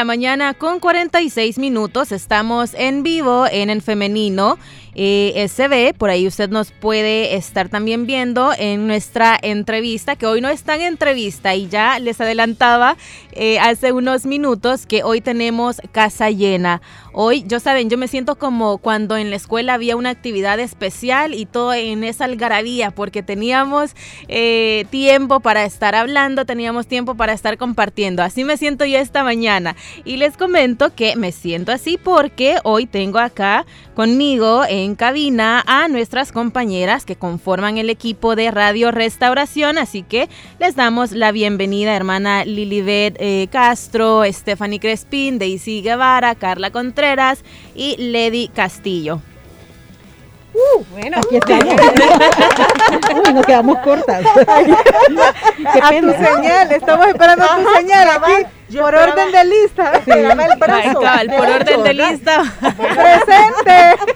La 0.00 0.04
mañana 0.06 0.54
con 0.54 0.80
46 0.80 1.58
minutos. 1.58 2.10
Estamos 2.10 2.72
en 2.72 3.02
vivo 3.02 3.44
en 3.46 3.68
el 3.68 3.82
femenino 3.82 4.58
eh, 5.02 5.48
SB. 5.48 5.94
Por 5.96 6.10
ahí 6.10 6.26
usted 6.26 6.50
nos 6.50 6.72
puede 6.72 7.34
estar 7.34 7.70
también 7.70 8.04
viendo 8.04 8.52
en 8.58 8.86
nuestra 8.86 9.38
entrevista, 9.40 10.14
que 10.14 10.26
hoy 10.26 10.42
no 10.42 10.50
está 10.50 10.74
en 10.74 10.82
entrevista 10.82 11.54
y 11.54 11.68
ya 11.68 11.98
les 11.98 12.20
adelantaba 12.20 12.98
eh, 13.32 13.58
hace 13.60 13.92
unos 13.92 14.26
minutos 14.26 14.84
que 14.84 15.02
hoy 15.02 15.22
tenemos 15.22 15.80
casa 15.90 16.28
llena. 16.28 16.82
Hoy, 17.12 17.44
yo 17.46 17.60
saben, 17.60 17.88
yo 17.88 17.96
me 17.96 18.08
siento 18.08 18.36
como 18.36 18.76
cuando 18.76 19.16
en 19.16 19.30
la 19.30 19.36
escuela 19.36 19.74
había 19.74 19.96
una 19.96 20.10
actividad 20.10 20.60
especial 20.60 21.34
y 21.34 21.46
todo 21.46 21.72
en 21.72 22.04
esa 22.04 22.26
algarabía, 22.26 22.90
porque 22.90 23.22
teníamos 23.22 23.96
eh, 24.28 24.84
tiempo 24.90 25.40
para 25.40 25.64
estar 25.64 25.94
hablando, 25.94 26.44
teníamos 26.44 26.86
tiempo 26.86 27.14
para 27.14 27.32
estar 27.32 27.56
compartiendo. 27.56 28.22
Así 28.22 28.44
me 28.44 28.58
siento 28.58 28.84
yo 28.84 28.98
esta 28.98 29.24
mañana. 29.24 29.76
Y 30.04 30.18
les 30.18 30.36
comento 30.36 30.94
que 30.94 31.16
me 31.16 31.32
siento 31.32 31.72
así 31.72 31.98
porque 31.98 32.58
hoy 32.64 32.84
tengo 32.86 33.18
acá 33.18 33.64
conmigo 33.94 34.62
en 34.68 34.89
cabina 34.94 35.62
a 35.66 35.88
nuestras 35.88 36.32
compañeras 36.32 37.04
que 37.04 37.16
conforman 37.16 37.78
el 37.78 37.90
equipo 37.90 38.36
de 38.36 38.50
Radio 38.50 38.90
Restauración. 38.90 39.78
Así 39.78 40.02
que 40.02 40.28
les 40.58 40.76
damos 40.76 41.12
la 41.12 41.32
bienvenida, 41.32 41.94
hermana 41.94 42.44
Lilibet 42.44 43.16
eh, 43.18 43.48
Castro, 43.50 44.22
Stephanie 44.24 44.80
Crespín, 44.80 45.38
Daisy 45.38 45.82
Guevara, 45.82 46.34
Carla 46.34 46.70
Contreras 46.70 47.44
y 47.74 47.96
Lady 47.98 48.48
Castillo. 48.48 49.20
Uh, 50.52 50.84
bueno, 50.90 51.18
aquí 51.18 51.36
estamos. 51.36 51.74
Uy, 53.26 53.34
nos 53.34 53.46
quedamos 53.46 53.78
cortas. 53.78 54.24
Qué 55.72 55.80
a 55.80 56.00
tu 56.00 56.10
señal, 56.10 56.72
estamos 56.72 57.06
esperando 57.06 57.46
tu 57.46 57.78
señal 57.78 58.08
aquí 58.10 58.59
por 58.78 58.94
orden 58.94 59.32
de 59.32 59.44
lista. 59.44 60.02
Sí. 60.04 60.10
el 60.10 60.58
brazo. 60.58 61.00
por 61.36 61.48
orden 61.48 61.82
de 61.82 61.94
lista. 61.94 62.42
Presente. 62.60 64.14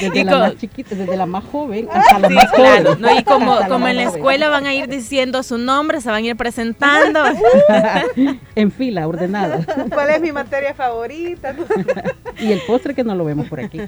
Desde 0.00 0.24
la 0.24 0.38
más 0.38 0.56
chiquita, 0.56 0.94
desde 0.94 1.16
la 1.16 1.26
más 1.26 1.44
joven 1.44 1.88
hasta 1.92 2.18
la 2.18 2.28
más 2.28 2.52
claro. 2.52 2.96
No, 2.96 3.18
y 3.18 3.22
como, 3.24 3.58
como 3.68 3.88
en 3.88 3.96
la 3.96 4.04
escuela 4.04 4.48
van 4.48 4.66
a 4.66 4.74
ir 4.74 4.88
diciendo 4.88 5.42
su 5.42 5.58
nombre, 5.58 6.00
se 6.00 6.10
van 6.10 6.24
a 6.24 6.28
ir 6.28 6.36
presentando. 6.36 7.22
en 8.54 8.72
fila, 8.72 9.06
ordenada. 9.06 9.60
¿Cuál 9.90 10.10
es 10.10 10.20
mi 10.20 10.32
materia 10.32 10.74
favorita? 10.74 11.54
y 12.38 12.52
el 12.52 12.60
postre 12.62 12.94
que 12.94 13.04
no 13.04 13.14
lo 13.14 13.24
vemos 13.24 13.48
por 13.48 13.60
aquí. 13.60 13.80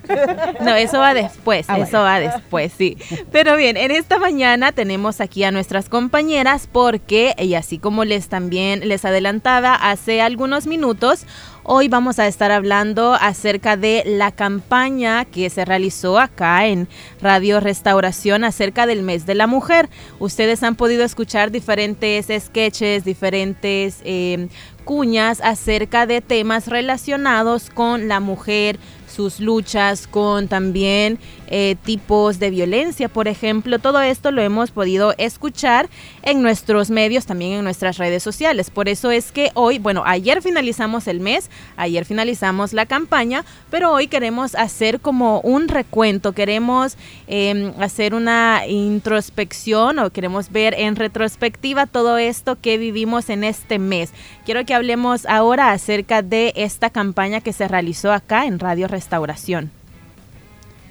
No, 0.60 0.74
eso 0.74 0.98
va 0.98 1.14
después, 1.14 1.66
ah, 1.68 1.78
eso 1.78 1.98
va 1.98 2.20
después, 2.20 2.72
sí. 2.76 2.96
Pero 3.32 3.56
bien, 3.56 3.76
en 3.76 3.90
esta 3.90 4.18
mañana 4.18 4.72
tenemos 4.72 5.20
aquí 5.20 5.44
a 5.44 5.50
nuestras 5.50 5.88
compañeras 5.88 6.68
porque, 6.70 7.34
y 7.38 7.54
así 7.54 7.78
como 7.78 8.04
les 8.04 8.28
también 8.28 8.88
les 8.88 9.04
adelantaba, 9.04 9.74
hace 9.94 10.20
algunos 10.20 10.66
minutos. 10.66 11.24
Hoy 11.62 11.86
vamos 11.86 12.18
a 12.18 12.26
estar 12.26 12.50
hablando 12.50 13.14
acerca 13.14 13.76
de 13.76 14.02
la 14.04 14.32
campaña 14.32 15.24
que 15.24 15.48
se 15.50 15.64
realizó 15.64 16.18
acá 16.18 16.66
en 16.66 16.88
Radio 17.22 17.60
Restauración 17.60 18.42
acerca 18.42 18.86
del 18.86 19.02
mes 19.02 19.24
de 19.24 19.36
la 19.36 19.46
mujer. 19.46 19.88
Ustedes 20.18 20.64
han 20.64 20.74
podido 20.74 21.04
escuchar 21.04 21.52
diferentes 21.52 22.26
sketches, 22.44 23.04
diferentes 23.04 24.00
eh, 24.04 24.48
cuñas 24.84 25.40
acerca 25.40 26.06
de 26.06 26.20
temas 26.20 26.66
relacionados 26.66 27.70
con 27.70 28.08
la 28.08 28.18
mujer, 28.18 28.80
sus 29.14 29.40
luchas 29.40 30.06
con 30.06 30.48
también 30.48 31.18
eh, 31.46 31.76
tipos 31.84 32.38
de 32.38 32.50
violencia, 32.50 33.08
por 33.08 33.28
ejemplo. 33.28 33.78
Todo 33.78 34.00
esto 34.00 34.30
lo 34.30 34.42
hemos 34.42 34.70
podido 34.70 35.14
escuchar 35.18 35.88
en 36.22 36.42
nuestros 36.42 36.90
medios, 36.90 37.26
también 37.26 37.52
en 37.52 37.64
nuestras 37.64 37.96
redes 37.98 38.22
sociales. 38.22 38.70
Por 38.70 38.88
eso 38.88 39.10
es 39.10 39.30
que 39.30 39.50
hoy, 39.54 39.78
bueno, 39.78 40.02
ayer 40.04 40.42
finalizamos 40.42 41.06
el 41.06 41.20
mes, 41.20 41.50
ayer 41.76 42.04
finalizamos 42.04 42.72
la 42.72 42.86
campaña, 42.86 43.44
pero 43.70 43.92
hoy 43.92 44.08
queremos 44.08 44.54
hacer 44.54 45.00
como 45.00 45.40
un 45.40 45.68
recuento, 45.68 46.32
queremos 46.32 46.96
em, 47.26 47.72
hacer 47.80 48.14
una 48.14 48.66
introspección 48.66 49.98
o 49.98 50.10
queremos 50.10 50.50
ver 50.50 50.74
en 50.76 50.96
retrospectiva 50.96 51.86
todo 51.86 52.18
esto 52.18 52.58
que 52.60 52.78
vivimos 52.78 53.30
en 53.30 53.44
este 53.44 53.78
mes. 53.78 54.12
Quiero 54.44 54.64
que 54.64 54.74
hablemos 54.74 55.26
ahora 55.26 55.70
acerca 55.70 56.22
de 56.22 56.52
esta 56.56 56.90
campaña 56.90 57.40
que 57.40 57.52
se 57.52 57.68
realizó 57.68 58.12
acá 58.12 58.46
en 58.46 58.58
Radio 58.58 58.88
Restauración. 59.04 59.70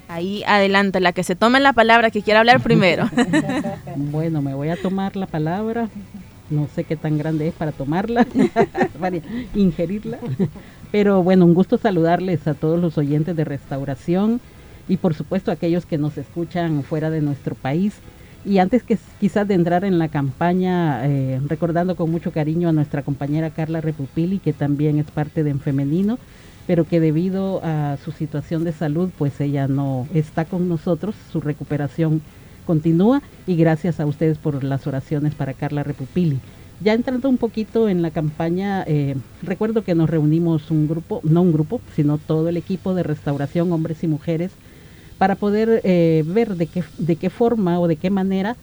Ahí 0.07 0.43
adelante, 0.45 0.99
la 0.99 1.13
que 1.13 1.23
se 1.23 1.35
tome 1.35 1.59
la 1.59 1.73
palabra, 1.73 2.11
que 2.11 2.21
quiera 2.21 2.41
hablar 2.41 2.61
primero. 2.61 3.09
bueno, 3.95 4.43
me 4.43 4.53
voy 4.53 4.69
a 4.69 4.79
tomar 4.79 5.15
la 5.15 5.25
palabra. 5.25 5.89
No 6.51 6.67
sé 6.75 6.83
qué 6.83 6.95
tan 6.95 7.17
grande 7.17 7.47
es 7.47 7.55
para 7.55 7.71
tomarla, 7.71 8.27
para 8.99 9.17
ingerirla. 9.55 10.19
Pero 10.91 11.23
bueno, 11.23 11.45
un 11.45 11.55
gusto 11.55 11.79
saludarles 11.79 12.47
a 12.47 12.53
todos 12.53 12.79
los 12.79 12.99
oyentes 12.99 13.35
de 13.35 13.45
restauración 13.45 14.39
y 14.87 14.97
por 14.97 15.15
supuesto 15.15 15.49
a 15.49 15.55
aquellos 15.55 15.87
que 15.87 15.97
nos 15.97 16.15
escuchan 16.19 16.83
fuera 16.83 17.09
de 17.09 17.21
nuestro 17.21 17.55
país. 17.55 17.95
Y 18.45 18.59
antes 18.59 18.83
que 18.83 18.99
quizás 19.19 19.47
de 19.47 19.55
entrar 19.55 19.85
en 19.85 19.97
la 19.97 20.09
campaña, 20.09 21.03
eh, 21.07 21.41
recordando 21.47 21.95
con 21.95 22.11
mucho 22.11 22.31
cariño 22.31 22.69
a 22.69 22.73
nuestra 22.73 23.01
compañera 23.01 23.49
Carla 23.49 23.81
Repupili, 23.81 24.37
que 24.37 24.53
también 24.53 24.99
es 24.99 25.09
parte 25.09 25.43
de 25.43 25.49
En 25.49 25.59
Femenino, 25.59 26.19
pero 26.67 26.85
que 26.85 26.99
debido 26.99 27.61
a 27.63 27.97
su 28.03 28.11
situación 28.11 28.63
de 28.63 28.71
salud, 28.71 29.09
pues 29.17 29.39
ella 29.41 29.67
no 29.67 30.07
está 30.13 30.45
con 30.45 30.69
nosotros, 30.69 31.15
su 31.31 31.41
recuperación 31.41 32.21
continúa 32.65 33.21
y 33.45 33.55
gracias 33.55 33.99
a 33.99 34.05
ustedes 34.05 34.37
por 34.37 34.63
las 34.63 34.87
oraciones 34.87 35.35
para 35.35 35.53
Carla 35.53 35.83
Repupili. 35.83 36.39
Ya 36.81 36.93
entrando 36.93 37.29
un 37.29 37.37
poquito 37.37 37.87
en 37.87 38.01
la 38.01 38.11
campaña, 38.11 38.83
eh, 38.87 39.15
recuerdo 39.41 39.83
que 39.83 39.95
nos 39.95 40.09
reunimos 40.09 40.71
un 40.71 40.87
grupo, 40.87 41.21
no 41.23 41.41
un 41.41 41.53
grupo, 41.53 41.81
sino 41.95 42.17
todo 42.17 42.49
el 42.49 42.57
equipo 42.57 42.93
de 42.93 43.03
restauración, 43.03 43.71
hombres 43.71 44.03
y 44.03 44.07
mujeres, 44.07 44.51
para 45.17 45.35
poder 45.35 45.81
eh, 45.83 46.23
ver 46.25 46.55
de 46.55 46.67
qué, 46.67 46.83
de 46.97 47.15
qué 47.15 47.29
forma 47.29 47.79
o 47.79 47.87
de 47.87 47.95
qué 47.95 48.09
manera 48.09 48.57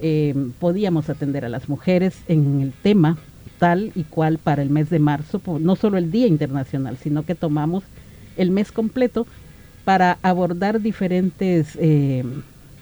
eh, 0.00 0.34
podíamos 0.58 1.10
atender 1.10 1.44
a 1.44 1.48
las 1.48 1.68
mujeres 1.68 2.16
en 2.28 2.60
el 2.60 2.72
tema 2.72 3.18
tal 3.58 3.92
y 3.94 4.04
cual 4.04 4.38
para 4.38 4.62
el 4.62 4.70
mes 4.70 4.90
de 4.90 4.98
marzo, 4.98 5.40
no 5.60 5.76
solo 5.76 5.98
el 5.98 6.10
Día 6.10 6.26
Internacional, 6.26 6.96
sino 6.96 7.24
que 7.24 7.34
tomamos 7.34 7.84
el 8.36 8.50
mes 8.50 8.72
completo 8.72 9.26
para 9.84 10.18
abordar 10.22 10.80
diferentes 10.80 11.76
eh, 11.80 12.24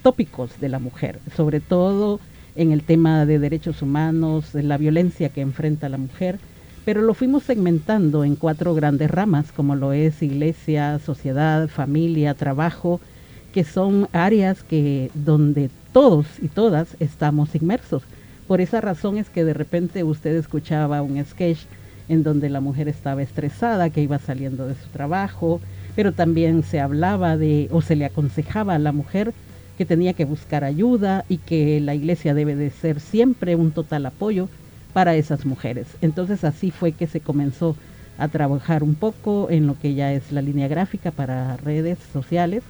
tópicos 0.02 0.58
de 0.60 0.68
la 0.68 0.78
mujer, 0.78 1.18
sobre 1.36 1.60
todo 1.60 2.20
en 2.56 2.72
el 2.72 2.82
tema 2.82 3.26
de 3.26 3.38
derechos 3.38 3.82
humanos, 3.82 4.52
de 4.52 4.62
la 4.62 4.78
violencia 4.78 5.28
que 5.28 5.40
enfrenta 5.40 5.88
la 5.88 5.98
mujer, 5.98 6.38
pero 6.84 7.00
lo 7.02 7.14
fuimos 7.14 7.42
segmentando 7.44 8.24
en 8.24 8.36
cuatro 8.36 8.74
grandes 8.74 9.10
ramas, 9.10 9.52
como 9.52 9.74
lo 9.74 9.92
es 9.92 10.22
iglesia, 10.22 10.98
sociedad, 10.98 11.68
familia, 11.68 12.34
trabajo, 12.34 13.00
que 13.52 13.64
son 13.64 14.08
áreas 14.12 14.62
que 14.62 15.10
donde 15.14 15.70
todos 15.92 16.26
y 16.42 16.48
todas 16.48 16.96
estamos 17.00 17.54
inmersos. 17.54 18.02
Por 18.46 18.60
esa 18.60 18.80
razón 18.80 19.16
es 19.16 19.30
que 19.30 19.44
de 19.44 19.54
repente 19.54 20.04
usted 20.04 20.36
escuchaba 20.36 21.00
un 21.02 21.24
sketch 21.24 21.60
en 22.08 22.22
donde 22.22 22.50
la 22.50 22.60
mujer 22.60 22.88
estaba 22.88 23.22
estresada, 23.22 23.88
que 23.88 24.02
iba 24.02 24.18
saliendo 24.18 24.66
de 24.66 24.74
su 24.74 24.88
trabajo, 24.88 25.60
pero 25.96 26.12
también 26.12 26.62
se 26.62 26.80
hablaba 26.80 27.38
de 27.38 27.68
o 27.70 27.80
se 27.80 27.96
le 27.96 28.04
aconsejaba 28.04 28.74
a 28.74 28.78
la 28.78 28.92
mujer 28.92 29.32
que 29.78 29.86
tenía 29.86 30.12
que 30.12 30.26
buscar 30.26 30.62
ayuda 30.62 31.24
y 31.28 31.38
que 31.38 31.80
la 31.80 31.94
iglesia 31.94 32.34
debe 32.34 32.54
de 32.54 32.70
ser 32.70 33.00
siempre 33.00 33.56
un 33.56 33.72
total 33.72 34.04
apoyo 34.06 34.48
para 34.92 35.16
esas 35.16 35.46
mujeres. 35.46 35.86
Entonces 36.02 36.44
así 36.44 36.70
fue 36.70 36.92
que 36.92 37.06
se 37.06 37.20
comenzó 37.20 37.76
a 38.18 38.28
trabajar 38.28 38.82
un 38.82 38.94
poco 38.94 39.48
en 39.50 39.66
lo 39.66 39.78
que 39.78 39.94
ya 39.94 40.12
es 40.12 40.30
la 40.30 40.42
línea 40.42 40.68
gráfica 40.68 41.10
para 41.10 41.56
redes 41.56 41.98
sociales, 42.12 42.62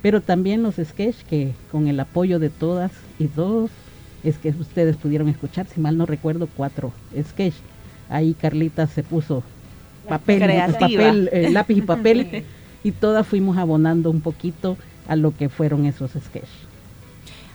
pero 0.00 0.22
también 0.22 0.62
los 0.62 0.76
sketches 0.76 1.22
que 1.28 1.52
con 1.70 1.86
el 1.86 2.00
apoyo 2.00 2.38
de 2.38 2.48
todas 2.48 2.90
y 3.18 3.26
todos 3.26 3.70
es 4.22 4.38
que 4.38 4.50
ustedes 4.50 4.96
pudieron 4.96 5.28
escuchar, 5.28 5.66
si 5.66 5.80
mal 5.80 5.96
no 5.96 6.06
recuerdo, 6.06 6.48
cuatro 6.56 6.92
sketch. 7.22 7.54
Ahí 8.08 8.34
Carlita 8.34 8.86
se 8.86 9.02
puso 9.02 9.42
papel, 10.08 10.40
papel 10.78 11.30
eh, 11.32 11.50
lápiz 11.50 11.76
y 11.76 11.82
papel 11.82 12.44
y 12.84 12.92
todas 12.92 13.26
fuimos 13.26 13.56
abonando 13.56 14.10
un 14.10 14.20
poquito 14.20 14.76
a 15.08 15.16
lo 15.16 15.36
que 15.36 15.48
fueron 15.48 15.86
esos 15.86 16.12
sketches. 16.12 16.48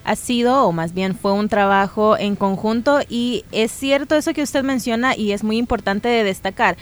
ha 0.04 0.16
sido, 0.16 0.66
o 0.66 0.72
más 0.72 0.94
bien 0.94 1.16
fue 1.16 1.34
un 1.34 1.50
trabajo 1.50 2.18
en 2.18 2.36
conjunto 2.36 3.00
y 3.10 3.44
es 3.52 3.72
cierto 3.72 4.16
eso 4.16 4.34
que 4.34 4.44
usted 4.44 4.64
menciona 4.64 5.16
y 5.16 5.32
es 5.32 5.44
muy 5.44 5.58
importante 5.58 6.08
de 6.08 6.24
destacar 6.24 6.78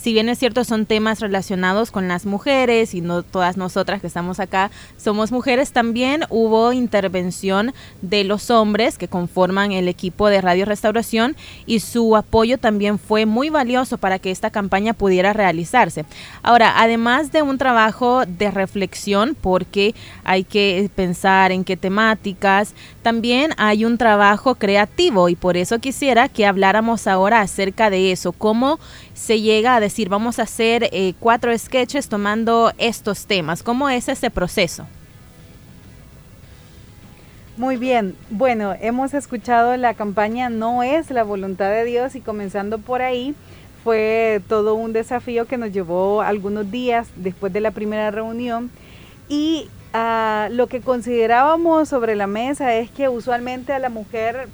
si 0.00 0.12
bien 0.12 0.28
es 0.28 0.38
cierto 0.38 0.64
son 0.64 0.86
temas 0.86 1.20
relacionados 1.20 1.90
con 1.90 2.08
las 2.08 2.24
mujeres 2.24 2.94
y 2.94 3.00
no 3.00 3.22
todas 3.22 3.56
nosotras 3.56 4.00
que 4.00 4.06
estamos 4.06 4.38
acá 4.40 4.70
somos 4.96 5.32
mujeres, 5.32 5.72
también 5.72 6.24
hubo 6.30 6.72
intervención 6.72 7.74
de 8.00 8.24
los 8.24 8.50
hombres 8.50 8.96
que 8.96 9.08
conforman 9.08 9.72
el 9.72 9.88
equipo 9.88 10.28
de 10.28 10.40
Radio 10.40 10.64
Restauración 10.64 11.36
y 11.66 11.80
su 11.80 12.16
apoyo 12.16 12.58
también 12.58 12.98
fue 12.98 13.26
muy 13.26 13.50
valioso 13.50 13.98
para 13.98 14.18
que 14.18 14.30
esta 14.30 14.50
campaña 14.50 14.94
pudiera 14.94 15.32
realizarse. 15.32 16.04
Ahora, 16.42 16.74
además 16.76 17.32
de 17.32 17.42
un 17.42 17.58
trabajo 17.58 18.24
de 18.26 18.50
reflexión, 18.50 19.36
porque 19.40 19.94
hay 20.24 20.44
que 20.44 20.90
pensar 20.94 21.52
en 21.52 21.64
qué 21.64 21.76
temáticas, 21.76 22.74
también 23.02 23.52
hay 23.56 23.84
un 23.84 23.98
trabajo 23.98 24.54
creativo 24.54 25.28
y 25.28 25.34
por 25.34 25.56
eso 25.56 25.78
quisiera 25.78 26.28
que 26.28 26.46
habláramos 26.46 27.06
ahora 27.06 27.40
acerca 27.40 27.90
de 27.90 28.12
eso, 28.12 28.32
cómo 28.32 28.78
se 29.18 29.40
llega 29.40 29.74
a 29.74 29.80
decir, 29.80 30.08
vamos 30.08 30.38
a 30.38 30.42
hacer 30.42 30.88
eh, 30.92 31.12
cuatro 31.18 31.56
sketches 31.58 32.08
tomando 32.08 32.72
estos 32.78 33.26
temas. 33.26 33.64
¿Cómo 33.64 33.88
es 33.88 34.08
ese 34.08 34.30
proceso? 34.30 34.86
Muy 37.56 37.76
bien, 37.76 38.14
bueno, 38.30 38.74
hemos 38.80 39.14
escuchado 39.14 39.76
la 39.76 39.94
campaña 39.94 40.48
No 40.48 40.84
es 40.84 41.10
la 41.10 41.24
voluntad 41.24 41.68
de 41.70 41.84
Dios 41.84 42.14
y 42.14 42.20
comenzando 42.20 42.78
por 42.78 43.02
ahí 43.02 43.34
fue 43.82 44.40
todo 44.48 44.74
un 44.74 44.92
desafío 44.92 45.46
que 45.46 45.56
nos 45.56 45.72
llevó 45.72 46.22
algunos 46.22 46.70
días 46.70 47.08
después 47.16 47.52
de 47.52 47.60
la 47.60 47.72
primera 47.72 48.12
reunión 48.12 48.70
y 49.28 49.68
ah, 49.92 50.48
lo 50.52 50.68
que 50.68 50.80
considerábamos 50.80 51.88
sobre 51.88 52.14
la 52.14 52.28
mesa 52.28 52.76
es 52.76 52.90
que 52.90 53.08
usualmente 53.08 53.72
a 53.72 53.80
la 53.80 53.88
mujer 53.88 54.48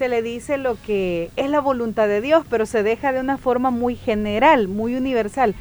se 0.00 0.08
le 0.08 0.22
dice 0.22 0.56
lo 0.56 0.78
que 0.80 1.30
es 1.36 1.50
la 1.50 1.60
voluntad 1.60 2.08
de 2.08 2.22
Dios, 2.22 2.46
pero 2.48 2.64
se 2.64 2.82
deja 2.82 3.12
de 3.12 3.20
una 3.20 3.36
forma 3.36 3.70
muy 3.70 3.96
general, 3.96 4.66
muy 4.66 4.94
universal. 4.94 5.54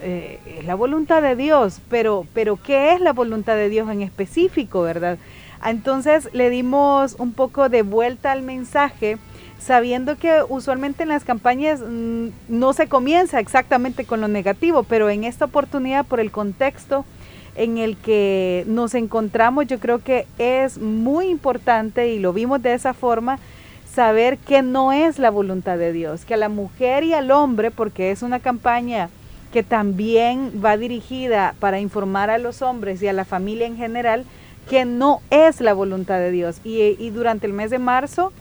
Eh, 0.00 0.38
es 0.46 0.64
la 0.64 0.74
voluntad 0.74 1.20
de 1.20 1.36
Dios, 1.36 1.78
pero, 1.90 2.26
pero 2.32 2.56
¿qué 2.56 2.94
es 2.94 3.02
la 3.02 3.12
voluntad 3.12 3.54
de 3.54 3.68
Dios 3.68 3.90
en 3.90 4.00
específico, 4.00 4.80
verdad? 4.80 5.18
Entonces 5.62 6.30
le 6.32 6.48
dimos 6.48 7.16
un 7.18 7.34
poco 7.34 7.68
de 7.68 7.82
vuelta 7.82 8.32
al 8.32 8.40
mensaje, 8.40 9.18
sabiendo 9.58 10.16
que 10.16 10.40
usualmente 10.48 11.02
en 11.02 11.10
las 11.10 11.24
campañas 11.24 11.80
mm, 11.86 12.28
no 12.48 12.72
se 12.72 12.88
comienza 12.88 13.40
exactamente 13.40 14.06
con 14.06 14.22
lo 14.22 14.28
negativo, 14.28 14.84
pero 14.84 15.10
en 15.10 15.24
esta 15.24 15.44
oportunidad, 15.44 16.06
por 16.06 16.18
el 16.18 16.30
contexto 16.30 17.04
en 17.56 17.76
el 17.76 17.98
que 17.98 18.64
nos 18.66 18.94
encontramos, 18.94 19.66
yo 19.66 19.78
creo 19.78 19.98
que 19.98 20.26
es 20.38 20.78
muy 20.78 21.26
importante 21.26 22.10
y 22.10 22.20
lo 22.20 22.32
vimos 22.32 22.62
de 22.62 22.72
esa 22.72 22.94
forma 22.94 23.38
saber 23.92 24.38
que 24.38 24.62
no 24.62 24.92
es 24.92 25.18
la 25.18 25.30
voluntad 25.30 25.76
de 25.76 25.92
Dios, 25.92 26.24
que 26.24 26.34
a 26.34 26.38
la 26.38 26.48
mujer 26.48 27.04
y 27.04 27.12
al 27.12 27.30
hombre, 27.30 27.70
porque 27.70 28.10
es 28.10 28.22
una 28.22 28.40
campaña 28.40 29.10
que 29.52 29.62
también 29.62 30.62
va 30.64 30.78
dirigida 30.78 31.54
para 31.60 31.78
informar 31.78 32.30
a 32.30 32.38
los 32.38 32.62
hombres 32.62 33.02
y 33.02 33.08
a 33.08 33.12
la 33.12 33.26
familia 33.26 33.66
en 33.66 33.76
general, 33.76 34.24
que 34.68 34.84
no 34.86 35.20
es 35.30 35.60
la 35.60 35.74
voluntad 35.74 36.18
de 36.18 36.30
Dios. 36.30 36.60
Y, 36.64 37.10
durante 37.10 37.46
el 37.46 37.52
mes 37.52 37.70
de 37.70 37.78
marzo 37.78 38.32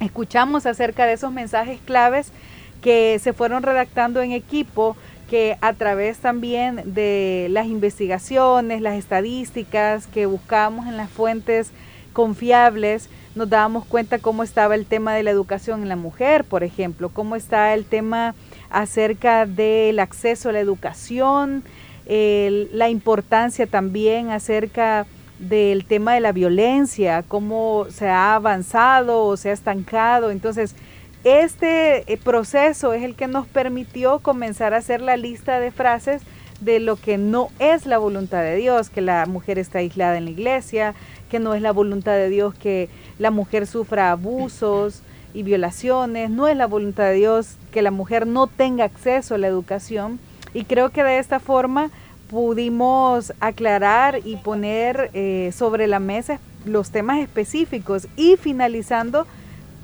escuchamos 0.00 0.66
acerca 0.66 1.06
de 1.06 1.12
esos 1.12 1.30
mensajes 1.30 1.78
claves 1.84 2.32
que 2.80 3.20
se 3.20 3.32
fueron 3.32 3.62
redactando 3.62 4.20
en 4.20 4.32
equipo, 4.32 4.96
que 5.30 5.56
a 5.60 5.74
través 5.74 6.18
también 6.18 6.82
de 6.92 7.46
las 7.50 7.66
investigaciones, 7.66 8.80
las 8.80 8.96
estadísticas 8.96 10.08
que 10.08 10.26
buscamos 10.26 10.88
en 10.88 10.96
las 10.96 11.08
fuentes 11.08 11.70
confiables, 12.12 13.08
nos 13.34 13.48
dábamos 13.48 13.84
cuenta 13.84 14.18
cómo 14.18 14.42
estaba 14.42 14.74
el 14.74 14.86
tema 14.86 15.14
de 15.14 15.22
la 15.22 15.30
educación 15.30 15.82
en 15.82 15.88
la 15.88 15.96
mujer, 15.96 16.44
por 16.44 16.64
ejemplo, 16.64 17.08
cómo 17.08 17.36
está 17.36 17.74
el 17.74 17.84
tema 17.84 18.34
acerca 18.70 19.46
del 19.46 19.98
acceso 19.98 20.50
a 20.50 20.52
la 20.52 20.60
educación, 20.60 21.64
la 22.06 22.88
importancia 22.88 23.66
también 23.66 24.30
acerca 24.30 25.06
del 25.38 25.84
tema 25.84 26.14
de 26.14 26.20
la 26.20 26.32
violencia, 26.32 27.24
cómo 27.26 27.86
se 27.90 28.08
ha 28.08 28.34
avanzado 28.34 29.24
o 29.24 29.36
se 29.36 29.50
ha 29.50 29.52
estancado. 29.52 30.30
Entonces, 30.30 30.76
este 31.24 32.12
eh, 32.12 32.16
proceso 32.16 32.92
es 32.92 33.02
el 33.02 33.14
que 33.14 33.26
nos 33.26 33.46
permitió 33.46 34.18
comenzar 34.20 34.74
a 34.74 34.78
hacer 34.78 35.00
la 35.00 35.16
lista 35.16 35.60
de 35.60 35.70
frases 35.70 36.22
de 36.64 36.80
lo 36.80 36.96
que 36.96 37.18
no 37.18 37.48
es 37.58 37.86
la 37.86 37.98
voluntad 37.98 38.42
de 38.42 38.56
Dios, 38.56 38.90
que 38.90 39.00
la 39.00 39.26
mujer 39.26 39.58
está 39.58 39.78
aislada 39.78 40.16
en 40.16 40.26
la 40.26 40.30
iglesia, 40.30 40.94
que 41.30 41.40
no 41.40 41.54
es 41.54 41.62
la 41.62 41.72
voluntad 41.72 42.12
de 42.12 42.28
Dios 42.28 42.54
que 42.54 42.88
la 43.18 43.30
mujer 43.30 43.66
sufra 43.66 44.12
abusos 44.12 45.02
y 45.34 45.42
violaciones, 45.42 46.30
no 46.30 46.46
es 46.46 46.56
la 46.56 46.66
voluntad 46.66 47.04
de 47.04 47.14
Dios 47.14 47.56
que 47.72 47.82
la 47.82 47.90
mujer 47.90 48.26
no 48.26 48.46
tenga 48.46 48.84
acceso 48.84 49.34
a 49.34 49.38
la 49.38 49.46
educación. 49.46 50.20
Y 50.54 50.64
creo 50.64 50.90
que 50.90 51.02
de 51.02 51.18
esta 51.18 51.40
forma 51.40 51.90
pudimos 52.28 53.32
aclarar 53.40 54.20
y 54.24 54.36
poner 54.36 55.10
eh, 55.14 55.50
sobre 55.54 55.86
la 55.86 55.98
mesa 55.98 56.38
los 56.64 56.90
temas 56.90 57.18
específicos 57.20 58.06
y 58.16 58.36
finalizando 58.36 59.26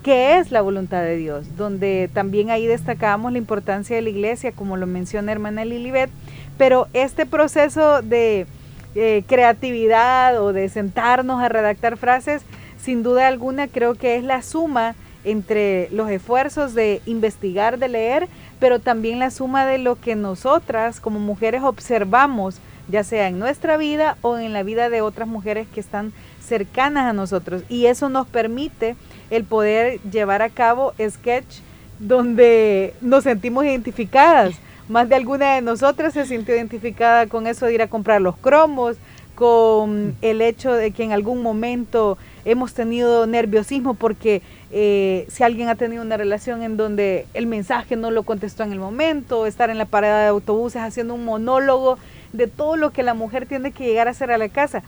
qué 0.02 0.38
es 0.38 0.50
la 0.50 0.62
voluntad 0.62 1.02
de 1.02 1.16
Dios, 1.16 1.56
donde 1.56 2.08
también 2.12 2.50
ahí 2.50 2.66
destacamos 2.66 3.32
la 3.32 3.38
importancia 3.38 3.96
de 3.96 4.02
la 4.02 4.10
iglesia, 4.10 4.52
como 4.52 4.76
lo 4.76 4.86
menciona 4.86 5.32
hermana 5.32 5.64
Lilibet, 5.64 6.10
pero 6.58 6.88
este 6.92 7.24
proceso 7.24 8.02
de 8.02 8.46
eh, 8.94 9.22
creatividad 9.26 10.42
o 10.42 10.52
de 10.52 10.68
sentarnos 10.68 11.40
a 11.40 11.48
redactar 11.48 11.96
frases, 11.96 12.42
sin 12.78 13.02
duda 13.02 13.28
alguna 13.28 13.68
creo 13.68 13.94
que 13.94 14.16
es 14.16 14.24
la 14.24 14.42
suma 14.42 14.94
entre 15.24 15.88
los 15.92 16.10
esfuerzos 16.10 16.74
de 16.74 17.00
investigar, 17.06 17.78
de 17.78 17.88
leer, 17.88 18.28
pero 18.60 18.80
también 18.80 19.18
la 19.18 19.30
suma 19.30 19.66
de 19.66 19.78
lo 19.78 19.96
que 20.00 20.16
nosotras 20.16 21.00
como 21.00 21.20
mujeres 21.20 21.62
observamos, 21.62 22.58
ya 22.88 23.04
sea 23.04 23.28
en 23.28 23.38
nuestra 23.38 23.76
vida 23.76 24.16
o 24.22 24.38
en 24.38 24.52
la 24.52 24.62
vida 24.62 24.88
de 24.88 25.02
otras 25.02 25.28
mujeres 25.28 25.66
que 25.72 25.80
están 25.80 26.12
cercanas 26.40 27.04
a 27.04 27.12
nosotros. 27.12 27.62
Y 27.68 27.86
eso 27.86 28.08
nos 28.08 28.26
permite 28.26 28.96
el 29.30 29.44
poder 29.44 30.00
llevar 30.10 30.42
a 30.42 30.48
cabo 30.48 30.94
sketch 30.98 31.60
donde 31.98 32.94
nos 33.00 33.24
sentimos 33.24 33.64
identificadas 33.64 34.54
más 34.88 35.08
de 35.08 35.14
alguna 35.14 35.54
de 35.54 35.62
nosotras 35.62 36.14
se 36.14 36.26
sintió 36.26 36.56
identificada 36.56 37.26
con 37.26 37.46
eso 37.46 37.66
de 37.66 37.74
ir 37.74 37.82
a 37.82 37.88
comprar 37.88 38.20
los 38.20 38.36
cromos, 38.36 38.96
con 39.34 40.16
el 40.20 40.40
hecho 40.40 40.72
de 40.72 40.90
que 40.90 41.04
en 41.04 41.12
algún 41.12 41.42
momento 41.42 42.18
hemos 42.44 42.74
tenido 42.74 43.26
nerviosismo 43.26 43.94
porque 43.94 44.42
eh, 44.72 45.26
si 45.28 45.44
alguien 45.44 45.68
ha 45.68 45.76
tenido 45.76 46.02
una 46.02 46.16
relación 46.16 46.62
en 46.62 46.76
donde 46.76 47.26
el 47.34 47.46
mensaje 47.46 47.94
no 47.94 48.10
lo 48.10 48.24
contestó 48.24 48.64
en 48.64 48.72
el 48.72 48.80
momento, 48.80 49.46
estar 49.46 49.70
en 49.70 49.78
la 49.78 49.84
parada 49.84 50.22
de 50.22 50.28
autobuses 50.28 50.82
haciendo 50.82 51.14
un 51.14 51.24
monólogo 51.24 51.98
de 52.32 52.48
todo 52.48 52.76
lo 52.76 52.90
que 52.90 53.02
la 53.02 53.14
mujer 53.14 53.46
tiene 53.46 53.70
que 53.70 53.84
llegar 53.84 54.08
a 54.08 54.10
hacer 54.10 54.32
a 54.32 54.38
la 54.38 54.48
casa. 54.48 54.82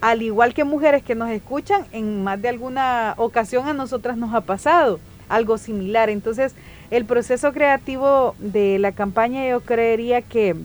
Al 0.00 0.20
igual 0.20 0.52
que 0.52 0.64
mujeres 0.64 1.02
que 1.02 1.14
nos 1.14 1.30
escuchan, 1.30 1.86
en 1.92 2.24
más 2.24 2.42
de 2.42 2.48
alguna 2.48 3.14
ocasión 3.18 3.68
a 3.68 3.72
nosotras 3.72 4.16
nos 4.16 4.34
ha 4.34 4.40
pasado 4.40 4.98
algo 5.28 5.58
similar. 5.58 6.10
Entonces, 6.10 6.54
el 6.90 7.04
proceso 7.04 7.52
creativo 7.52 8.34
de 8.38 8.78
la 8.78 8.92
campaña 8.92 9.48
yo 9.48 9.60
creería 9.60 10.22
que 10.22 10.56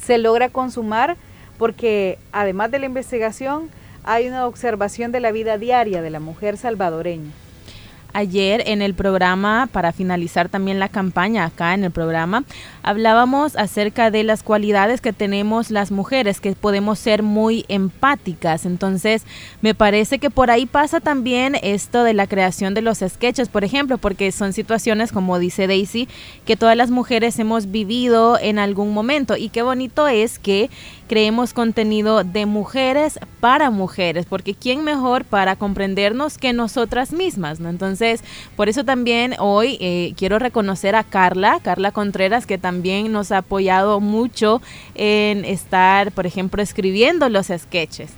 se 0.00 0.18
logra 0.18 0.48
consumar 0.48 1.16
porque 1.58 2.18
además 2.32 2.70
de 2.70 2.78
la 2.80 2.86
investigación 2.86 3.70
hay 4.04 4.28
una 4.28 4.46
observación 4.46 5.12
de 5.12 5.20
la 5.20 5.32
vida 5.32 5.58
diaria 5.58 6.02
de 6.02 6.10
la 6.10 6.20
mujer 6.20 6.56
salvadoreña 6.56 7.30
ayer 8.16 8.62
en 8.66 8.80
el 8.80 8.94
programa, 8.94 9.68
para 9.70 9.92
finalizar 9.92 10.48
también 10.48 10.80
la 10.80 10.88
campaña 10.88 11.44
acá 11.44 11.74
en 11.74 11.84
el 11.84 11.90
programa, 11.90 12.44
hablábamos 12.82 13.56
acerca 13.56 14.10
de 14.10 14.24
las 14.24 14.42
cualidades 14.42 15.02
que 15.02 15.12
tenemos 15.12 15.70
las 15.70 15.90
mujeres, 15.90 16.40
que 16.40 16.52
podemos 16.52 16.98
ser 16.98 17.22
muy 17.22 17.66
empáticas. 17.68 18.64
Entonces, 18.64 19.24
me 19.60 19.74
parece 19.74 20.18
que 20.18 20.30
por 20.30 20.50
ahí 20.50 20.64
pasa 20.64 21.00
también 21.00 21.56
esto 21.62 22.04
de 22.04 22.14
la 22.14 22.26
creación 22.26 22.72
de 22.72 22.80
los 22.80 23.00
sketches, 23.06 23.50
por 23.50 23.64
ejemplo, 23.64 23.98
porque 23.98 24.32
son 24.32 24.54
situaciones, 24.54 25.12
como 25.12 25.38
dice 25.38 25.66
Daisy, 25.66 26.08
que 26.46 26.56
todas 26.56 26.76
las 26.76 26.90
mujeres 26.90 27.38
hemos 27.38 27.70
vivido 27.70 28.38
en 28.40 28.58
algún 28.58 28.94
momento. 28.94 29.36
Y 29.36 29.50
qué 29.50 29.60
bonito 29.60 30.08
es 30.08 30.38
que 30.38 30.70
creemos 31.08 31.52
contenido 31.52 32.24
de 32.24 32.46
mujeres 32.46 33.18
para 33.40 33.70
mujeres, 33.70 34.26
porque 34.26 34.54
¿quién 34.54 34.84
mejor 34.84 35.24
para 35.24 35.56
comprendernos 35.56 36.38
que 36.38 36.52
nosotras 36.52 37.12
mismas? 37.12 37.60
¿no? 37.60 37.68
Entonces, 37.68 38.22
por 38.56 38.68
eso 38.68 38.84
también 38.84 39.34
hoy 39.38 39.78
eh, 39.80 40.14
quiero 40.16 40.38
reconocer 40.38 40.94
a 40.94 41.04
Carla, 41.04 41.60
Carla 41.62 41.92
Contreras, 41.92 42.46
que 42.46 42.58
también 42.58 43.12
nos 43.12 43.32
ha 43.32 43.38
apoyado 43.38 44.00
mucho 44.00 44.60
en 44.94 45.44
estar, 45.44 46.12
por 46.12 46.26
ejemplo, 46.26 46.62
escribiendo 46.62 47.28
los 47.28 47.46
sketches. 47.46 48.10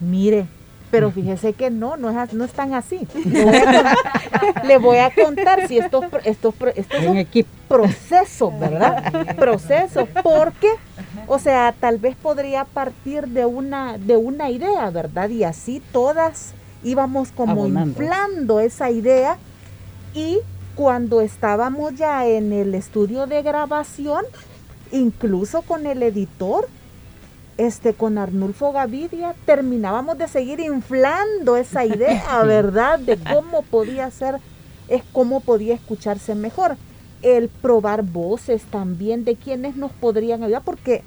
Mire, 0.00 0.46
pero 0.92 1.10
fíjese 1.10 1.54
que 1.54 1.70
no, 1.70 1.96
no 1.96 2.10
es, 2.10 2.34
no 2.34 2.46
tan 2.48 2.74
así. 2.74 3.08
Le 4.64 4.76
voy 4.76 4.98
a 4.98 5.10
contar 5.12 5.66
si 5.66 5.78
estos, 5.78 6.04
estos, 6.22 6.54
estos 6.76 7.02
son 7.02 7.26
procesos, 7.66 8.60
¿verdad? 8.60 9.34
procesos, 9.34 10.06
porque, 10.22 10.68
o 11.26 11.38
sea, 11.38 11.74
tal 11.80 11.96
vez 11.96 12.14
podría 12.14 12.66
partir 12.66 13.26
de 13.28 13.46
una, 13.46 13.96
de 13.96 14.18
una 14.18 14.50
idea, 14.50 14.90
¿verdad? 14.90 15.30
Y 15.30 15.44
así 15.44 15.82
todas 15.92 16.52
íbamos 16.84 17.32
como 17.32 17.66
inflando 17.66 18.60
esa 18.60 18.90
idea 18.90 19.38
y 20.12 20.40
cuando 20.74 21.22
estábamos 21.22 21.94
ya 21.94 22.26
en 22.26 22.52
el 22.52 22.74
estudio 22.74 23.26
de 23.26 23.40
grabación, 23.40 24.26
incluso 24.90 25.62
con 25.62 25.86
el 25.86 26.02
editor, 26.02 26.68
este, 27.58 27.94
con 27.94 28.18
Arnulfo 28.18 28.72
Gavidia, 28.72 29.34
terminábamos 29.44 30.18
de 30.18 30.28
seguir 30.28 30.60
inflando 30.60 31.56
esa 31.56 31.84
idea, 31.84 32.42
¿verdad? 32.44 32.98
De 32.98 33.16
cómo 33.16 33.62
podía 33.62 34.10
ser, 34.10 34.36
es 34.88 35.02
cómo 35.12 35.40
podía 35.40 35.74
escucharse 35.74 36.34
mejor. 36.34 36.76
El 37.22 37.48
probar 37.48 38.02
voces 38.02 38.62
también 38.64 39.24
de 39.24 39.36
quienes 39.36 39.76
nos 39.76 39.92
podrían 39.92 40.42
ayudar, 40.42 40.62
porque 40.64 41.04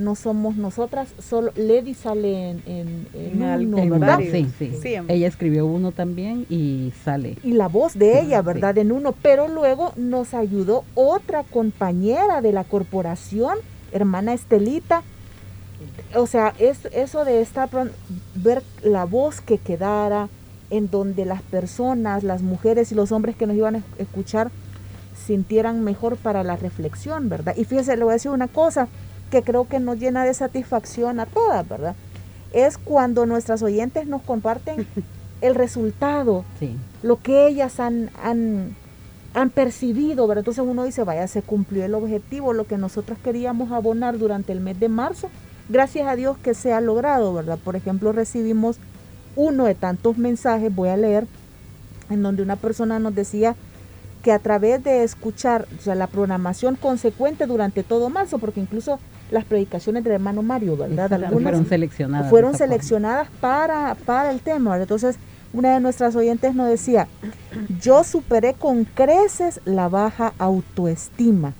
no 0.00 0.14
somos 0.14 0.56
nosotras, 0.56 1.14
solo 1.18 1.52
Lady 1.56 1.94
sale 1.94 2.50
en, 2.50 2.62
en, 2.66 3.06
en, 3.12 3.90
¿verdad? 3.90 4.18
Sí, 4.20 4.46
sí, 4.58 4.94
Ella 5.08 5.28
escribió 5.28 5.66
uno 5.66 5.92
también 5.92 6.46
y 6.48 6.92
sale. 7.04 7.36
Y 7.44 7.52
la 7.52 7.68
voz 7.68 7.98
de 7.98 8.20
ella, 8.20 8.42
¿verdad? 8.42 8.78
En 8.78 8.90
uno, 8.90 9.14
pero 9.20 9.48
luego 9.48 9.92
nos 9.96 10.34
ayudó 10.34 10.84
otra 10.94 11.44
compañera 11.44 12.40
de 12.40 12.52
la 12.52 12.64
corporación, 12.64 13.58
hermana 13.92 14.32
Estelita. 14.32 15.02
O 16.14 16.26
sea, 16.26 16.54
es, 16.58 16.86
eso 16.92 17.24
de 17.24 17.40
estar, 17.40 17.68
ver 18.34 18.62
la 18.82 19.04
voz 19.04 19.40
que 19.40 19.58
quedara, 19.58 20.28
en 20.70 20.88
donde 20.88 21.24
las 21.24 21.42
personas, 21.42 22.22
las 22.22 22.42
mujeres 22.42 22.92
y 22.92 22.94
los 22.94 23.12
hombres 23.12 23.36
que 23.36 23.46
nos 23.46 23.56
iban 23.56 23.76
a 23.76 23.82
escuchar 23.98 24.50
sintieran 25.26 25.82
mejor 25.82 26.16
para 26.16 26.42
la 26.44 26.56
reflexión, 26.56 27.28
¿verdad? 27.28 27.54
Y 27.56 27.64
fíjese, 27.64 27.96
le 27.96 28.04
voy 28.04 28.12
a 28.12 28.14
decir 28.14 28.30
una 28.30 28.48
cosa, 28.48 28.88
que 29.30 29.42
creo 29.42 29.68
que 29.68 29.78
nos 29.78 29.98
llena 29.98 30.24
de 30.24 30.34
satisfacción 30.34 31.20
a 31.20 31.26
todas, 31.26 31.68
¿verdad? 31.68 31.94
Es 32.52 32.78
cuando 32.78 33.26
nuestras 33.26 33.62
oyentes 33.62 34.06
nos 34.06 34.22
comparten 34.22 34.86
el 35.40 35.54
resultado, 35.54 36.44
lo 37.02 37.20
que 37.20 37.46
ellas 37.46 37.80
han, 37.80 38.10
han, 38.22 38.76
han 39.34 39.50
percibido, 39.50 40.26
¿verdad? 40.26 40.42
Entonces 40.42 40.64
uno 40.66 40.84
dice, 40.84 41.04
vaya, 41.04 41.26
se 41.28 41.42
cumplió 41.42 41.84
el 41.84 41.94
objetivo, 41.94 42.52
lo 42.52 42.66
que 42.66 42.76
nosotros 42.76 43.18
queríamos 43.22 43.70
abonar 43.72 44.18
durante 44.18 44.52
el 44.52 44.60
mes 44.60 44.80
de 44.80 44.88
marzo, 44.88 45.30
gracias 45.70 46.06
a 46.06 46.16
Dios 46.16 46.36
que 46.38 46.52
se 46.52 46.72
ha 46.72 46.80
logrado, 46.80 47.32
¿verdad? 47.32 47.58
Por 47.62 47.76
ejemplo, 47.76 48.12
recibimos 48.12 48.78
uno 49.36 49.64
de 49.64 49.74
tantos 49.74 50.18
mensajes, 50.18 50.74
voy 50.74 50.90
a 50.90 50.96
leer, 50.96 51.26
en 52.10 52.22
donde 52.22 52.42
una 52.42 52.56
persona 52.56 52.98
nos 52.98 53.14
decía, 53.14 53.54
que 54.22 54.32
a 54.32 54.38
través 54.38 54.84
de 54.84 55.02
escuchar 55.02 55.66
o 55.78 55.82
sea, 55.82 55.94
la 55.94 56.06
programación 56.06 56.76
consecuente 56.76 57.46
durante 57.46 57.82
todo 57.82 58.10
marzo, 58.10 58.38
porque 58.38 58.60
incluso 58.60 58.98
las 59.30 59.44
predicaciones 59.44 60.04
del 60.04 60.14
hermano 60.14 60.42
Mario, 60.42 60.76
¿verdad? 60.76 61.12
Algunas 61.12 61.42
fueron 61.42 61.66
seleccionadas. 61.66 62.30
Fueron 62.30 62.54
seleccionadas 62.56 63.28
para, 63.40 63.94
para 64.04 64.30
el 64.30 64.40
tema. 64.40 64.76
Entonces, 64.76 65.16
una 65.52 65.74
de 65.74 65.80
nuestras 65.80 66.14
oyentes 66.16 66.54
nos 66.54 66.68
decía, 66.68 67.06
yo 67.80 68.04
superé 68.04 68.54
con 68.54 68.84
creces 68.84 69.60
la 69.64 69.88
baja 69.88 70.34
autoestima. 70.38 71.54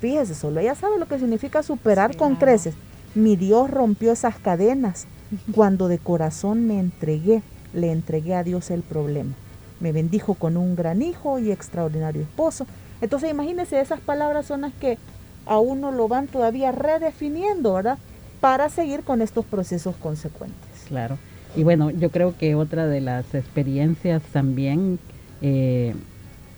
Fíjese, 0.00 0.34
solo 0.34 0.60
ella 0.60 0.74
sabe 0.74 0.98
lo 0.98 1.06
que 1.06 1.18
significa 1.18 1.62
superar 1.62 2.16
con 2.16 2.36
creces. 2.36 2.74
Mi 3.14 3.36
Dios 3.36 3.70
rompió 3.70 4.12
esas 4.12 4.38
cadenas 4.38 5.06
cuando 5.54 5.88
de 5.88 5.98
corazón 5.98 6.66
me 6.66 6.80
entregué, 6.80 7.42
le 7.72 7.92
entregué 7.92 8.34
a 8.34 8.42
Dios 8.42 8.70
el 8.70 8.82
problema. 8.82 9.34
Me 9.80 9.92
bendijo 9.92 10.34
con 10.34 10.56
un 10.56 10.74
gran 10.74 11.02
hijo 11.02 11.38
y 11.38 11.52
extraordinario 11.52 12.22
esposo. 12.22 12.66
Entonces 13.00 13.30
imagínense, 13.30 13.80
esas 13.80 14.00
palabras 14.00 14.46
son 14.46 14.62
las 14.62 14.72
que 14.74 14.98
a 15.46 15.58
uno 15.58 15.92
lo 15.92 16.08
van 16.08 16.26
todavía 16.26 16.72
redefiniendo, 16.72 17.74
¿verdad? 17.74 17.98
Para 18.40 18.68
seguir 18.68 19.02
con 19.02 19.22
estos 19.22 19.44
procesos 19.44 19.94
consecuentes. 19.96 20.84
Claro. 20.88 21.18
Y 21.56 21.62
bueno, 21.62 21.90
yo 21.90 22.10
creo 22.10 22.36
que 22.36 22.54
otra 22.54 22.86
de 22.86 23.00
las 23.00 23.32
experiencias 23.34 24.22
también, 24.32 24.98
eh, 25.40 25.94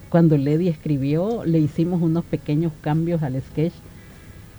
cuando 0.08 0.38
Lady 0.38 0.68
escribió, 0.68 1.44
le 1.44 1.58
hicimos 1.58 2.00
unos 2.00 2.24
pequeños 2.24 2.72
cambios 2.80 3.22
al 3.22 3.40
sketch 3.42 3.74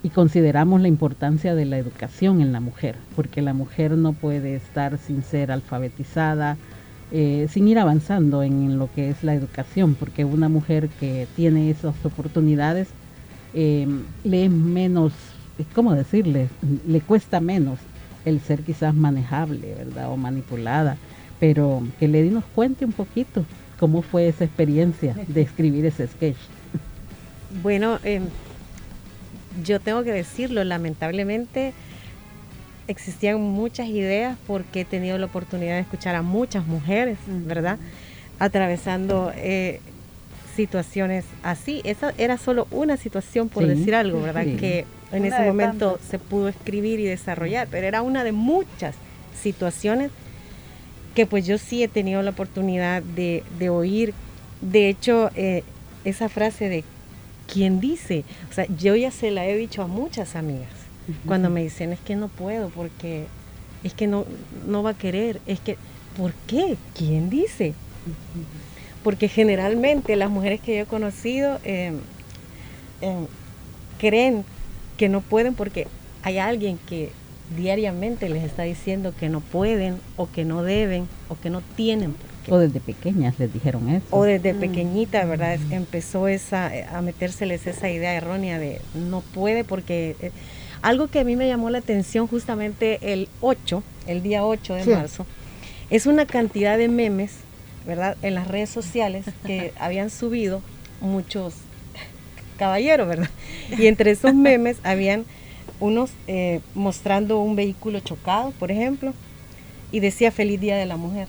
y 0.07 0.09
consideramos 0.09 0.79
la 0.79 0.87
importancia 0.87 1.53
de 1.53 1.65
la 1.65 1.77
educación 1.77 2.39
en 2.39 2.53
la 2.53 2.61
mujer, 2.61 2.95
porque 3.13 3.41
la 3.41 3.53
mujer 3.53 3.91
no 3.91 4.13
puede 4.13 4.55
estar 4.55 4.97
sin 4.97 5.21
ser 5.21 5.51
alfabetizada, 5.51 6.55
eh, 7.11 7.47
sin 7.51 7.67
ir 7.67 7.77
avanzando 7.77 8.41
en 8.41 8.79
lo 8.79 8.89
que 8.95 9.09
es 9.09 9.21
la 9.21 9.33
educación, 9.33 9.95
porque 9.95 10.23
una 10.23 10.47
mujer 10.47 10.87
que 11.01 11.27
tiene 11.35 11.69
esas 11.69 11.93
oportunidades 12.05 12.87
eh, 13.53 13.85
le 14.23 14.45
es 14.45 14.49
menos, 14.49 15.11
¿cómo 15.75 15.93
decirle? 15.93 16.47
Le 16.87 17.01
cuesta 17.01 17.41
menos 17.41 17.77
el 18.23 18.39
ser 18.39 18.61
quizás 18.61 18.95
manejable, 18.95 19.75
¿verdad? 19.77 20.09
O 20.09 20.15
manipulada. 20.15 20.95
Pero 21.37 21.83
que 21.99 22.07
Lady 22.07 22.29
nos 22.29 22.45
cuente 22.45 22.85
un 22.85 22.93
poquito 22.93 23.43
cómo 23.77 24.01
fue 24.01 24.29
esa 24.29 24.45
experiencia 24.45 25.17
de 25.27 25.41
escribir 25.41 25.85
ese 25.85 26.07
sketch. 26.07 26.37
Bueno, 27.61 27.99
em, 28.03 28.23
yo 29.63 29.79
tengo 29.79 30.03
que 30.03 30.11
decirlo, 30.11 30.63
lamentablemente 30.63 31.73
existían 32.87 33.41
muchas 33.41 33.87
ideas 33.87 34.37
porque 34.47 34.81
he 34.81 34.85
tenido 34.85 35.17
la 35.17 35.25
oportunidad 35.25 35.75
de 35.75 35.81
escuchar 35.81 36.15
a 36.15 36.21
muchas 36.21 36.65
mujeres, 36.65 37.17
¿verdad? 37.27 37.77
Atravesando 38.39 39.31
eh, 39.35 39.81
situaciones 40.55 41.25
así. 41.43 41.81
Esa 41.83 42.13
era 42.17 42.37
solo 42.37 42.67
una 42.71 42.97
situación, 42.97 43.49
por 43.49 43.65
decir 43.65 43.93
algo, 43.93 44.21
¿verdad? 44.21 44.45
Que 44.59 44.85
en 45.11 45.25
ese 45.25 45.41
momento 45.41 45.99
se 46.09 46.19
pudo 46.19 46.47
escribir 46.47 46.99
y 46.99 47.05
desarrollar, 47.05 47.67
pero 47.69 47.87
era 47.87 48.01
una 48.01 48.23
de 48.23 48.31
muchas 48.31 48.95
situaciones 49.41 50.11
que 51.13 51.25
pues 51.25 51.45
yo 51.45 51.57
sí 51.57 51.83
he 51.83 51.87
tenido 51.87 52.21
la 52.21 52.31
oportunidad 52.31 53.01
de, 53.01 53.43
oír. 53.69 54.13
De 54.61 54.89
hecho, 54.89 55.29
eh, 55.35 55.63
esa 56.05 56.29
frase 56.29 56.69
de 56.69 56.83
¿quién 57.51 57.79
dice? 57.79 58.23
O 58.49 58.53
sea, 58.53 58.65
yo 58.77 58.95
ya 58.95 59.11
se 59.11 59.31
la 59.31 59.45
he 59.47 59.55
dicho 59.55 59.81
a 59.81 59.87
muchas 59.87 60.35
amigas 60.35 60.69
cuando 61.25 61.49
me 61.49 61.63
dicen 61.63 61.93
es 61.93 61.99
que 61.99 62.17
no 62.17 62.27
puedo 62.27 62.69
porque 62.69 63.27
es 63.83 63.93
que 63.93 64.07
no, 64.07 64.25
no 64.67 64.83
va 64.83 64.89
a 64.91 64.97
querer, 64.97 65.39
es 65.45 65.59
que, 65.59 65.77
¿por 66.17 66.33
qué? 66.47 66.75
¿Quién 66.93 67.29
dice? 67.29 67.73
porque 69.07 69.29
generalmente 69.29 70.17
las 70.17 70.29
mujeres 70.29 70.59
que 70.59 70.75
yo 70.75 70.83
he 70.83 70.85
conocido 70.85 71.59
em, 71.63 71.95
em, 72.99 73.25
creen 73.99 74.43
que 74.97 75.07
no 75.07 75.21
pueden 75.21 75.53
porque 75.53 75.87
hay 76.23 76.39
alguien 76.39 76.77
que 76.77 77.11
diariamente 77.55 78.27
les 78.27 78.43
está 78.43 78.63
diciendo 78.63 79.13
que 79.17 79.29
no 79.29 79.39
pueden 79.39 80.01
o 80.17 80.29
que 80.29 80.43
no 80.43 80.61
deben 80.61 81.07
o 81.29 81.39
que 81.39 81.49
no 81.49 81.61
tienen. 81.77 82.15
O 82.49 82.57
desde 82.57 82.79
pequeñas 82.79 83.37
les 83.39 83.53
dijeron 83.53 83.89
eso. 83.89 84.05
O 84.11 84.23
desde 84.23 84.53
mm. 84.53 84.59
pequeñita, 84.59 85.25
¿verdad? 85.25 85.59
Mm. 85.59 85.73
Empezó 85.73 86.27
esa, 86.27 86.71
a 86.95 87.01
metérseles 87.01 87.67
esa 87.67 87.89
idea 87.89 88.13
errónea 88.13 88.59
de 88.59 88.81
no 88.93 89.21
puede 89.21 89.63
porque... 89.63 90.15
Eh, 90.21 90.31
algo 90.83 91.07
que 91.07 91.19
a 91.19 91.23
mí 91.23 91.35
me 91.35 91.47
llamó 91.47 91.71
la 91.71 91.79
atención 91.79 92.27
justamente 92.27 92.99
el 93.01 93.29
8, 93.41 93.81
el 94.05 94.21
día 94.21 94.45
8 94.45 94.75
de 94.75 94.85
marzo, 94.85 95.25
es 95.89 96.05
una 96.05 96.27
cantidad 96.27 96.77
de 96.77 96.87
memes 96.87 97.39
¿verdad? 97.87 98.17
En 98.21 98.35
las 98.35 98.47
redes 98.47 98.69
sociales 98.69 99.25
que 99.45 99.73
habían 99.79 100.09
subido 100.11 100.61
muchos 100.99 101.55
caballeros, 102.57 103.07
¿verdad? 103.07 103.29
Y 103.77 103.87
entre 103.87 104.11
esos 104.11 104.35
memes 104.35 104.77
habían 104.83 105.25
unos 105.79 106.11
eh, 106.27 106.59
mostrando 106.75 107.39
un 107.39 107.55
vehículo 107.55 108.01
chocado, 108.01 108.51
por 108.51 108.71
ejemplo, 108.71 109.13
y 109.91 110.01
decía 110.01 110.31
feliz 110.31 110.59
día 110.59 110.75
de 110.75 110.85
la 110.85 110.97
mujer. 110.97 111.27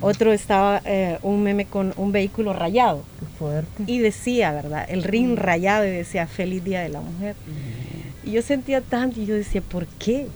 Otro 0.00 0.32
estaba 0.32 0.80
eh, 0.84 1.18
un 1.22 1.42
meme 1.42 1.64
con 1.64 1.92
un 1.96 2.12
vehículo 2.12 2.52
rayado. 2.52 3.02
fuerte. 3.38 3.84
Y 3.86 3.98
decía, 3.98 4.52
¿verdad? 4.52 4.86
El 4.88 5.02
ring 5.02 5.36
rayado 5.36 5.86
y 5.86 5.90
decía 5.90 6.26
feliz 6.26 6.64
día 6.64 6.80
de 6.80 6.88
la 6.88 7.00
mujer. 7.00 7.36
Y 8.24 8.32
yo 8.32 8.42
sentía 8.42 8.80
tanto 8.80 9.20
y 9.20 9.26
yo 9.26 9.34
decía, 9.34 9.60
¿por 9.60 9.86
qué? 9.86 10.26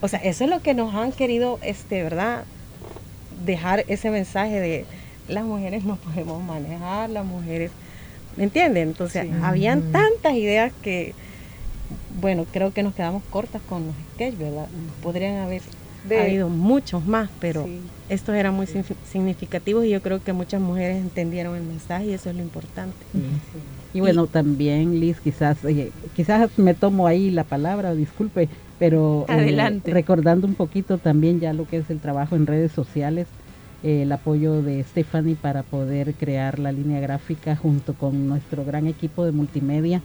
O 0.00 0.08
sea, 0.08 0.20
eso 0.20 0.44
es 0.44 0.50
lo 0.50 0.60
que 0.60 0.74
nos 0.74 0.94
han 0.94 1.12
querido, 1.12 1.58
este, 1.62 2.02
¿verdad? 2.02 2.44
dejar 3.44 3.84
ese 3.88 4.10
mensaje 4.10 4.60
de 4.60 4.84
las 5.28 5.44
mujeres 5.44 5.84
no 5.84 5.96
podemos 5.96 6.42
manejar, 6.42 7.10
las 7.10 7.24
mujeres, 7.24 7.70
¿me 8.36 8.44
entienden? 8.44 8.88
Entonces, 8.88 9.28
habían 9.42 9.92
tantas 9.92 10.34
ideas 10.34 10.72
que, 10.82 11.14
bueno, 12.20 12.46
creo 12.50 12.72
que 12.72 12.82
nos 12.82 12.94
quedamos 12.94 13.22
cortas 13.30 13.62
con 13.68 13.86
los 13.86 13.94
sketches, 14.14 14.38
¿verdad? 14.38 14.68
Podrían 15.02 15.36
haber 15.36 15.62
habido 16.10 16.48
muchos 16.48 17.04
más, 17.06 17.30
pero 17.40 17.68
estos 18.08 18.34
eran 18.34 18.54
muy 18.54 18.66
significativos 18.66 19.84
y 19.84 19.90
yo 19.90 20.00
creo 20.00 20.22
que 20.22 20.32
muchas 20.32 20.60
mujeres 20.60 20.98
entendieron 20.98 21.56
el 21.56 21.62
mensaje 21.62 22.06
y 22.06 22.12
eso 22.12 22.30
es 22.30 22.36
lo 22.36 22.42
importante. 22.42 22.96
Y 23.94 24.00
bueno, 24.00 24.26
también 24.26 25.00
Liz, 25.00 25.20
quizás, 25.20 25.58
quizás 26.14 26.50
me 26.58 26.74
tomo 26.74 27.06
ahí 27.06 27.30
la 27.30 27.44
palabra, 27.44 27.94
disculpe, 27.94 28.48
pero 28.78 29.26
eh, 29.28 29.80
recordando 29.84 30.46
un 30.46 30.54
poquito 30.54 30.98
también 30.98 31.40
ya 31.40 31.52
lo 31.52 31.66
que 31.66 31.78
es 31.78 31.90
el 31.90 32.00
trabajo 32.00 32.36
en 32.36 32.46
redes 32.46 32.72
sociales, 32.72 33.26
eh, 33.82 34.02
el 34.02 34.12
apoyo 34.12 34.62
de 34.62 34.82
Stephanie 34.84 35.36
para 35.36 35.62
poder 35.62 36.14
crear 36.14 36.58
la 36.58 36.72
línea 36.72 37.00
gráfica 37.00 37.56
junto 37.56 37.94
con 37.94 38.28
nuestro 38.28 38.64
gran 38.64 38.86
equipo 38.86 39.24
de 39.24 39.32
multimedia, 39.32 40.02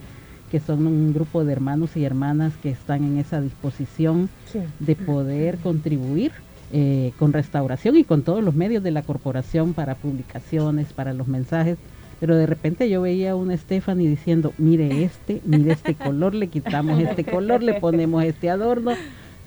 que 0.54 0.60
son 0.60 0.86
un 0.86 1.16
grupo 1.16 1.44
de 1.44 1.52
hermanos 1.52 1.98
y 1.98 2.06
hermanas 2.06 2.54
que 2.62 2.70
están 2.70 3.04
en 3.04 3.18
esa 3.18 3.42
disposición 3.42 4.30
de 4.78 4.96
poder 4.96 5.58
contribuir 5.58 6.32
eh, 6.72 7.12
con 7.18 7.34
restauración 7.34 7.98
y 7.98 8.04
con 8.04 8.22
todos 8.22 8.44
los 8.44 8.54
medios 8.54 8.84
de 8.84 8.92
la 8.92 9.02
corporación 9.02 9.74
para 9.74 9.96
publicaciones, 9.96 10.94
para 10.94 11.12
los 11.14 11.28
mensajes. 11.28 11.80
Pero 12.20 12.36
de 12.36 12.46
repente 12.46 12.88
yo 12.88 13.02
veía 13.02 13.32
a 13.32 13.36
una 13.36 13.58
Stephanie 13.58 14.08
diciendo, 14.08 14.54
mire 14.60 15.04
este, 15.04 15.42
mire 15.44 15.72
este 15.72 15.96
color, 15.96 16.36
le 16.36 16.46
quitamos 16.50 17.00
este 17.00 17.24
color, 17.24 17.64
le 17.64 17.74
ponemos 17.74 18.24
este 18.24 18.52
adorno. 18.52 18.92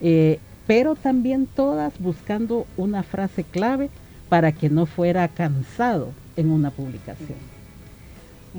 Eh, 0.00 0.40
pero 0.66 0.96
también 0.96 1.46
todas 1.46 2.00
buscando 2.00 2.66
una 2.76 3.04
frase 3.04 3.44
clave 3.44 3.90
para 4.28 4.50
que 4.50 4.70
no 4.70 4.86
fuera 4.86 5.28
cansado 5.28 6.08
en 6.34 6.50
una 6.50 6.72
publicación. 6.72 7.55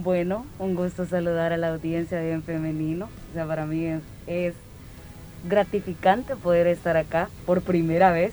Bueno, 0.03 0.45
un 0.59 0.75
gusto 0.75 1.07
saludar 1.07 1.53
a 1.53 1.57
la 1.57 1.69
audiencia 1.69 2.19
de 2.19 2.31
En 2.31 2.43
Femenino. 2.43 3.09
O 3.31 3.33
sea, 3.33 3.47
para 3.47 3.65
mí 3.65 3.83
es 4.27 4.53
gratificante 5.49 6.35
poder 6.35 6.67
estar 6.67 6.95
acá 6.97 7.29
por 7.47 7.63
primera 7.63 8.11
vez. 8.11 8.31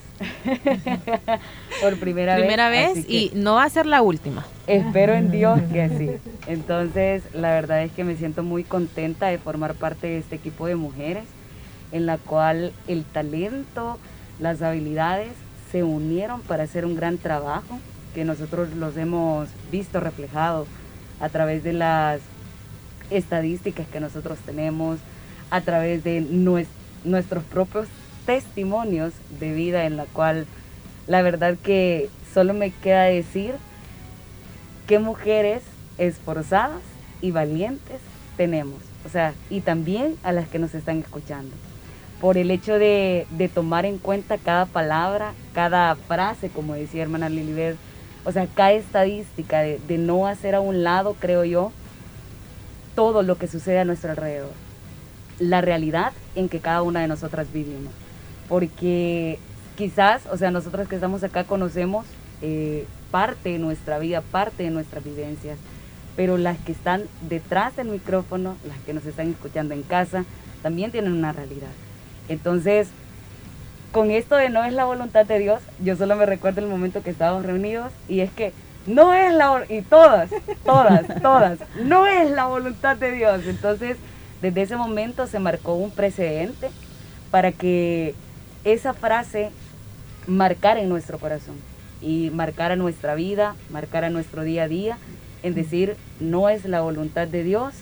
por 1.81 1.97
primera, 1.99 2.35
primera 2.35 2.69
vez. 2.69 3.09
y 3.09 3.31
no 3.33 3.55
va 3.55 3.63
a 3.63 3.69
ser 3.71 3.87
la 3.87 4.03
última. 4.03 4.45
Espero 4.67 5.15
en 5.15 5.31
Dios 5.31 5.59
que 5.73 5.89
sí. 5.97 6.11
Entonces, 6.45 7.23
la 7.33 7.49
verdad 7.49 7.81
es 7.81 7.91
que 7.91 8.03
me 8.03 8.15
siento 8.15 8.43
muy 8.43 8.63
contenta 8.63 9.25
de 9.25 9.39
formar 9.39 9.73
parte 9.73 10.05
de 10.05 10.19
este 10.19 10.35
equipo 10.35 10.67
de 10.67 10.75
mujeres 10.75 11.23
en 11.91 12.05
la 12.05 12.19
cual 12.19 12.73
el 12.87 13.05
talento, 13.05 13.97
las 14.39 14.61
habilidades 14.61 15.31
se 15.71 15.81
unieron 15.81 16.41
para 16.41 16.65
hacer 16.65 16.85
un 16.85 16.95
gran 16.95 17.17
trabajo 17.17 17.79
que 18.13 18.23
nosotros 18.23 18.69
los 18.75 18.95
hemos 18.97 19.49
visto 19.71 19.99
reflejado 19.99 20.67
a 21.19 21.29
través 21.29 21.63
de 21.63 21.73
las 21.73 22.21
estadísticas 23.09 23.87
que 23.87 23.99
nosotros 23.99 24.37
tenemos, 24.45 24.99
a 25.51 25.61
través 25.61 26.03
de 26.03 26.21
nuestro 26.21 26.85
nuestros 27.05 27.43
propios 27.43 27.87
testimonios 28.25 29.13
de 29.39 29.53
vida 29.53 29.85
en 29.85 29.95
la 29.95 30.05
cual 30.05 30.45
la 31.07 31.21
verdad 31.21 31.55
que 31.61 32.09
solo 32.33 32.53
me 32.53 32.71
queda 32.71 33.03
decir 33.03 33.53
qué 34.87 34.99
mujeres 34.99 35.61
esforzadas 35.97 36.81
y 37.21 37.31
valientes 37.31 37.99
tenemos. 38.35 38.79
O 39.05 39.09
sea, 39.09 39.33
y 39.49 39.61
también 39.61 40.15
a 40.23 40.31
las 40.31 40.47
que 40.47 40.59
nos 40.59 40.73
están 40.73 40.97
escuchando. 40.97 41.55
Por 42.19 42.37
el 42.37 42.49
hecho 42.49 42.79
de, 42.79 43.27
tomar 43.53 43.85
en 43.85 43.99
cuenta 43.99 44.37
cada 44.37 44.65
palabra, 44.65 45.33
cada 45.53 45.95
frase, 45.95 46.49
como 46.49 46.73
decía 46.73 47.03
hermana 47.03 47.29
Lilibet, 47.29 47.77
o 48.25 48.31
sea, 48.31 48.47
cada 48.47 48.73
estadística, 48.73 49.59
de, 49.61 49.97
no 49.97 50.27
hacer 50.27 50.55
a 50.55 50.59
un 50.59 50.83
lado, 50.83 51.15
creo 51.19 51.45
yo, 51.45 51.71
todo 52.95 53.23
lo 53.23 53.37
que 53.37 53.47
sucede 53.47 53.79
a 53.79 53.85
nuestro 53.85 54.11
alrededor 54.11 54.51
la 55.39 55.61
realidad 55.61 56.13
en 56.35 56.49
que 56.49 56.59
cada 56.59 56.81
una 56.81 57.01
de 57.01 57.07
nosotras 57.07 57.51
vivimos. 57.51 57.93
Porque 58.47 59.39
quizás, 59.75 60.23
o 60.31 60.37
sea, 60.37 60.51
nosotros 60.51 60.87
que 60.87 60.95
estamos 60.95 61.23
acá 61.23 61.43
conocemos 61.43 62.05
eh, 62.41 62.85
parte 63.11 63.49
de 63.49 63.59
nuestra 63.59 63.99
vida, 63.99 64.21
parte 64.21 64.63
de 64.63 64.69
nuestras 64.69 65.03
vivencias, 65.03 65.57
pero 66.15 66.37
las 66.37 66.57
que 66.59 66.71
están 66.71 67.03
detrás 67.27 67.75
del 67.75 67.89
micrófono, 67.89 68.55
las 68.65 68.77
que 68.79 68.93
nos 68.93 69.05
están 69.05 69.29
escuchando 69.29 69.73
en 69.73 69.83
casa, 69.83 70.25
también 70.63 70.91
tienen 70.91 71.13
una 71.13 71.33
realidad. 71.33 71.71
Entonces, 72.29 72.87
con 73.95 74.11
esto 74.11 74.35
de 74.35 74.49
no 74.49 74.65
es 74.65 74.73
la 74.73 74.83
voluntad 74.83 75.25
de 75.25 75.39
Dios, 75.39 75.61
yo 75.81 75.95
solo 75.95 76.17
me 76.17 76.25
recuerdo 76.25 76.59
el 76.59 76.67
momento 76.67 77.01
que 77.01 77.11
estábamos 77.11 77.45
reunidos 77.45 77.93
y 78.09 78.19
es 78.19 78.29
que 78.29 78.51
no 78.87 79.13
es 79.13 79.33
la 79.33 79.63
y 79.69 79.83
todas, 79.83 80.29
todas, 80.65 81.05
todas, 81.21 81.59
no 81.81 82.05
es 82.05 82.29
la 82.29 82.43
voluntad 82.43 82.97
de 82.97 83.13
Dios. 83.13 83.43
Entonces, 83.45 83.95
desde 84.41 84.63
ese 84.63 84.75
momento 84.75 85.27
se 85.27 85.39
marcó 85.39 85.75
un 85.75 85.91
precedente 85.91 86.71
para 87.31 87.53
que 87.53 88.15
esa 88.65 88.93
frase 88.93 89.51
marcara 90.27 90.81
en 90.81 90.89
nuestro 90.89 91.17
corazón 91.17 91.55
y 92.01 92.31
marcara 92.31 92.75
nuestra 92.75 93.15
vida, 93.15 93.55
marcara 93.69 94.09
nuestro 94.09 94.43
día 94.43 94.63
a 94.63 94.67
día, 94.67 94.97
en 95.41 95.55
decir, 95.55 95.95
no 96.19 96.49
es 96.49 96.65
la 96.65 96.81
voluntad 96.81 97.29
de 97.29 97.45
Dios 97.45 97.73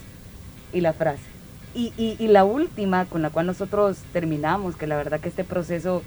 y 0.72 0.80
la 0.80 0.92
frase. 0.92 1.33
Y, 1.74 2.28
la 2.28 2.44
última 2.44 3.04
con 3.06 3.22
la 3.22 3.30
cual 3.30 3.46
nosotros 3.46 3.98
terminamos, 4.12 4.76
que 4.76 4.86
la 4.86 4.96
verdad 4.96 5.20
que 5.20 5.28
este 5.28 5.42
proceso 5.42 6.02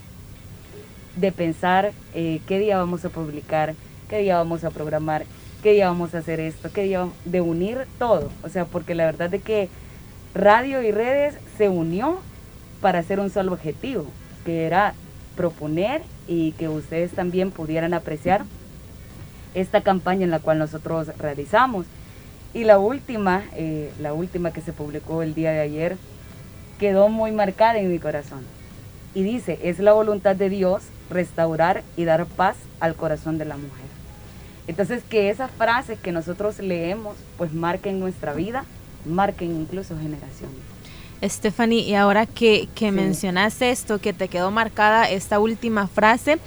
de 1.17 1.31
pensar 1.31 1.91
eh, 2.13 2.41
qué 2.47 2.59
día 2.59 2.77
vamos 2.77 3.03
a 3.03 3.09
publicar, 3.09 3.75
qué 4.07 4.19
día 4.19 4.37
vamos 4.37 4.63
a 4.63 4.69
programar, 4.69 5.25
qué 5.63 5.73
día 5.73 5.87
vamos 5.87 6.15
a 6.15 6.19
hacer 6.19 6.39
esto, 6.39 6.69
qué 6.71 6.83
día 6.83 7.07
de 7.25 7.41
unir 7.41 7.85
todo. 7.99 8.29
O 8.43 8.49
sea, 8.49 8.65
porque 8.65 8.95
la 8.95 9.05
verdad 9.05 9.29
de 9.29 9.39
que 9.39 9.67
radio 10.33 10.81
y 10.81 10.91
redes 10.91 11.35
se 11.57 11.67
unió 11.67 12.19
para 12.79 12.99
hacer 12.99 13.19
un 13.19 13.29
solo 13.29 13.53
objetivo, 13.53 14.05
que 14.45 14.65
era 14.65 14.93
proponer 15.35 16.01
y 16.27 16.53
que 16.53 16.69
ustedes 16.69 17.11
también 17.11 17.51
pudieran 17.51 17.93
apreciar 17.93 18.45
esta 19.53 19.81
campaña 19.81 20.23
en 20.23 20.31
la 20.31 20.39
cual 20.39 20.59
nosotros 20.59 21.07
realizamos. 21.17 21.85
Y 22.57 22.63
la 22.63 22.79
última, 22.79 23.43
eh, 23.53 23.91
la 23.99 24.13
última 24.13 24.51
que 24.51 24.61
se 24.61 24.73
publicó 24.73 25.21
el 25.21 25.35
día 25.35 25.51
de 25.51 25.59
ayer, 25.59 25.97
quedó 26.79 27.07
muy 27.07 27.31
marcada 27.31 27.77
en 27.77 27.91
mi 27.91 27.99
corazón. 27.99 28.43
Y 29.13 29.21
dice, 29.21 29.59
es 29.61 29.77
la 29.77 29.93
voluntad 29.93 30.35
de 30.35 30.49
Dios 30.49 30.81
restaurar 31.11 31.83
y 31.95 32.05
dar 32.05 32.25
paz 32.25 32.55
al 32.79 32.95
corazón 32.95 33.37
de 33.37 33.45
la 33.45 33.57
mujer. 33.57 33.85
Entonces, 34.65 35.03
que 35.07 35.29
esas 35.29 35.51
frases 35.51 35.99
que 35.99 36.11
nosotros 36.11 36.57
leemos, 36.57 37.15
pues 37.37 37.53
marquen 37.53 37.99
nuestra 37.99 38.33
vida 38.33 38.65
marquen 39.05 39.51
incluso 39.55 39.95
generaciones. 39.95 40.57
Stephanie, 41.23 41.81
y 41.81 41.93
ahora 41.93 42.25
que, 42.25 42.67
que 42.75 42.91
mencionaste 42.91 43.71
esto, 43.71 43.99
que 43.99 44.13
te 44.13 44.27
quedó 44.27 44.51
marcada 44.51 45.09
esta 45.09 45.39
última 45.39 45.87
frase, 45.87 46.37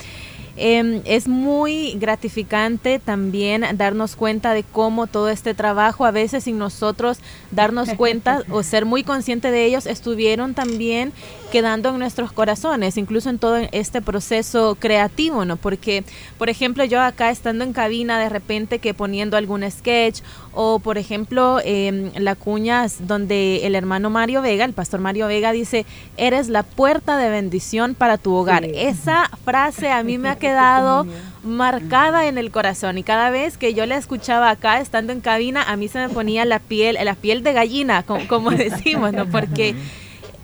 Em, 0.63 1.01
es 1.07 1.27
muy 1.27 1.95
gratificante 1.95 2.99
también 2.99 3.65
darnos 3.77 4.15
cuenta 4.15 4.53
de 4.53 4.63
cómo 4.63 5.07
todo 5.07 5.31
este 5.31 5.55
trabajo, 5.55 6.05
a 6.05 6.11
veces 6.11 6.45
sin 6.45 6.59
nosotros 6.59 7.17
darnos 7.51 7.89
cuenta 7.95 8.43
o 8.51 8.63
ser 8.63 8.85
muy 8.85 9.03
consciente 9.03 9.51
de 9.51 9.65
ellos, 9.65 9.87
estuvieron 9.87 10.53
también 10.53 11.15
quedando 11.51 11.91
en 11.91 11.99
nuestros 11.99 12.33
corazones, 12.33 12.97
incluso 12.97 13.29
en 13.29 13.39
todo 13.39 13.57
este 13.73 14.01
proceso 14.01 14.77
creativo, 14.79 15.45
¿no? 15.45 15.57
Porque, 15.57 16.05
por 16.39 16.49
ejemplo, 16.49 16.85
yo 16.85 17.01
acá 17.01 17.31
estando 17.31 17.65
en 17.65 17.73
cabina, 17.73 18.19
de 18.19 18.29
repente 18.29 18.79
que 18.79 18.95
poniendo 18.95 19.37
algún 19.37 19.69
sketch, 19.71 20.21
o 20.53 20.79
por 20.79 20.99
ejemplo, 20.99 21.61
eh, 21.65 22.11
la 22.17 22.35
cuña 22.35 22.87
donde 23.01 23.67
el 23.67 23.75
hermano 23.75 24.11
Mario 24.11 24.43
Vega, 24.43 24.65
el 24.65 24.73
pastor 24.73 25.01
Mario 25.01 25.27
Vega, 25.27 25.53
dice, 25.53 25.87
eres 26.17 26.49
la 26.49 26.63
puerta 26.63 27.19
de 27.19 27.29
bendición 27.31 27.95
para 27.95 28.19
tu 28.19 28.35
hogar. 28.35 28.65
Esa 28.65 29.29
frase 29.45 29.91
a 29.91 30.03
mí 30.03 30.19
me 30.19 30.29
ha 30.29 30.37
quedado 30.39 31.07
marcada 31.43 32.27
en 32.27 32.39
el 32.39 32.51
corazón 32.51 32.99
y 32.99 33.03
cada 33.03 33.31
vez 33.31 33.57
que 33.57 33.75
yo 33.75 33.87
la 33.87 33.97
escuchaba 33.97 34.51
acá 34.51 34.81
estando 34.81 35.13
en 35.13 35.21
cabina 35.21 35.63
a 35.63 35.77
mí 35.77 35.89
se 35.89 35.99
me 35.99 36.11
ponía 36.11 36.45
la 36.45 36.59
piel 36.59 36.99
la 37.03 37.15
piel 37.15 37.43
de 37.43 37.55
gallina 37.55 38.03
como, 38.03 38.51
decimos 38.51 39.15
no 39.15 39.27
porque 39.27 39.75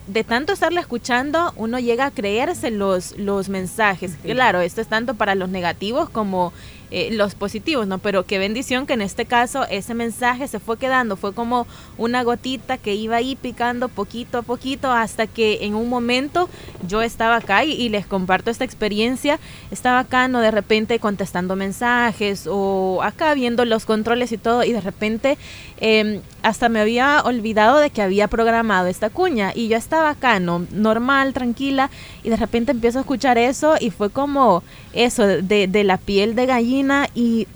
de 0.06 0.24
tanto 0.24 0.52
estarla 0.52 0.80
escuchando 0.80 1.52
uno 1.56 1.78
llega 1.78 2.06
a 2.06 2.10
creerse 2.10 2.70
los 2.70 3.18
los 3.18 3.48
mensajes. 3.48 4.16
Claro 4.22 4.60
esto 4.60 4.80
es 4.80 4.88
tanto 4.88 5.14
para 5.14 5.34
los 5.34 5.48
negativos 5.48 6.08
como 6.08 6.52
eh, 6.92 7.08
los 7.10 7.34
positivos, 7.34 7.88
¿no? 7.88 7.98
Pero 7.98 8.26
qué 8.26 8.38
bendición 8.38 8.86
que 8.86 8.92
en 8.92 9.02
este 9.02 9.24
caso 9.24 9.66
ese 9.68 9.92
mensaje 9.92 10.46
se 10.46 10.60
fue 10.60 10.78
quedando, 10.78 11.16
fue 11.16 11.34
como 11.34 11.66
una 11.98 12.22
gotita 12.22 12.78
que 12.78 12.94
iba 12.94 13.16
ahí 13.16 13.34
picando 13.34 13.88
poquito 13.88 14.38
a 14.38 14.42
poquito 14.42 14.92
hasta 14.92 15.26
que 15.26 15.64
en 15.64 15.74
un 15.74 15.88
momento 15.88 16.48
yo 16.86 17.02
estaba 17.02 17.36
acá 17.36 17.64
y, 17.64 17.88
les 17.88 18.06
comparto 18.06 18.52
esta 18.52 18.64
experiencia, 18.64 19.40
estaba 19.72 19.98
acá, 19.98 20.28
¿no? 20.28 20.40
De 20.40 20.52
repente 20.52 21.00
contestando 21.00 21.56
mensajes 21.56 22.46
o 22.48 23.00
acá 23.02 23.34
viendo 23.34 23.64
los 23.64 23.84
controles 23.84 24.30
y 24.30 24.38
todo 24.38 24.62
y 24.62 24.72
de 24.72 24.80
repente 24.80 25.38
em, 25.80 26.20
hasta 26.42 26.68
me 26.68 26.80
había 26.80 27.20
olvidado 27.24 27.78
de 27.78 27.90
que 27.90 28.02
había 28.02 28.28
programado 28.28 28.86
esta 28.86 29.10
cuña 29.10 29.50
y 29.54 29.66
yo 29.66 29.76
estaba 29.76 30.10
acá, 30.10 30.38
¿no? 30.38 30.66
Normal, 30.70 31.32
tranquila 31.32 31.90
y 32.22 32.30
de 32.30 32.36
repente 32.36 32.70
empiezo 32.70 32.98
a 32.98 33.00
escuchar 33.00 33.38
eso 33.38 33.74
y 33.80 33.90
fue 33.90 34.10
como 34.10 34.62
eso 34.92 35.26
de, 35.26 35.66
de 35.66 35.84
la 35.84 35.98
piel 35.98 36.34
de 36.36 36.46
gallina 36.46 36.76
y 37.14 37.46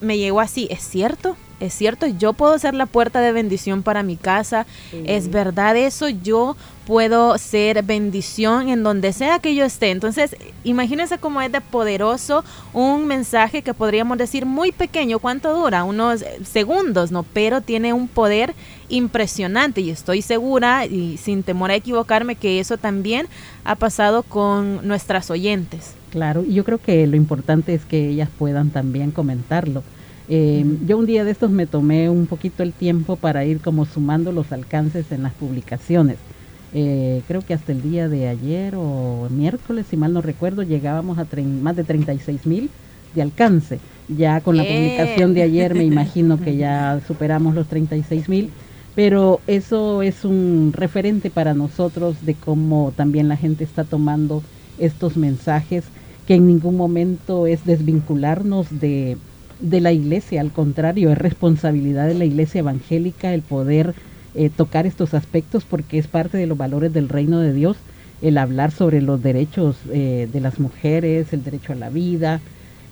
me 0.00 0.18
llegó 0.18 0.40
así, 0.40 0.68
¿es 0.70 0.82
cierto? 0.82 1.36
Es 1.58 1.72
cierto, 1.72 2.06
yo 2.06 2.34
puedo 2.34 2.58
ser 2.58 2.74
la 2.74 2.84
puerta 2.84 3.20
de 3.20 3.32
bendición 3.32 3.82
para 3.82 4.02
mi 4.02 4.16
casa. 4.16 4.66
Es 5.06 5.30
verdad 5.30 5.74
eso, 5.74 6.10
yo 6.10 6.54
puedo 6.86 7.38
ser 7.38 7.82
bendición 7.82 8.68
en 8.68 8.82
donde 8.82 9.14
sea 9.14 9.38
que 9.38 9.54
yo 9.54 9.64
esté. 9.64 9.90
Entonces, 9.90 10.36
imagínense 10.64 11.16
cómo 11.16 11.40
es 11.40 11.50
de 11.50 11.62
poderoso 11.62 12.44
un 12.74 13.06
mensaje 13.06 13.62
que 13.62 13.72
podríamos 13.72 14.18
decir 14.18 14.44
muy 14.44 14.70
pequeño. 14.70 15.18
¿Cuánto 15.18 15.56
dura? 15.56 15.84
Unos 15.84 16.22
segundos, 16.44 17.10
¿no? 17.10 17.22
Pero 17.22 17.62
tiene 17.62 17.94
un 17.94 18.06
poder 18.06 18.54
impresionante 18.90 19.80
y 19.80 19.88
estoy 19.88 20.20
segura 20.20 20.84
y 20.84 21.16
sin 21.16 21.42
temor 21.42 21.70
a 21.70 21.76
equivocarme 21.76 22.36
que 22.36 22.60
eso 22.60 22.76
también 22.76 23.28
ha 23.64 23.76
pasado 23.76 24.22
con 24.22 24.86
nuestras 24.86 25.30
oyentes. 25.30 25.94
Claro, 26.08 26.44
y 26.44 26.54
yo 26.54 26.64
creo 26.64 26.78
que 26.80 27.06
lo 27.06 27.16
importante 27.16 27.74
es 27.74 27.84
que 27.84 28.08
ellas 28.08 28.30
puedan 28.34 28.70
también 28.70 29.12
comentarlo. 29.12 29.84
Eh, 30.28 30.64
yo 30.80 30.98
un 30.98 31.06
día 31.06 31.24
de 31.24 31.30
estos 31.32 31.50
me 31.50 31.66
tomé 31.66 32.08
un 32.10 32.26
poquito 32.28 32.62
el 32.62 32.76
tiempo 32.76 33.18
para 33.18 33.44
ir 33.44 33.60
como 33.60 33.84
sumando 33.86 34.32
los 34.32 34.52
alcances 34.52 35.10
en 35.12 35.22
las 35.22 35.34
publicaciones. 35.34 36.24
eh, 36.72 37.22
creo 37.26 37.44
que 37.44 37.54
hasta 37.54 37.72
el 37.72 37.80
día 37.82 38.08
de 38.08 38.26
ayer 38.28 38.74
o 38.76 39.28
miércoles, 39.30 39.86
si 39.88 39.96
mal 39.96 40.12
no 40.12 40.20
recuerdo, 40.22 40.62
llegábamos 40.62 41.18
a 41.18 41.28
más 41.44 41.76
de 41.76 41.84
36 41.84 42.46
mil 42.46 42.74
de 43.12 43.22
alcance. 43.22 43.82
Ya 44.08 44.40
con 44.42 44.56
la 44.56 44.66
publicación 44.66 45.34
de 45.34 45.42
ayer 45.42 45.74
me 45.74 45.84
imagino 45.84 46.40
que 46.40 46.56
ya 46.56 47.00
superamos 47.06 47.54
los 47.54 47.68
36 47.68 48.28
mil, 48.28 48.54
pero 48.94 49.42
eso 49.46 50.02
es 50.02 50.24
un 50.24 50.72
referente 50.72 51.30
para 51.30 51.54
nosotros 51.54 52.20
de 52.22 52.38
cómo 52.38 52.92
también 52.96 53.28
la 53.28 53.36
gente 53.36 53.64
está 53.64 53.84
tomando 53.84 54.44
estos 54.78 55.16
mensajes, 55.16 55.84
que 56.26 56.34
en 56.34 56.46
ningún 56.46 56.76
momento 56.76 57.46
es 57.46 57.64
desvincularnos 57.64 58.66
de, 58.80 59.16
de 59.60 59.80
la 59.80 59.92
iglesia, 59.92 60.40
al 60.40 60.52
contrario, 60.52 61.10
es 61.10 61.18
responsabilidad 61.18 62.06
de 62.06 62.14
la 62.14 62.24
iglesia 62.24 62.60
evangélica 62.60 63.32
el 63.32 63.42
poder 63.42 63.94
eh, 64.34 64.50
tocar 64.54 64.86
estos 64.86 65.14
aspectos 65.14 65.64
porque 65.64 65.98
es 65.98 66.08
parte 66.08 66.36
de 66.36 66.46
los 66.46 66.58
valores 66.58 66.92
del 66.92 67.08
reino 67.08 67.40
de 67.40 67.52
Dios, 67.52 67.76
el 68.22 68.38
hablar 68.38 68.70
sobre 68.70 69.00
los 69.00 69.22
derechos 69.22 69.76
eh, 69.90 70.28
de 70.30 70.40
las 70.40 70.58
mujeres, 70.58 71.32
el 71.32 71.42
derecho 71.42 71.72
a 71.72 71.76
la 71.76 71.90
vida, 71.90 72.40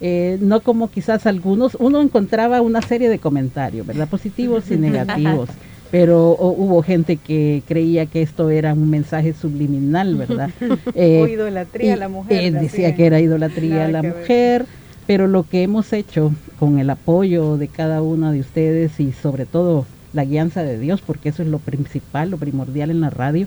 eh, 0.00 0.38
no 0.40 0.60
como 0.60 0.90
quizás 0.90 1.26
algunos, 1.26 1.76
uno 1.80 2.00
encontraba 2.00 2.60
una 2.60 2.82
serie 2.82 3.08
de 3.08 3.18
comentarios, 3.18 3.86
¿verdad? 3.86 4.08
Positivos 4.08 4.70
y 4.70 4.76
negativos, 4.78 5.48
pero 5.94 6.36
hubo 6.40 6.82
gente 6.82 7.18
que 7.18 7.62
creía 7.68 8.06
que 8.06 8.20
esto 8.20 8.50
era 8.50 8.72
un 8.72 8.90
mensaje 8.90 9.32
subliminal, 9.32 10.16
¿verdad? 10.16 10.50
o 10.92 11.28
idolatría 11.28 11.94
a 11.94 11.96
la 11.96 12.08
mujer. 12.08 12.52
decía 12.52 12.96
que 12.96 13.06
era 13.06 13.20
idolatría 13.20 13.84
a 13.84 13.88
la 13.88 14.02
mujer, 14.02 14.66
pero 15.06 15.28
lo 15.28 15.44
que 15.44 15.62
hemos 15.62 15.92
hecho 15.92 16.32
con 16.58 16.80
el 16.80 16.90
apoyo 16.90 17.58
de 17.58 17.68
cada 17.68 18.02
uno 18.02 18.32
de 18.32 18.40
ustedes 18.40 18.98
y 18.98 19.12
sobre 19.12 19.46
todo 19.46 19.86
la 20.12 20.24
guianza 20.24 20.64
de 20.64 20.80
Dios, 20.80 21.00
porque 21.00 21.28
eso 21.28 21.44
es 21.44 21.48
lo 21.48 21.60
principal, 21.60 22.30
lo 22.30 22.38
primordial 22.38 22.90
en 22.90 23.00
la 23.00 23.10
radio, 23.10 23.46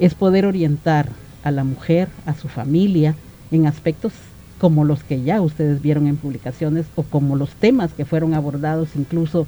es 0.00 0.16
poder 0.16 0.44
orientar 0.44 1.10
a 1.44 1.52
la 1.52 1.62
mujer, 1.62 2.08
a 2.24 2.34
su 2.34 2.48
familia, 2.48 3.14
en 3.52 3.68
aspectos 3.68 4.12
como 4.58 4.82
los 4.82 5.04
que 5.04 5.22
ya 5.22 5.40
ustedes 5.40 5.80
vieron 5.82 6.08
en 6.08 6.16
publicaciones 6.16 6.86
o 6.96 7.04
como 7.04 7.36
los 7.36 7.50
temas 7.50 7.92
que 7.92 8.04
fueron 8.04 8.34
abordados 8.34 8.88
incluso 8.96 9.46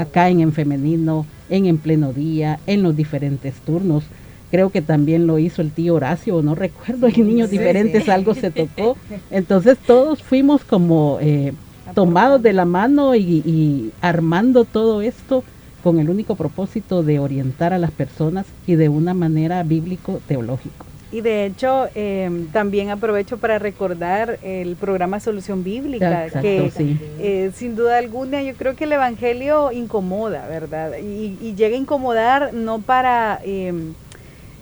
acá 0.00 0.28
en 0.28 0.40
En 0.40 0.52
Femenino, 0.52 1.26
en 1.48 1.66
En 1.66 1.78
Pleno 1.78 2.12
Día, 2.12 2.60
en 2.66 2.82
los 2.82 2.96
diferentes 2.96 3.54
turnos. 3.60 4.04
Creo 4.50 4.70
que 4.70 4.82
también 4.82 5.26
lo 5.26 5.38
hizo 5.38 5.62
el 5.62 5.70
tío 5.70 5.94
Horacio, 5.94 6.42
no 6.42 6.54
recuerdo, 6.54 7.06
en 7.06 7.26
Niños 7.28 7.50
Diferentes 7.50 8.08
algo 8.08 8.34
se 8.34 8.50
tocó. 8.50 8.96
Entonces 9.30 9.78
todos 9.78 10.22
fuimos 10.22 10.64
como 10.64 11.18
eh, 11.20 11.52
tomados 11.94 12.42
de 12.42 12.52
la 12.52 12.64
mano 12.64 13.14
y 13.14 13.92
armando 14.00 14.64
todo 14.64 15.02
esto 15.02 15.44
con 15.82 15.98
el 15.98 16.10
único 16.10 16.34
propósito 16.34 17.02
de 17.02 17.18
orientar 17.18 17.72
a 17.72 17.78
las 17.78 17.90
personas 17.90 18.46
y 18.66 18.74
de 18.74 18.88
una 18.88 19.14
manera 19.14 19.62
bíblico-teológico. 19.62 20.89
Y 21.12 21.22
de 21.22 21.44
hecho, 21.44 21.88
em, 21.94 22.46
también 22.48 22.90
aprovecho 22.90 23.38
para 23.38 23.58
recordar 23.58 24.38
el 24.42 24.76
programa 24.76 25.18
Solución 25.18 25.64
Bíblica, 25.64 26.28
que 26.40 26.70
eh, 27.18 27.50
sin 27.54 27.74
duda 27.74 27.98
alguna 27.98 28.42
yo 28.42 28.54
creo 28.54 28.76
que 28.76 28.84
el 28.84 28.92
Evangelio 28.92 29.72
incomoda, 29.72 30.46
¿verdad? 30.46 30.92
Y, 30.98 31.54
llega 31.56 31.74
a 31.74 31.80
incomodar 31.80 32.54
no 32.54 32.80
para 32.80 33.40
em, 33.44 33.94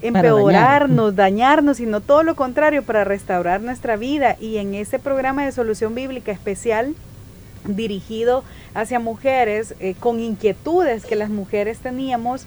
empeorarnos, 0.00 1.14
dañarnos, 1.14 1.76
sino 1.76 2.00
todo 2.00 2.22
lo 2.22 2.34
contrario, 2.34 2.82
para 2.82 3.04
restaurar 3.04 3.60
nuestra 3.60 3.96
vida. 3.96 4.36
Y 4.40 4.56
en 4.56 4.74
ese 4.74 4.98
programa 4.98 5.44
de 5.44 5.52
Solución 5.52 5.94
Bíblica 5.94 6.32
especial, 6.32 6.94
dirigido 7.66 8.42
hacia 8.74 9.00
mujeres 9.00 9.74
eh, 9.80 9.94
con 9.98 10.20
inquietudes 10.20 11.04
que 11.04 11.16
las 11.16 11.28
mujeres 11.28 11.78
teníamos, 11.78 12.42
eh, 12.42 12.46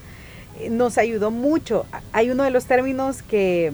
nos 0.70 0.98
ayudó 0.98 1.32
mucho. 1.32 1.86
Hay 2.14 2.30
uno 2.30 2.44
de 2.44 2.52
los 2.52 2.66
términos 2.66 3.22
que 3.22 3.74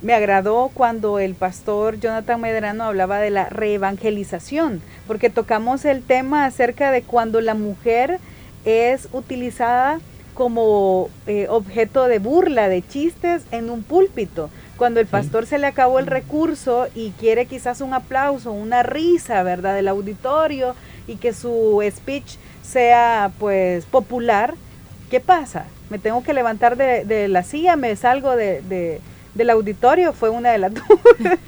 me 0.00 0.14
agradó 0.14 0.70
cuando 0.72 1.18
el 1.18 1.34
pastor 1.34 1.98
Jonathan 1.98 2.40
Medrano 2.40 2.84
hablaba 2.84 3.18
de 3.18 3.30
la 3.30 3.48
reevangelización, 3.48 4.80
porque 5.06 5.30
tocamos 5.30 5.84
el 5.84 6.02
tema 6.02 6.44
acerca 6.44 6.90
de 6.90 7.02
cuando 7.02 7.40
la 7.40 7.54
mujer 7.54 8.20
es 8.64 9.08
utilizada 9.12 10.00
como 10.34 11.10
eh, 11.26 11.46
objeto 11.50 12.06
de 12.06 12.20
burla, 12.20 12.68
de 12.68 12.86
chistes 12.86 13.42
en 13.50 13.70
un 13.70 13.82
púlpito. 13.82 14.50
Cuando 14.76 15.00
el 15.00 15.06
pastor 15.06 15.46
se 15.46 15.58
le 15.58 15.66
acabó 15.66 15.98
el 15.98 16.06
recurso 16.06 16.86
y 16.94 17.10
quiere 17.10 17.46
quizás 17.46 17.80
un 17.80 17.92
aplauso, 17.92 18.52
una 18.52 18.84
risa, 18.84 19.42
¿verdad?, 19.42 19.74
del 19.74 19.88
auditorio 19.88 20.76
y 21.08 21.16
que 21.16 21.32
su 21.32 21.82
speech 21.90 22.36
sea 22.62 23.32
pues 23.40 23.84
popular, 23.86 24.54
¿qué 25.10 25.20
pasa? 25.20 25.64
Me 25.90 25.98
tengo 25.98 26.22
que 26.22 26.32
levantar 26.32 26.76
de, 26.76 27.28
la 27.28 27.42
silla, 27.42 27.76
me 27.76 27.94
salgo 27.96 28.36
de, 28.36 29.00
del 29.34 29.50
auditorio, 29.50 30.12
fue 30.12 30.30
una 30.30 30.50
de 30.50 30.58
las 30.58 30.72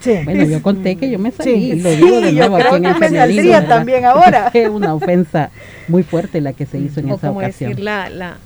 sí, 0.01 0.19
Bueno, 0.25 0.45
yo 0.45 0.63
conté 0.63 0.97
que 0.97 1.11
yo 1.11 1.19
me 1.19 1.31
salí, 1.31 1.81
lo 1.81 1.91
digo 1.91 2.21
de 2.21 2.33
nuevo 2.33 2.57
aquí 2.57 2.77
en 2.77 2.99
me 2.99 3.11
saldría 3.11 3.67
también 3.67 4.05
ahora. 4.05 4.51
Fue 4.53 4.69
una 4.69 4.95
ofensa 4.95 5.51
muy 5.89 6.03
fuerte 6.03 6.41
la 6.41 6.53
que 6.53 6.67
se 6.67 6.79
hizo 6.79 7.01
en 7.01 7.11
o 7.11 7.17
esa 7.17 7.29
como 7.29 7.41
ocasión. 7.41 7.71
Decir 7.71 7.85
la, 7.85 8.09
la, 8.09 8.37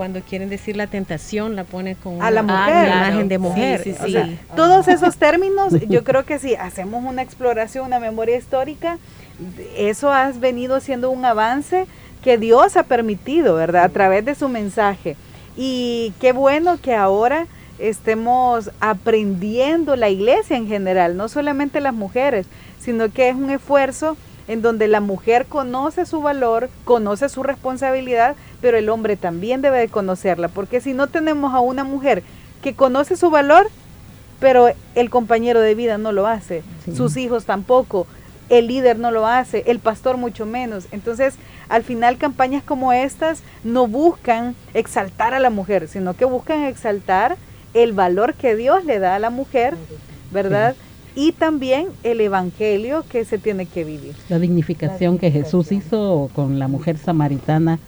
cuando 0.00 0.22
quieren 0.22 0.48
decir 0.48 0.76
la 0.76 0.86
tentación, 0.86 1.56
la 1.56 1.64
pone 1.64 1.94
con 1.94 2.22
a 2.22 2.30
la 2.30 2.42
mujer. 2.42 2.86
imagen 2.88 3.28
de 3.28 3.38
mujer. 3.38 3.82
Sí, 3.84 3.94
sí, 4.02 4.38
todos 4.56 4.88
esos 4.88 5.18
términos, 5.18 5.74
yo 5.88 6.04
creo 6.04 6.24
que 6.24 6.38
si 6.38 6.54
hacemos 6.54 7.04
una 7.04 7.20
exploración, 7.20 7.84
una 7.84 8.00
memoria 8.00 8.38
histórica, 8.38 8.96
eso 9.76 10.10
ha 10.10 10.32
venido 10.32 10.80
siendo 10.80 11.10
un 11.10 11.24
avance 11.26 11.86
que 12.22 12.38
Dios 12.38 12.76
ha 12.76 12.82
permitido, 12.82 13.54
¿verdad? 13.54 13.84
A 13.84 13.88
través 13.88 14.24
de 14.24 14.34
su 14.34 14.48
mensaje. 14.48 15.16
Y 15.56 16.12
qué 16.20 16.32
bueno 16.32 16.78
que 16.80 16.94
ahora 16.94 17.46
estemos 17.78 18.70
aprendiendo 18.80 19.96
la 19.96 20.10
iglesia 20.10 20.56
en 20.56 20.68
general, 20.68 21.16
no 21.16 21.28
solamente 21.28 21.80
las 21.80 21.94
mujeres, 21.94 22.46
sino 22.78 23.10
que 23.10 23.28
es 23.28 23.34
un 23.34 23.50
esfuerzo 23.50 24.16
en 24.48 24.62
donde 24.62 24.88
la 24.88 25.00
mujer 25.00 25.46
conoce 25.46 26.06
su 26.06 26.20
valor, 26.20 26.70
conoce 26.84 27.28
su 27.28 27.42
responsabilidad, 27.42 28.36
pero 28.60 28.76
el 28.76 28.88
hombre 28.88 29.16
también 29.16 29.62
debe 29.62 29.78
de 29.78 29.88
conocerla, 29.88 30.48
porque 30.48 30.80
si 30.80 30.92
no 30.92 31.06
tenemos 31.06 31.54
a 31.54 31.60
una 31.60 31.84
mujer 31.84 32.22
que 32.62 32.74
conoce 32.74 33.16
su 33.16 33.30
valor, 33.30 33.68
pero 34.40 34.68
el 34.94 35.10
compañero 35.10 35.60
de 35.60 35.74
vida 35.74 35.98
no 35.98 36.12
lo 36.12 36.26
hace, 36.26 36.62
sus 36.94 37.16
hijos 37.16 37.44
tampoco, 37.44 38.06
el 38.48 38.66
líder 38.66 38.98
no 38.98 39.10
lo 39.10 39.26
hace, 39.26 39.62
el 39.66 39.78
pastor 39.78 40.16
mucho 40.16 40.46
menos. 40.46 40.86
Entonces, 40.90 41.36
al 41.70 41.84
final 41.84 42.18
campañas 42.18 42.62
como 42.62 42.92
estas 42.92 43.42
no 43.64 43.86
buscan 43.86 44.54
exaltar 44.74 45.32
a 45.32 45.38
la 45.38 45.50
mujer, 45.50 45.88
sino 45.88 46.14
que 46.14 46.24
buscan 46.26 46.64
exaltar 46.64 47.36
el 47.72 47.92
valor 47.92 48.34
que 48.34 48.56
Dios 48.56 48.84
le 48.84 48.98
da 48.98 49.14
a 49.14 49.18
la 49.20 49.30
mujer, 49.30 49.76
¿verdad? 50.32 50.74
Y 51.14 51.32
también 51.32 51.86
el 52.02 52.20
evangelio 52.20 53.04
que 53.08 53.24
se 53.24 53.38
tiene 53.38 53.66
que 53.66 53.84
vivir. 53.84 54.14
La 54.28 54.40
dignificación 54.40 55.18
que 55.18 55.30
Jesús 55.30 55.70
hizo 55.70 56.28
con 56.34 56.58
la 56.58 56.66
mujer 56.66 56.98
samaritana 56.98 57.78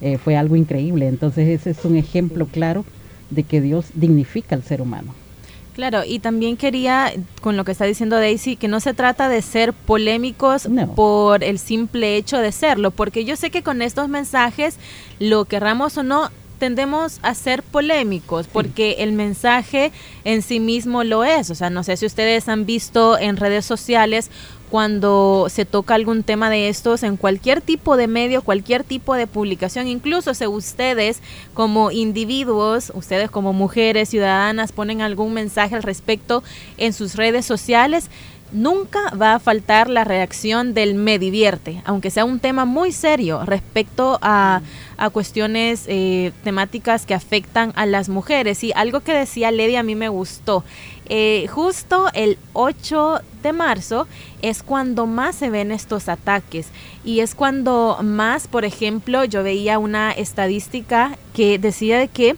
eh, 0.00 0.16
fue 0.16 0.36
algo 0.36 0.54
increíble. 0.54 1.08
Entonces 1.08 1.48
ese 1.48 1.70
es 1.70 1.84
un 1.84 1.96
ejemplo 1.96 2.46
claro 2.46 2.84
de 3.30 3.42
que 3.42 3.60
Dios 3.60 3.86
dignifica 3.94 4.54
al 4.54 4.62
ser 4.62 4.80
humano. 4.80 5.12
Claro, 5.74 6.02
y 6.06 6.20
también 6.20 6.56
quería, 6.56 7.12
con 7.40 7.56
lo 7.56 7.64
que 7.64 7.72
está 7.72 7.84
diciendo 7.84 8.16
Daisy, 8.16 8.54
que 8.54 8.68
no 8.68 8.78
se 8.78 8.94
trata 8.94 9.28
de 9.28 9.42
ser 9.42 9.72
polémicos 9.72 10.68
por 10.94 11.42
el 11.42 11.58
simple 11.58 12.16
hecho 12.16 12.38
de 12.38 12.52
serlo, 12.52 12.92
porque 12.92 13.24
yo 13.24 13.34
sé 13.34 13.50
que 13.50 13.64
con 13.64 13.82
estos 13.82 14.08
mensajes, 14.08 14.76
lo 15.18 15.46
querramos 15.46 15.98
o 15.98 16.04
no, 16.04 16.30
tendemos 16.60 17.18
a 17.22 17.34
ser 17.34 17.62
polémicos 17.62 18.46
porque 18.46 18.96
el 19.00 19.12
mensaje 19.12 19.92
en 20.24 20.42
sí 20.42 20.60
mismo 20.60 21.04
lo 21.04 21.24
es. 21.24 21.50
O 21.50 21.54
sea, 21.54 21.70
no 21.70 21.82
sé 21.82 21.96
si 21.96 22.06
ustedes 22.06 22.48
han 22.48 22.64
visto 22.64 23.18
en 23.18 23.36
redes 23.36 23.66
sociales 23.66 24.30
cuando 24.70 25.46
se 25.48 25.64
toca 25.64 25.94
algún 25.94 26.22
tema 26.22 26.50
de 26.50 26.68
estos 26.68 27.02
en 27.02 27.16
cualquier 27.16 27.60
tipo 27.60 27.96
de 27.96 28.06
medio, 28.08 28.42
cualquier 28.42 28.84
tipo 28.84 29.14
de 29.14 29.26
publicación, 29.26 29.86
incluso 29.86 30.34
si 30.34 30.46
ustedes 30.46 31.20
como 31.54 31.90
individuos, 31.90 32.92
ustedes 32.94 33.30
como 33.30 33.52
mujeres 33.52 34.08
ciudadanas 34.08 34.72
ponen 34.72 35.00
algún 35.00 35.32
mensaje 35.32 35.76
al 35.76 35.82
respecto 35.82 36.42
en 36.76 36.92
sus 36.92 37.14
redes 37.14 37.46
sociales, 37.46 38.10
nunca 38.54 39.10
va 39.20 39.34
a 39.34 39.38
faltar 39.40 39.90
la 39.90 40.04
reacción 40.04 40.72
del 40.72 40.94
me 40.94 41.18
divierte, 41.18 41.82
aunque 41.84 42.10
sea 42.10 42.24
un 42.24 42.38
tema 42.38 42.64
muy 42.64 42.92
serio 42.92 43.44
respecto 43.44 44.18
a, 44.22 44.62
cuestiones 45.12 45.84
eh, 45.86 46.32
temáticas 46.44 47.04
que 47.04 47.12
afectan 47.12 47.72
a 47.76 47.84
las 47.84 48.08
mujeres. 48.08 48.64
Y 48.64 48.72
algo 48.74 49.00
que 49.00 49.12
decía 49.12 49.50
Lady 49.50 49.76
a 49.76 49.82
mí 49.82 49.94
me 49.94 50.08
gustó. 50.08 50.64
Eh, 51.06 51.46
justo 51.50 52.06
el 52.14 52.38
8 52.54 53.20
de 53.42 53.52
marzo 53.52 54.06
es 54.40 54.62
cuando 54.62 55.06
más 55.06 55.34
se 55.34 55.50
ven 55.50 55.72
estos 55.72 56.08
ataques 56.08 56.68
y 57.04 57.20
es 57.20 57.34
cuando 57.34 57.98
más, 58.02 58.46
por 58.46 58.64
ejemplo, 58.64 59.24
yo 59.24 59.42
veía 59.42 59.78
una 59.78 60.12
estadística 60.12 61.18
que 61.34 61.58
decía 61.58 62.06
que 62.06 62.36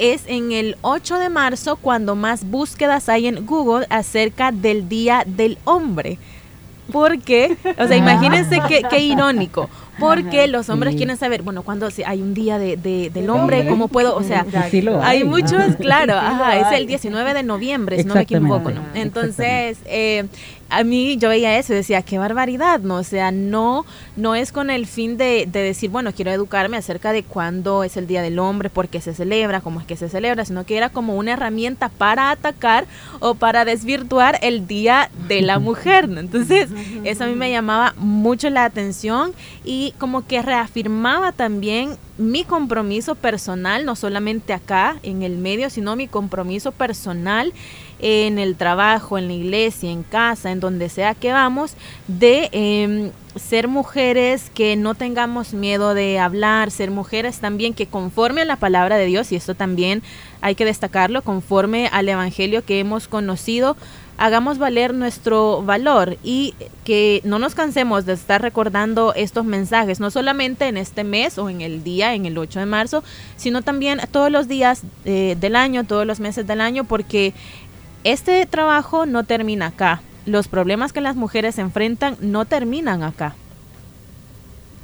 es 0.00 0.22
en 0.26 0.50
el 0.50 0.76
8 0.80 1.18
de 1.18 1.28
marzo 1.28 1.76
cuando 1.76 2.16
más 2.16 2.44
búsquedas 2.44 3.08
hay 3.08 3.26
en 3.26 3.46
Google 3.46 3.86
acerca 3.90 4.50
del 4.50 4.88
Día 4.88 5.22
del 5.26 5.58
Hombre. 5.64 6.18
Porque, 6.90 7.56
o 7.78 7.86
sea, 7.86 7.96
imagínense 7.96 8.60
qué, 8.66 8.82
qué 8.90 8.98
irónico. 9.00 9.68
porque 10.00 10.48
los 10.48 10.68
hombres 10.70 10.96
quieren 10.96 11.16
saber, 11.16 11.42
bueno, 11.42 11.62
cuando 11.62 11.88
hay 12.06 12.22
un 12.22 12.34
día 12.34 12.58
de, 12.58 12.76
del 12.76 13.30
hombre, 13.30 13.68
¿cómo 13.68 13.88
puedo? 13.88 14.16
O 14.16 14.22
sea, 14.22 14.46
hay. 15.02 15.22
muchos, 15.24 15.76
claro, 15.78 16.14
ajá, 16.14 16.58
es 16.58 16.78
el 16.78 16.86
19 16.86 17.34
de 17.34 17.42
noviembre, 17.42 17.98
si 17.98 18.04
no 18.04 18.14
me 18.14 18.22
equivoco, 18.22 18.70
¿no? 18.70 18.82
Entonces, 18.94 19.78
eh, 19.84 20.24
a 20.70 20.84
mí 20.84 21.16
yo 21.18 21.28
veía 21.28 21.58
eso 21.58 21.72
y 21.72 21.76
decía, 21.76 22.02
qué 22.02 22.18
barbaridad, 22.18 22.80
¿no? 22.80 22.96
O 22.96 23.02
sea, 23.02 23.32
no, 23.32 23.84
no 24.16 24.34
es 24.34 24.52
con 24.52 24.70
el 24.70 24.86
fin 24.86 25.16
de, 25.16 25.46
de, 25.50 25.62
decir, 25.62 25.90
bueno, 25.90 26.12
quiero 26.12 26.30
educarme 26.30 26.76
acerca 26.76 27.12
de 27.12 27.24
cuándo 27.24 27.82
es 27.82 27.96
el 27.96 28.06
Día 28.06 28.22
del 28.22 28.38
Hombre, 28.38 28.70
por 28.70 28.88
qué 28.88 29.00
se 29.00 29.14
celebra, 29.14 29.60
cómo 29.60 29.80
es 29.80 29.86
que 29.86 29.96
se 29.96 30.08
celebra, 30.08 30.44
sino 30.44 30.64
que 30.64 30.76
era 30.76 30.88
como 30.88 31.16
una 31.16 31.32
herramienta 31.32 31.88
para 31.88 32.30
atacar 32.30 32.86
o 33.18 33.34
para 33.34 33.64
desvirtuar 33.64 34.38
el 34.42 34.66
Día 34.66 35.10
de 35.28 35.42
la 35.42 35.58
Mujer, 35.60 36.08
¿no? 36.08 36.20
Entonces, 36.20 36.70
eso 37.04 37.24
a 37.24 37.26
mí 37.26 37.34
me 37.34 37.50
llamaba 37.50 37.94
mucho 37.96 38.48
la 38.48 38.64
atención 38.64 39.32
y 39.64 39.92
como 39.98 40.26
que 40.26 40.40
reafirmaba 40.40 41.32
también 41.32 41.96
mi 42.16 42.44
compromiso 42.44 43.14
personal, 43.14 43.84
no 43.84 43.96
solamente 43.96 44.52
acá 44.52 44.98
en 45.02 45.22
el 45.22 45.38
medio, 45.38 45.70
sino 45.70 45.96
mi 45.96 46.06
compromiso 46.06 46.70
personal 46.70 47.52
en 48.02 48.38
el 48.38 48.56
trabajo, 48.56 49.18
en 49.18 49.28
la 49.28 49.34
iglesia, 49.34 49.90
en 49.90 50.02
casa, 50.02 50.50
en 50.50 50.60
donde 50.60 50.88
sea 50.88 51.14
que 51.14 51.32
vamos, 51.32 51.74
de 52.08 52.48
em, 52.52 53.10
ser 53.36 53.68
mujeres 53.68 54.50
que 54.54 54.76
no 54.76 54.94
tengamos 54.94 55.54
miedo 55.54 55.94
de 55.94 56.18
hablar, 56.18 56.70
ser 56.70 56.90
mujeres 56.90 57.38
también 57.38 57.74
que 57.74 57.86
conforme 57.86 58.42
a 58.42 58.44
la 58.44 58.56
palabra 58.56 58.96
de 58.96 59.06
Dios, 59.06 59.32
y 59.32 59.36
esto 59.36 59.54
también 59.54 60.02
hay 60.40 60.54
que 60.54 60.64
destacarlo, 60.64 61.22
conforme 61.22 61.88
al 61.92 62.08
Evangelio 62.08 62.64
que 62.64 62.80
hemos 62.80 63.08
conocido, 63.08 63.76
hagamos 64.20 64.58
valer 64.58 64.92
nuestro 64.92 65.62
valor 65.62 66.18
y 66.22 66.54
que 66.84 67.22
no 67.24 67.38
nos 67.38 67.54
cansemos 67.54 68.04
de 68.04 68.12
estar 68.12 68.42
recordando 68.42 69.14
estos 69.14 69.46
mensajes, 69.46 69.98
no 69.98 70.10
solamente 70.10 70.68
en 70.68 70.76
este 70.76 71.04
mes 71.04 71.38
o 71.38 71.48
en 71.48 71.62
el 71.62 71.82
día, 71.82 72.14
en 72.14 72.26
el 72.26 72.36
8 72.36 72.60
de 72.60 72.66
marzo, 72.66 73.02
sino 73.38 73.62
también 73.62 73.98
todos 74.10 74.30
los 74.30 74.46
días 74.46 74.82
eh, 75.06 75.38
del 75.40 75.56
año, 75.56 75.84
todos 75.84 76.06
los 76.06 76.20
meses 76.20 76.46
del 76.46 76.60
año, 76.60 76.84
porque 76.84 77.32
este 78.04 78.44
trabajo 78.46 79.06
no 79.06 79.24
termina 79.24 79.66
acá. 79.66 80.00
Los 80.26 80.48
problemas 80.48 80.92
que 80.92 81.00
las 81.00 81.16
mujeres 81.16 81.58
enfrentan 81.58 82.16
no 82.20 82.44
terminan 82.44 83.02
acá. 83.02 83.34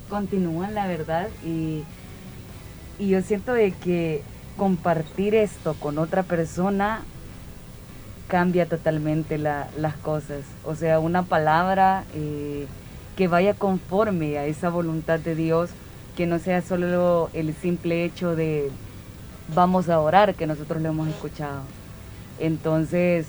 Continúan, 0.09 0.75
la 0.75 0.87
verdad, 0.87 1.29
y, 1.45 1.85
yo 2.99 3.21
siento 3.23 3.53
de 3.53 3.73
que 3.73 4.23
compartir 4.57 5.35
esto 5.35 5.75
con 5.75 5.99
otra 5.99 6.23
persona 6.23 7.03
cambia 8.29 8.67
totalmente 8.67 9.37
las 9.39 9.97
cosas. 10.03 10.41
O 10.65 10.75
sea, 10.75 10.99
una 10.99 11.23
palabra 11.23 12.05
eh, 12.15 12.67
que 13.17 13.29
vaya 13.29 13.55
conforme 13.55 14.39
a 14.39 14.47
esa 14.47 14.71
voluntad 14.71 15.19
de 15.19 15.35
Dios, 15.35 15.71
que 16.17 16.27
no 16.27 16.39
sea 16.39 16.63
solo 16.63 17.31
el 17.35 17.55
simple 17.55 18.05
hecho 18.05 18.35
de 18.35 18.71
vamos 19.55 19.89
a 19.89 20.01
orar 20.01 20.35
que 20.35 20.47
nosotros 20.47 20.83
lo 20.83 20.89
hemos 20.89 21.09
escuchado, 21.09 21.63
entonces, 22.39 23.27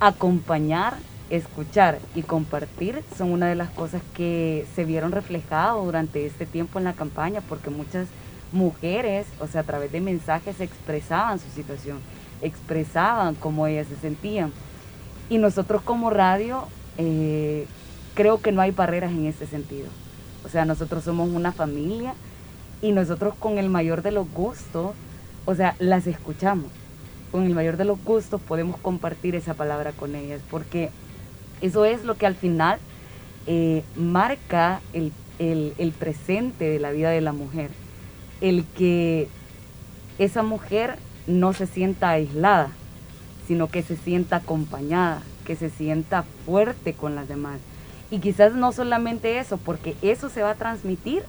acompañar, 0.00 0.96
escuchar 1.30 1.98
y 2.14 2.22
compartir 2.22 3.02
son 3.16 3.32
una 3.32 3.48
de 3.48 3.54
las 3.54 3.70
cosas 3.70 4.02
que 4.14 4.66
se 4.74 4.84
vieron 4.84 5.12
reflejadas 5.12 5.82
durante 5.82 6.26
este 6.26 6.46
tiempo 6.46 6.78
en 6.78 6.84
la 6.84 6.92
campaña, 6.92 7.40
porque 7.48 7.70
muchas 7.70 8.08
mujeres, 8.52 9.26
o 9.40 9.46
sea, 9.46 9.62
a 9.62 9.64
través 9.64 9.92
de 9.92 10.00
mensajes 10.00 10.60
expresaban 10.60 11.38
su 11.38 11.48
situación, 11.50 11.98
expresaban 12.42 13.34
cómo 13.34 13.66
ellas 13.66 13.86
se 13.86 13.96
sentían. 13.96 14.52
Y 15.30 15.38
nosotros 15.38 15.82
como 15.82 16.10
radio, 16.10 16.66
eh, 16.98 17.66
creo 18.14 18.40
que 18.42 18.52
no 18.52 18.60
hay 18.60 18.72
barreras 18.72 19.12
en 19.12 19.26
ese 19.26 19.46
sentido. 19.46 19.88
O 20.44 20.48
sea, 20.48 20.64
nosotros 20.64 21.04
somos 21.04 21.30
una 21.30 21.52
familia 21.52 22.14
y 22.82 22.92
nosotros 22.92 23.34
con 23.38 23.58
el 23.58 23.70
mayor 23.70 24.02
de 24.02 24.10
los 24.10 24.30
gustos, 24.32 24.92
o 25.46 25.54
sea, 25.54 25.76
las 25.78 26.06
escuchamos 26.06 26.66
con 27.32 27.44
el 27.44 27.54
mayor 27.54 27.78
de 27.78 27.86
los 27.86 28.04
gustos 28.04 28.40
podemos 28.42 28.78
compartir 28.78 29.34
esa 29.34 29.54
palabra 29.54 29.92
con 29.92 30.14
ellas, 30.14 30.42
porque 30.50 30.90
eso 31.62 31.86
es 31.86 32.04
lo 32.04 32.16
que 32.16 32.26
al 32.26 32.36
final 32.36 32.78
eh, 33.46 33.82
marca 33.96 34.80
el, 34.92 35.12
el 35.38 35.92
presente 35.98 36.68
de 36.68 36.78
la 36.78 36.92
vida 36.92 37.10
de 37.10 37.22
la 37.22 37.32
mujer. 37.32 37.70
El 38.42 38.64
que 38.76 39.28
esa 40.18 40.42
mujer 40.42 40.96
no 41.26 41.54
se 41.54 41.66
sienta 41.66 42.10
aislada, 42.10 42.70
sino 43.48 43.68
que 43.68 43.82
se 43.82 43.96
sienta 43.96 44.36
acompañada, 44.36 45.22
que 45.46 45.56
se 45.56 45.70
sienta 45.70 46.24
fuerte 46.44 46.92
con 46.92 47.14
las 47.14 47.28
demás. 47.28 47.58
Y 48.10 48.18
quizás 48.18 48.54
no 48.54 48.72
solamente 48.72 49.38
eso, 49.38 49.56
porque 49.56 49.96
eso 50.02 50.28
se 50.28 50.42
va 50.42 50.50
a 50.50 50.54
transmitir 50.56 51.22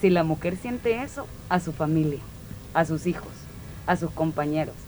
si 0.00 0.10
la 0.10 0.24
mujer 0.24 0.56
siente 0.56 1.02
eso 1.02 1.26
a 1.48 1.60
su 1.60 1.72
familia, 1.72 2.20
a 2.74 2.84
sus 2.84 3.06
hijos, 3.06 3.32
a 3.86 3.96
sus 3.96 4.10
compañeros 4.10 4.85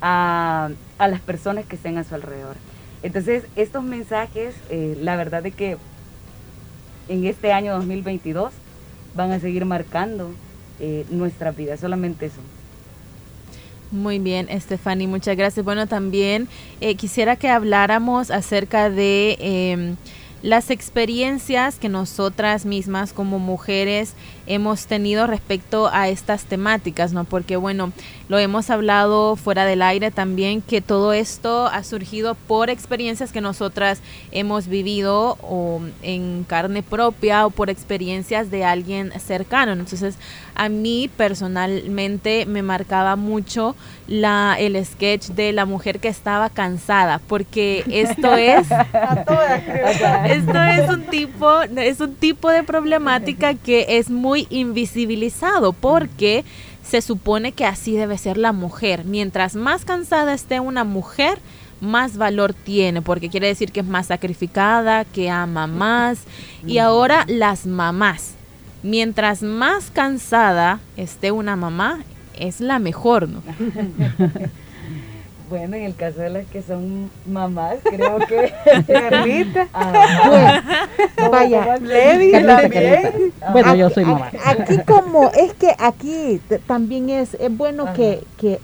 a, 0.00 0.70
las 0.98 1.20
personas 1.20 1.66
que 1.66 1.76
estén 1.76 1.98
a 1.98 2.04
su 2.04 2.14
alrededor. 2.14 2.56
Entonces, 3.02 3.44
estos 3.56 3.82
mensajes, 3.82 4.54
eh, 4.68 4.96
la 5.00 5.16
verdad 5.16 5.44
es 5.46 5.54
que 5.54 5.76
en 7.08 7.24
este 7.24 7.52
año 7.52 7.74
2022 7.74 8.52
van 9.14 9.32
a 9.32 9.40
seguir 9.40 9.64
marcando 9.64 10.30
eh, 10.78 11.04
nuestra 11.10 11.50
vida, 11.50 11.76
solamente 11.76 12.26
eso. 12.26 12.40
Muy 13.90 14.20
bien, 14.20 14.48
Estefany, 14.48 15.08
muchas 15.08 15.36
gracias. 15.36 15.64
Bueno, 15.64 15.88
también 15.88 16.46
eh, 16.80 16.94
quisiera 16.94 17.34
que 17.34 17.48
habláramos 17.48 18.30
acerca 18.30 18.88
de 18.88 19.36
em, 19.40 19.96
las 20.42 20.70
experiencias 20.70 21.76
que 21.80 21.88
nosotras 21.88 22.64
mismas 22.64 23.12
como 23.12 23.40
mujeres 23.40 24.14
hemos 24.46 24.86
tenido 24.86 25.26
respecto 25.26 25.90
a 25.92 26.08
estas 26.08 26.44
temáticas, 26.44 27.12
¿no? 27.12 27.24
Porque 27.24 27.56
bueno, 27.56 27.92
lo 28.30 28.38
hemos 28.38 28.70
hablado 28.70 29.34
fuera 29.34 29.64
del 29.64 29.82
aire 29.82 30.12
también 30.12 30.62
que 30.62 30.80
todo 30.80 31.12
esto 31.12 31.66
ha 31.66 31.82
surgido 31.82 32.36
por 32.36 32.70
experiencias 32.70 33.32
que 33.32 33.40
nosotras 33.40 34.02
hemos 34.30 34.68
vivido 34.68 35.36
o 35.42 35.80
en 36.00 36.44
carne 36.44 36.84
propia 36.84 37.44
o 37.44 37.50
por 37.50 37.70
experiencias 37.70 38.48
de 38.52 38.64
alguien 38.64 39.12
cercano. 39.18 39.72
Entonces, 39.72 40.14
a 40.54 40.68
mí 40.68 41.10
personalmente 41.16 42.46
me 42.46 42.62
marcaba 42.62 43.16
mucho 43.16 43.74
la 44.06 44.54
el 44.60 44.84
sketch 44.84 45.30
de 45.30 45.52
la 45.52 45.66
mujer 45.66 45.98
que 45.98 46.08
estaba 46.08 46.50
cansada, 46.50 47.20
porque 47.26 47.82
esto 47.90 48.32
es 48.36 48.68
esto 50.26 50.62
es 50.62 50.88
un 50.88 51.02
tipo 51.10 51.62
es 51.62 51.98
un 51.98 52.14
tipo 52.14 52.48
de 52.48 52.62
problemática 52.62 53.54
que 53.54 53.86
es 53.98 54.08
muy 54.08 54.46
invisibilizado 54.50 55.72
porque 55.72 56.44
se 56.90 57.02
supone 57.02 57.52
que 57.52 57.66
así 57.66 57.96
debe 57.96 58.18
ser 58.18 58.36
la 58.36 58.52
mujer. 58.52 59.04
Mientras 59.04 59.54
más 59.54 59.84
cansada 59.84 60.34
esté 60.34 60.58
una 60.58 60.82
mujer, 60.82 61.38
más 61.80 62.16
valor 62.16 62.52
tiene, 62.52 63.00
porque 63.00 63.30
quiere 63.30 63.46
decir 63.46 63.70
que 63.70 63.78
es 63.78 63.86
más 63.86 64.08
sacrificada, 64.08 65.04
que 65.04 65.30
ama 65.30 65.68
más. 65.68 66.24
Y 66.66 66.78
ahora 66.78 67.24
las 67.28 67.64
mamás. 67.64 68.34
Mientras 68.82 69.42
más 69.42 69.92
cansada 69.92 70.80
esté 70.96 71.30
una 71.30 71.54
mamá, 71.54 72.00
es 72.36 72.60
la 72.60 72.80
mejor, 72.80 73.28
¿no? 73.28 73.40
Bueno, 75.50 75.74
en 75.74 75.82
el 75.82 75.96
caso 75.96 76.20
de 76.20 76.30
las 76.30 76.46
que 76.46 76.62
son 76.62 77.10
mamás, 77.26 77.78
creo 77.82 78.18
que 78.20 78.52
Carlita. 78.86 79.66
Ah, 79.74 80.86
vaya, 81.28 81.76
Levi 81.78 82.30
también. 82.30 83.32
Bueno, 83.50 83.74
yo 83.74 83.90
soy 83.90 84.04
mamá. 84.04 84.30
Aquí 84.46 84.78
como 84.86 85.28
es 85.32 85.52
que 85.54 85.74
aquí 85.76 86.40
también 86.68 87.10
es, 87.10 87.34
es 87.34 87.56
bueno 87.56 87.92
que, 87.94 88.22
que 88.38 88.60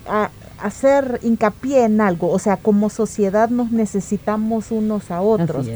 hacer 0.62 1.18
hincapié 1.25 1.85
en 1.85 2.01
algo, 2.01 2.31
o 2.31 2.38
sea, 2.38 2.57
como 2.57 2.88
sociedad 2.88 3.49
nos 3.49 3.72
necesitamos 3.72 4.70
unos 4.70 5.11
a 5.11 5.22
otros. 5.22 5.66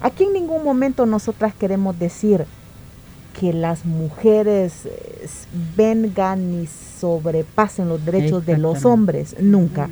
Aquí 0.00 0.24
en 0.24 0.32
ningún 0.32 0.64
momento 0.64 1.06
nosotras 1.06 1.54
queremos 1.54 1.96
decir 1.96 2.44
que 3.38 3.52
las 3.52 3.84
mujeres 3.84 4.86
eh, 4.86 5.28
vengan 5.76 6.62
y 6.62 6.66
sobrepasen 6.66 7.88
los 7.88 8.04
derechos 8.04 8.44
de 8.44 8.58
los 8.58 8.84
hombres, 8.84 9.36
nunca. 9.40 9.88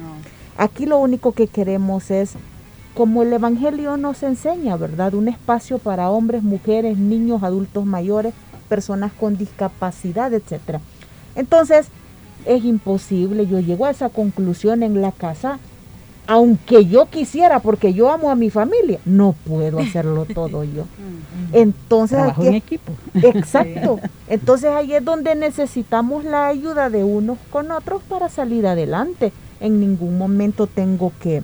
Aquí 0.58 0.86
lo 0.86 0.98
único 0.98 1.30
que 1.32 1.46
queremos 1.46 2.10
es, 2.10 2.32
como 2.94 3.22
el 3.22 3.32
Evangelio 3.32 3.96
nos 3.96 4.24
enseña, 4.24 4.76
¿verdad? 4.76 5.14
Un 5.14 5.28
espacio 5.28 5.78
para 5.78 6.10
hombres, 6.10 6.42
mujeres, 6.42 6.98
niños, 6.98 7.44
adultos 7.44 7.86
mayores, 7.86 8.34
personas 8.68 9.12
con 9.12 9.38
discapacidad, 9.38 10.34
etc. 10.34 10.80
Entonces, 11.36 11.86
es 12.44 12.64
imposible, 12.64 13.46
yo 13.46 13.60
llego 13.60 13.86
a 13.86 13.90
esa 13.90 14.08
conclusión 14.08 14.82
en 14.82 15.00
la 15.00 15.12
casa, 15.12 15.60
aunque 16.26 16.86
yo 16.86 17.06
quisiera, 17.06 17.60
porque 17.60 17.94
yo 17.94 18.10
amo 18.10 18.28
a 18.28 18.34
mi 18.34 18.50
familia, 18.50 18.98
no 19.04 19.36
puedo 19.46 19.78
hacerlo 19.78 20.24
todo 20.34 20.64
yo. 20.64 20.86
Entonces, 21.52 22.18
Trabajo 22.18 22.42
en 22.42 22.54
equipo. 22.54 22.92
Exacto. 23.14 24.00
Entonces 24.26 24.70
ahí 24.70 24.92
es 24.92 25.04
donde 25.04 25.36
necesitamos 25.36 26.24
la 26.24 26.48
ayuda 26.48 26.90
de 26.90 27.04
unos 27.04 27.38
con 27.50 27.70
otros 27.70 28.02
para 28.02 28.28
salir 28.28 28.66
adelante 28.66 29.32
en 29.60 29.80
ningún 29.80 30.18
momento 30.18 30.66
tengo 30.66 31.12
que, 31.20 31.42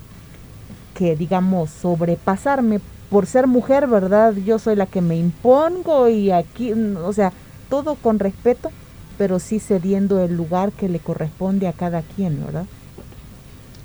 que 0.94 1.16
digamos, 1.16 1.70
sobrepasarme 1.70 2.80
por 3.10 3.26
ser 3.26 3.46
mujer, 3.46 3.86
¿verdad? 3.86 4.34
Yo 4.34 4.58
soy 4.58 4.76
la 4.76 4.86
que 4.86 5.00
me 5.00 5.16
impongo 5.16 6.08
y 6.08 6.30
aquí, 6.30 6.72
o 6.72 7.12
sea, 7.12 7.32
todo 7.68 7.94
con 7.96 8.18
respeto, 8.18 8.70
pero 9.18 9.38
sí 9.38 9.60
cediendo 9.60 10.22
el 10.22 10.36
lugar 10.36 10.72
que 10.72 10.88
le 10.88 10.98
corresponde 10.98 11.68
a 11.68 11.72
cada 11.72 12.02
quien, 12.02 12.44
¿verdad? 12.44 12.66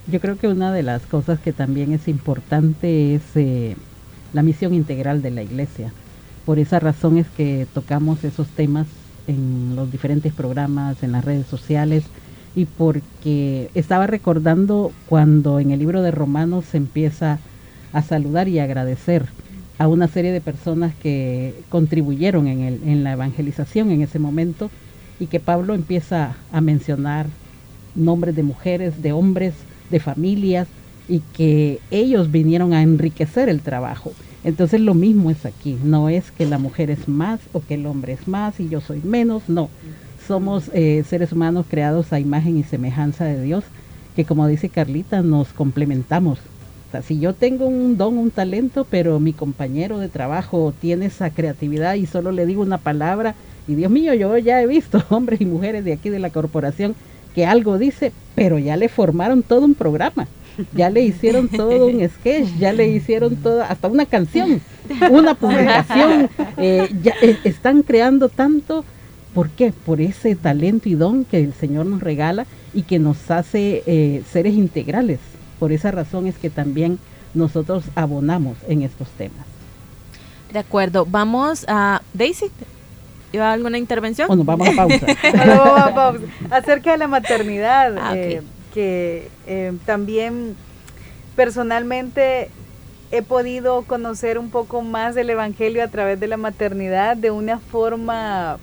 Yo 0.08 0.20
creo 0.20 0.38
que 0.38 0.48
una 0.48 0.74
de 0.74 0.82
las 0.82 1.06
cosas 1.06 1.39
que 1.39 1.54
también 1.54 1.94
es 1.94 2.08
importante 2.08 3.13
es 3.13 3.22
eh, 3.36 3.76
la 4.34 4.42
misión 4.42 4.74
integral 4.74 5.22
de 5.22 5.32
la 5.32 5.44
iglesia. 5.44 5.94
Por 6.46 6.58
esa 6.58 6.80
razón 6.80 7.18
es 7.20 7.28
que 7.28 7.68
tocamos 7.74 8.24
esos 8.24 8.48
temas 8.48 8.88
en 9.28 9.76
los 9.76 9.92
diferentes 9.92 10.34
programas, 10.34 11.04
en 11.04 11.12
las 11.12 11.24
redes 11.24 11.46
sociales, 11.46 12.06
y 12.56 12.66
porque 12.66 13.70
estaba 13.74 14.08
recordando 14.08 14.92
cuando 15.08 15.60
en 15.60 15.72
el 15.72 15.80
libro 15.80 16.02
de 16.02 16.12
Romanos 16.12 16.66
se 16.66 16.78
empieza 16.78 17.40
a 17.94 18.02
saludar 18.02 18.48
y 18.48 18.60
agradecer 18.60 19.26
a 19.78 19.88
una 19.88 20.08
serie 20.08 20.32
de 20.32 20.42
personas 20.42 20.94
que 20.96 21.54
contribuyeron 21.70 22.48
en, 22.48 22.62
el, 22.62 22.82
en 22.86 23.04
la 23.04 23.14
evangelización 23.14 23.92
en 23.92 24.02
ese 24.02 24.20
momento 24.20 24.70
y 25.20 25.28
que 25.28 25.40
Pablo 25.40 25.74
empieza 25.74 26.36
a 26.52 26.62
mencionar 26.62 27.28
nombres 27.96 28.36
de 28.36 28.44
mujeres, 28.44 29.02
de 29.02 29.12
hombres, 29.12 29.54
de 29.90 30.00
familias 30.00 30.68
y 31.08 31.22
que 31.34 31.80
ellos 31.92 32.32
vinieron 32.32 32.74
a 32.74 32.82
enriquecer 32.82 33.50
el 33.50 33.62
trabajo. 33.62 34.12
Entonces 34.44 34.80
lo 34.80 34.94
mismo 34.94 35.32
es 35.32 35.46
aquí, 35.46 35.78
no 35.84 36.08
es 36.08 36.32
que 36.32 36.46
la 36.46 36.60
mujer 36.60 36.90
es 36.90 37.08
más 37.08 37.40
o 37.52 37.62
que 37.62 37.74
el 37.74 37.86
hombre 37.86 38.14
es 38.14 38.28
más 38.28 38.60
y 38.60 38.70
yo 38.70 38.80
soy 38.80 39.02
menos, 39.04 39.44
no. 39.50 39.70
Somos 40.30 40.70
eh, 40.74 41.04
seres 41.10 41.32
humanos 41.32 41.65
creados 41.68 42.13
a 42.13 42.20
imagen 42.20 42.56
y 42.56 42.62
semejanza 42.62 43.26
de 43.26 43.42
Dios, 43.42 43.63
que 44.15 44.26
como 44.26 44.46
dice 44.46 44.70
Carlita, 44.70 45.24
nos 45.24 45.48
complementamos. 45.54 46.38
O 46.38 46.92
sea, 46.92 47.02
si 47.02 47.20
yo 47.20 47.34
tengo 47.34 47.65
un 47.65 47.98
don, 47.98 48.15
un 48.20 48.30
talento, 48.30 48.86
pero 48.88 49.20
mi 49.20 49.34
compañero 49.34 49.98
de 49.98 50.08
trabajo 50.08 50.72
tiene 50.80 51.08
esa 51.08 51.32
creatividad 51.32 51.96
y 51.96 52.06
solo 52.06 52.32
le 52.32 52.46
digo 52.46 52.62
una 52.62 52.78
palabra, 52.78 53.34
y 53.68 53.74
Dios 53.74 53.89
mío, 53.89 54.13
yo 54.13 54.38
ya 54.38 54.62
he 54.62 54.68
visto 54.68 55.04
hombres 55.10 55.42
y 55.42 55.48
mujeres 55.48 55.84
de 55.84 55.94
aquí 55.94 56.10
de 56.10 56.20
la 56.20 56.30
corporación 56.30 56.94
que 57.34 57.48
algo 57.48 57.80
dice, 57.80 58.12
pero 58.36 58.60
ya 58.60 58.78
le 58.78 58.88
formaron 58.88 59.42
todo 59.42 59.65
un 59.65 59.74
programa 59.74 60.28
ya 60.74 60.89
le 60.89 61.02
hicieron 61.02 61.48
todo 61.48 61.88
un 61.88 62.08
sketch, 62.08 62.50
ya 62.60 62.74
le 62.74 62.88
hicieron 62.88 63.36
todo, 63.38 63.63
hasta 63.63 63.88
una 63.88 64.06
canción, 64.06 64.62
una 65.10 65.34
publicación, 65.34 66.30
eh, 66.58 66.89
ya 67.02 67.13
eh, 67.22 67.38
están 67.44 67.84
creando 67.84 68.30
tanto, 68.30 68.84
¿por 69.34 69.50
qué? 69.50 69.72
Por 69.72 70.02
ese 70.02 70.36
talento 70.36 70.89
y 70.89 70.96
don 70.96 71.26
que 71.26 71.39
el 71.39 71.54
Señor 71.54 71.86
nos 71.86 72.02
regala 72.02 72.46
y 72.74 72.84
que 72.84 73.00
nos 73.00 73.30
hace 73.32 73.84
eh, 73.86 74.24
seres 74.32 74.54
integrales. 74.54 75.20
Por 75.60 75.72
esa 75.72 75.92
razón 75.92 76.28
es 76.28 76.38
que 76.38 76.50
también 76.50 77.00
nosotros 77.34 77.86
abonamos 77.96 78.58
en 78.68 78.82
estos 78.82 79.10
temas. 79.10 79.46
De 80.52 80.60
acuerdo, 80.60 81.06
vamos 81.06 81.65
a 81.68 82.02
Daisy. 82.13 82.48
¿Iba 83.32 83.54
alguna 83.54 83.78
intervención? 83.78 84.28
Bueno, 84.28 84.44
vamos 84.44 84.70
a 84.70 84.76
pausa. 84.76 85.06
Acerca 86.50 86.92
de 86.94 86.98
la 86.98 87.08
maternidad, 87.08 87.96
ah, 88.00 88.15
que 88.74 89.28
eh, 89.46 89.74
también 89.86 90.56
personalmente 91.36 92.50
he 93.12 93.22
podido 93.22 93.84
conocer 93.84 94.39
un 94.39 94.50
poco 94.50 94.82
más 94.82 95.13
del 95.13 95.30
Evangelio 95.30 95.84
a 95.84 95.88
través 95.88 96.20
de 96.20 96.28
la 96.28 96.38
maternidad 96.38 97.18
de 97.18 97.30
una 97.30 97.60
forma 97.60 98.58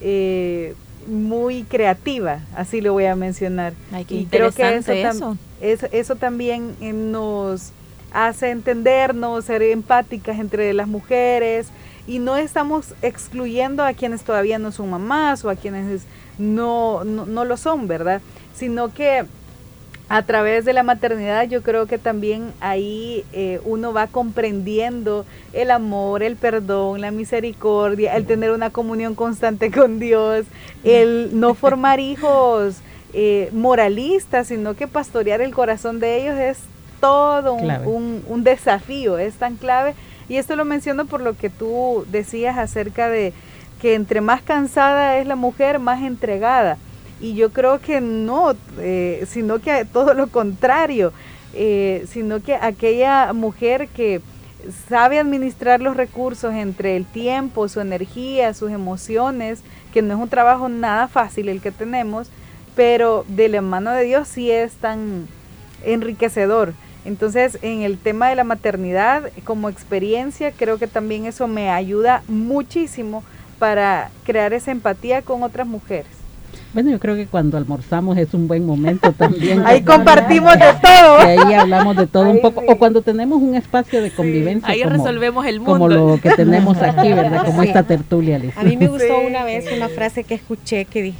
eh, 0.00 0.74
muy 1.06 1.62
creativa, 1.64 2.40
así 2.54 2.80
lo 2.80 2.92
voy 2.92 3.06
a 3.06 3.16
mencionar. 3.16 3.74
y 4.08 4.26
creo 4.26 4.52
que 4.52 4.76
eso, 4.76 4.92
eso. 4.92 5.88
eso, 5.92 6.16
también 6.16 6.74
eh, 6.80 6.92
nos 6.92 7.72
hace 8.12 8.50
entendernos, 8.50 9.44
ser 9.44 9.62
empáticas 9.62 10.38
entre 10.38 10.72
las 10.72 10.88
mujeres 10.88 11.68
y 12.06 12.18
no 12.18 12.36
estamos 12.36 12.94
excluyendo 13.02 13.84
a 13.84 13.92
quienes 13.92 14.22
todavía 14.22 14.58
no 14.58 14.72
son 14.72 14.90
mamás 14.90 15.44
o 15.44 15.50
a 15.50 15.56
quienes 15.56 16.02
no, 16.38 17.04
no, 17.04 17.26
no 17.26 17.44
lo 17.44 17.56
son, 17.56 17.88
¿verdad? 17.88 18.20
Sino 18.54 18.92
que 18.92 19.26
a 20.08 20.22
través 20.22 20.64
de 20.64 20.72
la 20.72 20.84
maternidad 20.84 21.48
yo 21.48 21.62
creo 21.62 21.86
que 21.86 21.98
también 21.98 22.52
ahí 22.60 23.24
eh, 23.32 23.60
uno 23.64 23.92
va 23.92 24.06
comprendiendo 24.06 25.26
el 25.52 25.70
amor, 25.70 26.22
el 26.22 26.36
perdón, 26.36 27.00
la 27.00 27.10
misericordia, 27.10 28.14
el 28.16 28.24
tener 28.24 28.52
una 28.52 28.70
comunión 28.70 29.14
constante 29.14 29.70
con 29.72 29.98
Dios, 29.98 30.46
el 30.84 31.30
no 31.32 31.54
formar 31.54 31.98
hijos 31.98 32.76
eh, 33.14 33.50
moralistas, 33.52 34.48
sino 34.48 34.74
que 34.74 34.86
pastorear 34.86 35.40
el 35.40 35.52
corazón 35.52 35.98
de 35.98 36.22
ellos 36.22 36.38
es 36.38 36.58
todo 37.00 37.54
un, 37.54 38.22
un 38.26 38.44
desafío, 38.44 39.18
es 39.18 39.34
tan 39.34 39.56
clave. 39.56 39.94
Y 40.28 40.36
esto 40.36 40.56
lo 40.56 40.64
menciono 40.64 41.06
por 41.06 41.20
lo 41.20 41.36
que 41.36 41.50
tú 41.50 42.04
decías 42.10 42.58
acerca 42.58 43.08
de 43.08 43.32
que 43.80 43.94
entre 43.94 44.20
más 44.20 44.42
cansada 44.42 45.18
es 45.18 45.26
la 45.26 45.36
mujer, 45.36 45.78
más 45.78 46.02
entregada 46.02 46.78
y 47.20 47.34
yo 47.34 47.50
creo 47.50 47.80
que 47.80 48.00
no, 48.00 48.54
eh, 48.78 49.26
sino 49.28 49.60
que 49.60 49.84
todo 49.84 50.14
lo 50.14 50.28
contrario, 50.28 51.12
eh, 51.54 52.04
sino 52.08 52.42
que 52.42 52.54
aquella 52.54 53.32
mujer 53.32 53.88
que 53.88 54.20
sabe 54.88 55.18
administrar 55.18 55.80
los 55.80 55.96
recursos 55.96 56.52
entre 56.54 56.96
el 56.96 57.04
tiempo, 57.04 57.68
su 57.68 57.80
energía, 57.80 58.52
sus 58.54 58.70
emociones, 58.70 59.62
que 59.92 60.02
no 60.02 60.14
es 60.14 60.20
un 60.20 60.28
trabajo 60.28 60.68
nada 60.68 61.08
fácil 61.08 61.48
el 61.48 61.60
que 61.60 61.70
tenemos, 61.70 62.28
pero 62.74 63.24
de 63.28 63.48
la 63.48 63.62
mano 63.62 63.92
de 63.92 64.04
Dios 64.04 64.28
sí 64.28 64.50
es 64.50 64.74
tan 64.74 65.26
enriquecedor. 65.84 66.74
Entonces, 67.04 67.58
en 67.62 67.82
el 67.82 67.98
tema 67.98 68.28
de 68.28 68.34
la 68.34 68.44
maternidad, 68.44 69.30
como 69.44 69.68
experiencia, 69.68 70.50
creo 70.50 70.76
que 70.76 70.88
también 70.88 71.24
eso 71.24 71.46
me 71.46 71.70
ayuda 71.70 72.22
muchísimo 72.26 73.22
para 73.60 74.10
crear 74.24 74.52
esa 74.52 74.72
empatía 74.72 75.22
con 75.22 75.44
otras 75.44 75.66
mujeres. 75.66 76.15
Bueno, 76.72 76.90
yo 76.90 76.98
creo 76.98 77.16
que 77.16 77.26
cuando 77.26 77.56
almorzamos 77.56 78.18
es 78.18 78.34
un 78.34 78.48
buen 78.48 78.66
momento 78.66 79.12
también. 79.12 79.62
ahí 79.66 79.82
compartimos 79.82 80.52
de 80.54 80.74
todo. 80.82 81.20
Y 81.20 81.38
ahí 81.38 81.54
hablamos 81.54 81.96
de 81.96 82.06
todo 82.06 82.30
un 82.30 82.40
poco. 82.40 82.62
O 82.68 82.76
cuando 82.76 83.02
tenemos 83.02 83.40
un 83.40 83.54
espacio 83.54 84.02
de 84.02 84.10
convivencia. 84.10 84.68
Ahí 84.68 84.82
resolvemos 84.82 85.46
el 85.46 85.60
mundo. 85.60 85.72
Como 85.72 85.88
lo 85.88 86.20
que 86.20 86.30
tenemos 86.30 86.76
aquí, 86.82 87.12
¿verdad? 87.12 87.46
Como 87.46 87.62
esta 87.62 87.82
tertulia, 87.82 88.40
A 88.56 88.64
mí 88.64 88.76
me 88.76 88.88
gustó 88.88 89.18
una 89.20 89.44
vez 89.44 89.66
una 89.74 89.88
frase 89.88 90.24
que 90.24 90.34
escuché 90.34 90.84
que 90.84 91.14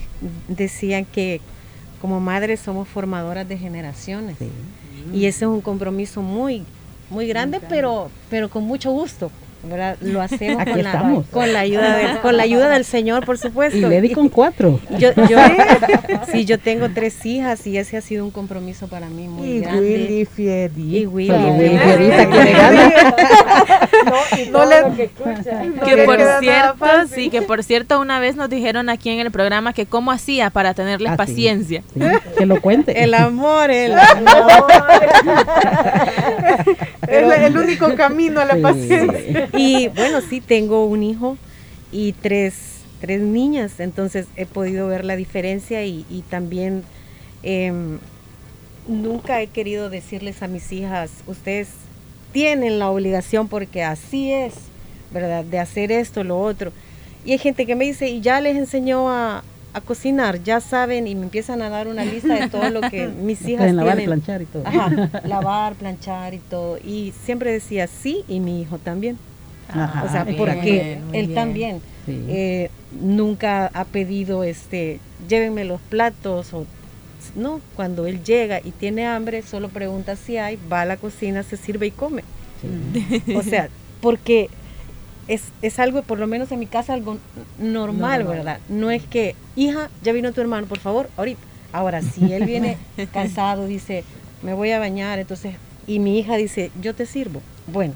decían 0.49 1.05
que 1.05 1.41
como 2.01 2.21
madres 2.21 2.61
somos 2.61 2.87
formadoras 2.87 3.49
de 3.49 3.57
generaciones. 3.57 4.37
Y 5.13 5.27
ese 5.27 5.45
es 5.45 5.51
un 5.51 5.61
compromiso 5.61 6.21
muy, 6.21 6.65
muy 7.11 7.27
grande, 7.27 7.61
pero, 7.69 8.11
pero 8.29 8.51
con 8.51 8.65
mucho 8.65 8.91
gusto. 8.91 9.31
Lo 10.01 10.23
hacemos 10.23 10.65
con 10.65 10.83
la, 10.83 11.23
con 11.31 11.53
la, 11.53 11.61
ayuda 11.61 12.21
con 12.23 12.37
la 12.37 12.43
ayuda 12.43 12.69
del 12.69 12.85
Señor, 12.85 13.25
por 13.25 13.39
supuesto. 13.39 13.77
Y 13.77 13.81
le 13.81 14.01
di 14.01 14.13
con 14.13 14.29
cuatro. 14.29 14.81
Yo, 14.99 15.13
yo, 15.29 15.39
sí, 16.33 16.45
yo 16.45 16.59
tengo 16.59 16.89
tres 16.91 17.25
hijas 17.27 17.67
y 17.67 17.79
ese 17.79 17.97
ha 17.97 18.01
sido 18.01 18.25
un 18.25 18.31
compromiso 18.31 18.89
para 18.89 19.09
mí 19.09 19.29
muy 19.29 19.49
y 19.49 19.61
grande. 19.61 19.81
Willy 19.81 20.25
Fieri. 20.25 20.99
Y 20.99 21.07
Willy. 21.07 21.31
Willy 21.31 21.79
no, 24.51 24.65
le, 24.65 24.77
que, 24.97 25.11
que 25.85 26.05
por 26.05 26.21
cierto, 26.41 26.87
sí, 27.13 27.31
que 27.31 27.43
por 27.43 27.65
cierto 27.65 28.01
una 28.01 28.21
vez 28.21 28.37
nos 28.37 28.49
dijeron 28.49 28.89
aquí 28.89 29.11
en 29.11 29.21
el 29.21 29.31
programa 29.31 29.73
que 29.73 29.87
cómo 29.87 30.13
hacía 30.13 30.51
para 30.51 30.75
tenerles 30.75 31.13
ah, 31.13 31.17
paciencia. 31.17 31.83
que 32.39 32.47
lo 32.47 32.61
cuente. 32.61 33.03
El 33.03 33.15
amor, 33.15 33.71
el 33.71 33.99
amor. 33.99 34.67
es 37.09 37.43
el 37.43 37.59
único 37.59 37.95
camino 37.95 38.41
a 38.41 38.45
la 38.45 38.57
paciencia. 38.57 39.49
Y 39.59 39.89
bueno, 39.89 40.21
sí, 40.21 40.41
tengo 40.41 40.85
un 40.87 41.03
hijo 41.03 41.37
y 41.93 42.13
tres, 42.13 42.55
tres 43.01 43.21
niñas, 43.21 43.81
entonces 43.81 44.27
he 44.37 44.47
podido 44.47 44.89
ver 44.89 45.05
la 45.05 45.17
diferencia 45.17 45.85
y, 45.85 46.25
también 46.29 46.83
em, 47.43 47.99
nunca 48.89 49.41
he 49.41 49.47
querido 49.47 49.91
decirles 49.91 50.43
a 50.43 50.49
mis 50.49 50.73
hijas, 50.73 51.11
ustedes 51.27 51.69
tienen 52.33 52.79
la 52.79 52.91
obligación 52.91 53.49
porque 53.49 53.83
así 53.83 54.33
es, 54.33 54.55
¿verdad? 55.11 55.45
De 55.45 55.59
hacer 55.59 55.91
esto, 55.91 56.23
lo 56.25 56.39
otro. 56.41 56.73
Y 57.25 57.33
hay 57.33 57.39
gente 57.39 57.67
que 57.67 57.75
me 57.75 57.85
dice, 57.87 58.09
y 58.09 58.21
ya 58.21 58.41
les 58.41 58.57
enseñó 58.57 59.11
a, 59.11 59.43
a 59.73 59.81
cocinar, 59.81 60.43
ya 60.43 60.61
saben 60.61 61.07
y 61.07 61.15
me 61.15 61.25
empiezan 61.25 61.63
a 61.63 61.69
dar 61.69 61.89
una 61.89 62.05
lista 62.05 62.35
de 62.35 62.49
todo 62.49 62.69
lo 62.71 62.83
que 62.83 63.09
mis 63.23 63.41
hijas 63.43 63.67
tienen. 63.67 63.77
Lavar, 63.77 64.05
planchar 64.05 64.43
y 64.43 64.47
todo. 64.47 64.65
lavar, 65.25 65.75
planchar 65.75 66.35
y 66.35 66.39
todo. 66.39 66.79
Y 66.79 67.13
siempre 67.25 67.53
decía 67.53 67.87
sí 67.87 68.25
y 68.29 68.41
mi 68.41 68.61
hijo 68.61 68.79
también 68.79 69.19
o 69.69 70.09
sea, 70.09 70.27
porque 70.37 70.99
él 71.13 71.35
también 71.35 71.81
eh, 72.07 72.71
nunca 73.01 73.71
ha 73.75 73.85
pedido, 73.85 74.45
este, 74.45 75.01
llévenme 75.29 75.65
los 75.65 75.81
platos 75.81 76.53
o 76.55 76.67
no, 77.35 77.61
cuando 77.75 78.07
él 78.07 78.23
llega 78.23 78.61
y 78.63 78.71
tiene 78.71 79.07
hambre, 79.07 79.43
solo 79.43 79.69
pregunta 79.69 80.17
si 80.17 80.37
hay, 80.37 80.59
va 80.71 80.83
a 80.83 80.85
la 80.85 80.97
cocina, 80.97 81.43
se 81.43 81.57
sirve 81.57 81.89
y 81.89 81.91
come. 81.91 82.23
o 83.35 83.43
sea, 83.43 83.69
porque 84.01 84.49
es, 85.29 85.43
es, 85.63 85.79
algo, 85.79 86.03
por 86.03 86.19
lo 86.19 86.27
menos 86.27 86.53
en 86.53 86.61
mi 86.61 86.67
casa, 86.67 86.95
algo 86.95 87.19
normal, 87.59 88.25
¿verdad? 88.25 88.61
No 88.69 88.91
es 88.91 89.03
que, 89.05 89.35
hija, 89.57 89.91
ya 90.03 90.13
vino 90.13 90.33
tu 90.33 90.41
hermano, 90.41 90.67
por 90.67 90.79
favor, 90.79 91.11
ahorita. 91.17 91.41
Ahora, 91.73 92.01
si 92.01 92.33
él 92.33 92.45
viene 92.47 92.79
cansado, 93.13 93.67
dice, 93.67 94.05
me 94.43 94.55
voy 94.55 94.71
a 94.71 94.79
bañar, 94.79 95.19
entonces, 95.19 95.57
y 95.87 95.99
mi 95.99 96.19
hija 96.19 96.37
dice, 96.37 96.71
yo 96.81 96.95
te 96.95 97.07
sirvo. 97.07 97.43
Bueno, 97.67 97.95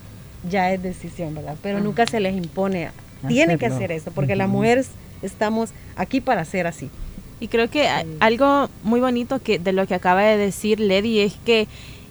ya 0.49 0.73
es 0.73 0.83
decisión, 0.83 1.35
¿verdad? 1.35 1.57
Pero 1.63 1.81
nunca 1.81 2.07
se 2.07 2.21
les 2.21 2.35
impone, 2.35 2.91
tiene 3.29 3.59
que 3.59 3.67
hacer 3.67 3.93
eso, 3.93 4.11
porque 4.13 4.37
la 4.37 4.47
mujer 4.47 4.85
estamos 5.23 5.71
aquí 5.97 6.21
para 6.21 6.45
ser 6.45 6.67
así. 6.67 6.91
Y 7.41 7.49
creo 7.49 7.71
que 7.71 7.89
algo 8.21 8.69
muy 8.83 9.01
bonito 9.01 9.39
que 9.39 9.59
de 9.59 9.73
lo 9.73 9.87
que 9.87 9.95
acaba 9.95 10.23
de 10.23 10.37
decir 10.37 10.79
Lady 10.79 11.21
es 11.21 11.35
que 11.45 11.69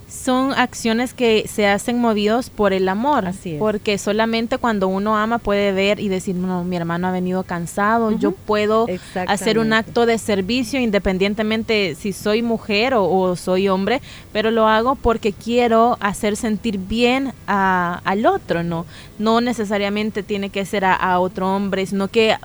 son 0.10 0.53
acciones 0.53 1.14
que 1.14 1.47
se 1.47 1.68
hacen 1.68 1.99
movidos 1.99 2.49
por 2.49 2.74
el 2.74 2.89
amor. 2.89 3.26
Así 3.26 3.55
Porque 3.60 3.97
solamente 3.97 4.57
cuando 4.57 4.88
uno 4.88 5.16
ama 5.16 5.38
puede 5.38 5.72
ver 5.72 5.99
y 5.99 6.10
decir, 6.10 6.36
no, 6.36 6.64
mi 6.64 6.76
hermano 6.76 7.07
ha 7.07 7.12
venido 7.12 7.43
cansado, 7.43 8.12
yo 8.12 8.32
puedo 8.32 8.88
hacer 9.28 9.60
un 9.60 9.74
acto 9.74 10.05
de 10.05 10.18
servicio 10.18 10.80
independientemente 10.80 11.95
si 11.95 12.12
soy 12.14 12.41
mujer 12.41 12.93
o, 12.95 13.36
soy 13.36 13.70
hombre, 13.70 14.01
pero 14.34 14.51
lo 14.51 14.68
hago 14.68 14.95
porque 14.95 15.32
quiero 15.32 15.97
hacer 15.99 16.36
sentir 16.36 16.78
bien 16.78 17.34
al 17.45 18.26
otro, 18.26 18.64
¿no? 18.64 18.86
No 19.20 19.41
necesariamente 19.41 20.24
tiene 20.24 20.49
que 20.49 20.66
ser 20.66 20.86
a 20.86 21.20
otro 21.20 21.55
hombre, 21.55 21.86
sino 21.86 22.07
que 22.07 22.36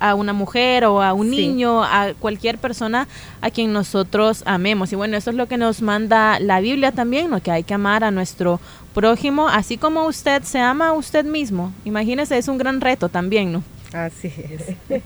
a 0.00 0.14
una 0.14 0.32
mujer 0.32 0.84
o 0.84 1.02
a 1.02 1.12
un 1.12 1.30
niño, 1.30 1.82
a 1.82 2.14
cualquier 2.18 2.58
persona 2.58 3.08
a 3.40 3.50
quien 3.50 3.72
nosotros 3.72 4.42
amemos. 4.46 4.92
Y 4.92 4.96
bueno, 4.96 5.16
eso 5.16 5.30
es 5.30 5.36
lo 5.36 5.46
que 5.46 5.56
nos 5.56 5.82
manda 5.82 6.38
la 6.40 6.60
Biblia 6.60 6.92
también, 6.92 7.30
¿no? 7.30 7.40
que 7.42 7.50
hay 7.50 7.64
que 7.64 7.74
amar 7.74 8.04
a 8.04 8.10
nuestro 8.10 8.60
prójimo, 8.94 9.48
así 9.48 9.78
como 9.78 10.06
usted 10.06 10.42
se 10.42 10.58
ama 10.58 10.88
a 10.88 10.92
usted 10.92 11.24
mismo. 11.24 11.72
Imagínese, 11.84 12.36
es 12.38 12.48
un 12.48 12.58
gran 12.58 12.80
reto 12.80 13.08
también, 13.08 13.52
¿no? 13.52 13.62
Así 13.92 14.30
es. 14.50 14.76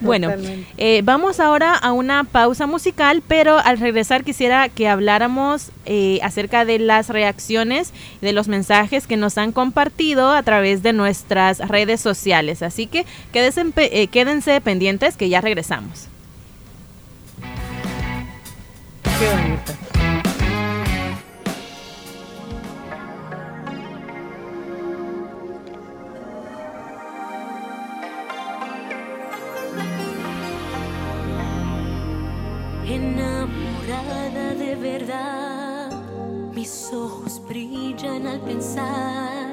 bueno, 0.00 0.30
eh, 0.76 1.00
vamos 1.02 1.40
ahora 1.40 1.74
a 1.74 1.92
una 1.92 2.22
pausa 2.24 2.66
musical, 2.66 3.22
pero 3.26 3.58
al 3.58 3.78
regresar 3.78 4.22
quisiera 4.22 4.68
que 4.68 4.88
habláramos 4.88 5.72
eh, 5.84 6.20
acerca 6.22 6.64
de 6.64 6.78
las 6.78 7.08
reacciones, 7.08 7.92
de 8.20 8.32
los 8.32 8.46
mensajes 8.46 9.08
que 9.08 9.16
nos 9.16 9.36
han 9.36 9.50
compartido 9.50 10.30
a 10.30 10.42
través 10.44 10.82
de 10.84 10.92
nuestras 10.92 11.58
redes 11.58 12.00
sociales. 12.00 12.62
Así 12.62 12.86
que 12.86 13.04
quédense, 13.32 13.64
eh, 13.76 14.06
quédense 14.06 14.60
pendientes 14.60 15.16
que 15.16 15.28
ya 15.28 15.40
regresamos. 15.40 16.06
Qué 19.18 19.26
bonito. 19.26 19.87
Mis 36.54 36.90
ojos 36.92 37.40
brillan 37.46 38.26
al 38.26 38.40
pensar 38.40 39.52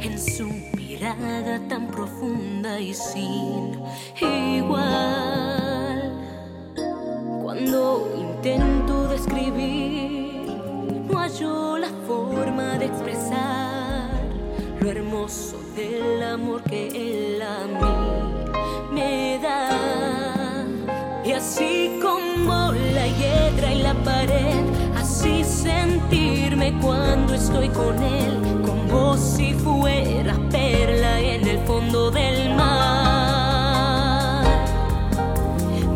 en 0.00 0.18
su 0.18 0.48
mirada 0.76 1.60
tan 1.68 1.86
profunda 1.86 2.78
y 2.78 2.92
sin 2.92 3.80
igual. 4.20 6.12
Cuando 7.42 8.12
intento 8.18 9.08
describir, 9.08 10.50
no 11.08 11.18
hallo 11.18 11.78
la 11.78 11.90
forma 12.06 12.78
de 12.78 12.86
expresar 12.86 14.10
lo 14.80 14.90
hermoso 14.90 15.58
del 15.74 16.22
amor 16.22 16.62
que 16.64 16.88
él 16.88 17.42
a 17.42 17.66
mí 17.66 18.92
me 18.92 19.38
da. 19.42 20.64
Y 21.24 21.32
así 21.32 21.98
como 22.02 22.35
así 24.96 25.42
sentirme 25.44 26.72
cuando 26.80 27.34
estoy 27.34 27.68
con 27.70 28.00
él, 28.02 28.62
como 28.64 29.16
si 29.16 29.52
fuera 29.54 30.34
perla 30.50 31.20
en 31.20 31.46
el 31.46 31.58
fondo 31.66 32.10
del 32.10 32.54
mar. 32.54 34.44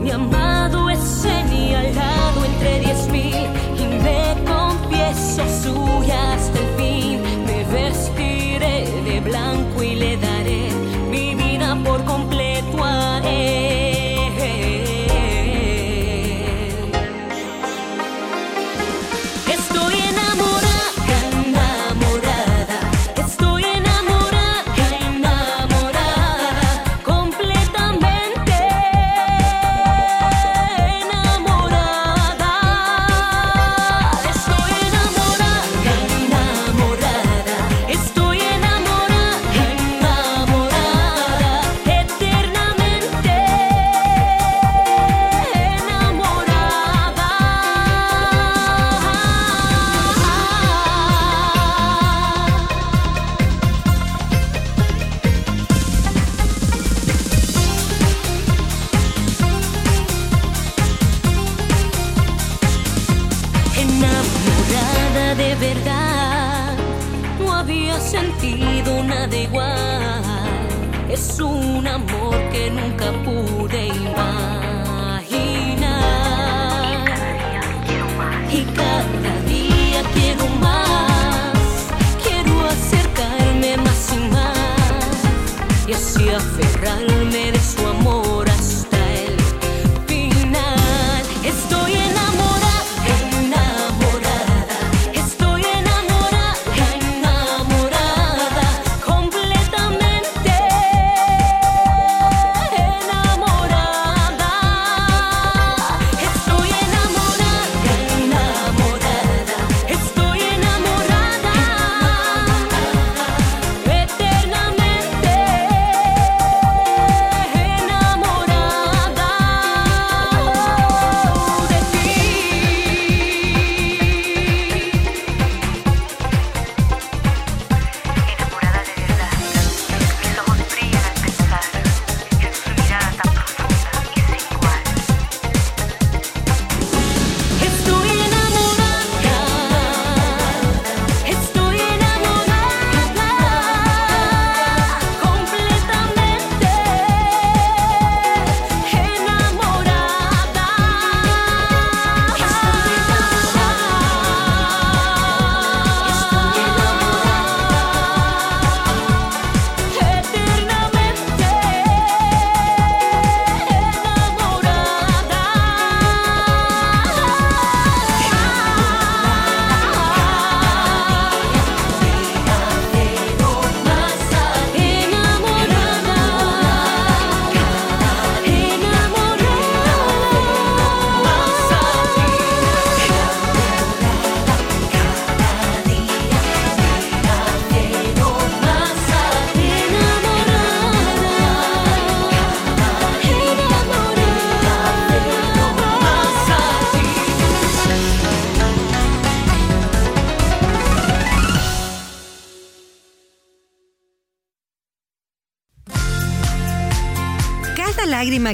Mi 0.00 0.10
amado 0.10 0.90
es 0.90 0.98
señalado 0.98 2.44
entre 2.44 2.80
diez 2.80 3.08
mil 3.08 3.46
y 3.78 3.86
me 4.02 4.34
confieso 4.44 5.42
suya 5.62 6.36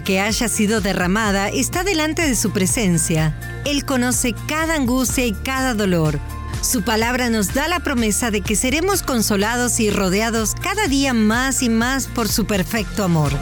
que 0.00 0.20
haya 0.20 0.48
sido 0.48 0.80
derramada 0.80 1.48
está 1.48 1.84
delante 1.84 2.22
de 2.22 2.36
su 2.36 2.50
presencia. 2.50 3.38
Él 3.64 3.84
conoce 3.84 4.34
cada 4.46 4.74
angustia 4.74 5.26
y 5.26 5.32
cada 5.32 5.74
dolor. 5.74 6.18
Su 6.62 6.82
palabra 6.82 7.30
nos 7.30 7.54
da 7.54 7.68
la 7.68 7.80
promesa 7.80 8.30
de 8.30 8.40
que 8.40 8.56
seremos 8.56 9.02
consolados 9.02 9.80
y 9.80 9.90
rodeados 9.90 10.54
cada 10.54 10.88
día 10.88 11.14
más 11.14 11.62
y 11.62 11.68
más 11.68 12.06
por 12.08 12.28
su 12.28 12.46
perfecto 12.46 13.04
amor. 13.04 13.32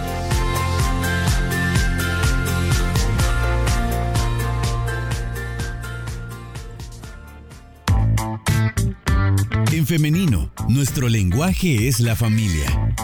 En 9.72 9.86
femenino, 9.86 10.50
nuestro 10.68 11.08
lenguaje 11.08 11.88
es 11.88 12.00
la 12.00 12.14
familia. 12.14 12.94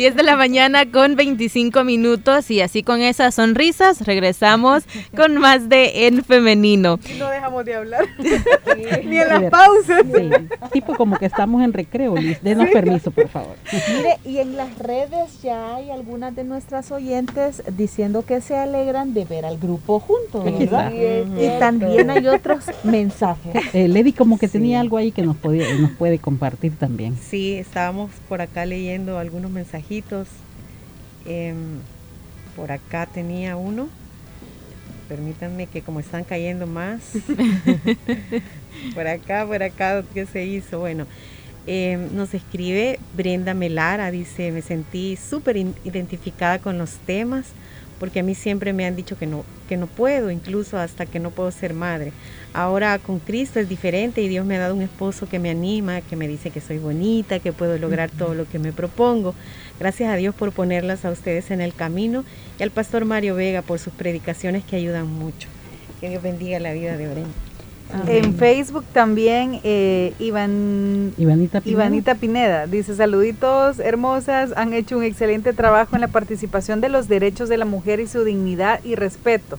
10 0.00 0.16
de 0.16 0.22
la 0.22 0.34
mañana 0.34 0.90
con 0.90 1.14
25 1.14 1.84
minutos 1.84 2.50
y 2.50 2.62
así 2.62 2.82
con 2.82 3.02
esas 3.02 3.34
sonrisas 3.34 4.06
regresamos 4.06 4.84
con 5.14 5.36
más 5.36 5.68
de 5.68 6.06
En 6.06 6.24
Femenino. 6.24 6.98
No 7.18 7.28
dejamos 7.28 7.66
de 7.66 7.74
hablar, 7.74 8.06
ni 9.04 9.18
en 9.18 9.28
las 9.28 9.50
pausas. 9.50 10.04
tipo 10.72 10.94
como 10.96 11.18
que 11.18 11.26
estamos 11.26 11.62
en 11.62 11.74
recreo, 11.74 12.16
Liz. 12.16 12.38
Denos 12.42 12.70
permiso, 12.70 13.10
por 13.10 13.28
favor. 13.28 13.56
Mire, 13.94 14.16
y 14.24 14.38
en 14.38 14.56
las 14.56 14.78
redes 14.78 15.42
ya 15.42 15.76
hay 15.76 15.90
algunas 15.90 16.34
de 16.34 16.44
nuestras 16.44 16.90
oyentes 16.92 17.62
diciendo 17.76 18.24
que 18.24 18.40
se 18.40 18.56
alegran 18.56 19.12
de 19.12 19.26
ver 19.26 19.44
al 19.44 19.58
grupo 19.58 20.00
juntos, 20.00 20.42
¿verdad? 20.42 20.90
Y 20.94 21.58
también 21.58 22.08
hay 22.08 22.26
otros 22.26 22.64
mensajes. 22.84 23.54
Eh, 23.74 23.86
Lady 23.86 24.14
como 24.14 24.38
que 24.38 24.48
tenía 24.48 24.80
algo 24.80 24.96
ahí 24.96 25.12
que 25.12 25.20
nos, 25.20 25.36
podía, 25.36 25.74
nos 25.74 25.90
puede 25.90 26.18
compartir 26.18 26.74
también. 26.78 27.18
Sí, 27.20 27.56
estábamos 27.56 28.10
por 28.30 28.40
acá 28.40 28.64
leyendo 28.64 29.18
algunos 29.18 29.50
mensajes 29.50 29.89
Em, 31.26 31.80
por 32.54 32.70
acá 32.70 33.06
tenía 33.06 33.56
uno. 33.56 33.88
Permítanme 35.08 35.66
que 35.66 35.82
como 35.82 35.98
están 35.98 36.22
cayendo 36.22 36.68
más. 36.68 37.00
por 38.94 39.08
acá, 39.08 39.44
por 39.44 39.62
acá, 39.62 40.04
¿qué 40.14 40.26
se 40.26 40.44
hizo? 40.44 40.78
Bueno, 40.78 41.06
em, 41.66 42.14
nos 42.14 42.34
escribe 42.34 43.00
Brenda 43.16 43.52
Melara, 43.52 44.12
dice, 44.12 44.52
me 44.52 44.62
sentí 44.62 45.16
súper 45.16 45.56
identificada 45.56 46.60
con 46.60 46.78
los 46.78 46.92
temas 46.98 47.46
porque 48.00 48.20
a 48.20 48.22
mí 48.22 48.34
siempre 48.34 48.72
me 48.72 48.86
han 48.86 48.96
dicho 48.96 49.16
que 49.16 49.26
no, 49.26 49.44
que 49.68 49.76
no 49.76 49.86
puedo, 49.86 50.30
incluso 50.30 50.78
hasta 50.78 51.04
que 51.04 51.20
no 51.20 51.30
puedo 51.30 51.50
ser 51.52 51.74
madre. 51.74 52.12
Ahora 52.54 52.98
con 52.98 53.20
Cristo 53.20 53.60
es 53.60 53.68
diferente 53.68 54.22
y 54.22 54.28
Dios 54.28 54.46
me 54.46 54.56
ha 54.56 54.60
dado 54.60 54.74
un 54.74 54.82
esposo 54.82 55.28
que 55.28 55.38
me 55.38 55.50
anima, 55.50 56.00
que 56.00 56.16
me 56.16 56.26
dice 56.26 56.50
que 56.50 56.62
soy 56.62 56.78
bonita, 56.78 57.38
que 57.38 57.52
puedo 57.52 57.76
lograr 57.78 58.10
todo 58.10 58.34
lo 58.34 58.48
que 58.48 58.58
me 58.58 58.72
propongo. 58.72 59.34
Gracias 59.78 60.10
a 60.10 60.16
Dios 60.16 60.34
por 60.34 60.50
ponerlas 60.52 61.04
a 61.04 61.10
ustedes 61.10 61.50
en 61.50 61.60
el 61.60 61.74
camino 61.74 62.24
y 62.58 62.62
al 62.62 62.70
pastor 62.70 63.04
Mario 63.04 63.34
Vega 63.34 63.60
por 63.62 63.78
sus 63.78 63.92
predicaciones 63.92 64.64
que 64.64 64.76
ayudan 64.76 65.06
mucho. 65.06 65.48
Que 66.00 66.08
Dios 66.08 66.22
bendiga 66.22 66.58
la 66.58 66.72
vida 66.72 66.96
de 66.96 67.06
En 68.06 68.34
Facebook 68.34 68.84
también 68.92 69.60
eh, 69.64 70.14
Iván, 70.18 71.12
Ivanita, 71.16 71.60
Pineda. 71.60 71.84
Ivanita 71.84 72.14
Pineda 72.14 72.66
dice 72.66 72.94
saluditos 72.94 73.78
hermosas, 73.78 74.52
han 74.56 74.72
hecho 74.72 74.98
un 74.98 75.04
excelente 75.04 75.52
trabajo 75.52 75.96
en 75.96 76.00
la 76.00 76.08
participación 76.08 76.80
de 76.80 76.88
los 76.88 77.08
derechos 77.08 77.48
de 77.48 77.56
la 77.56 77.64
mujer 77.64 78.00
y 78.00 78.06
su 78.06 78.24
dignidad 78.24 78.80
y 78.84 78.94
respeto. 78.94 79.58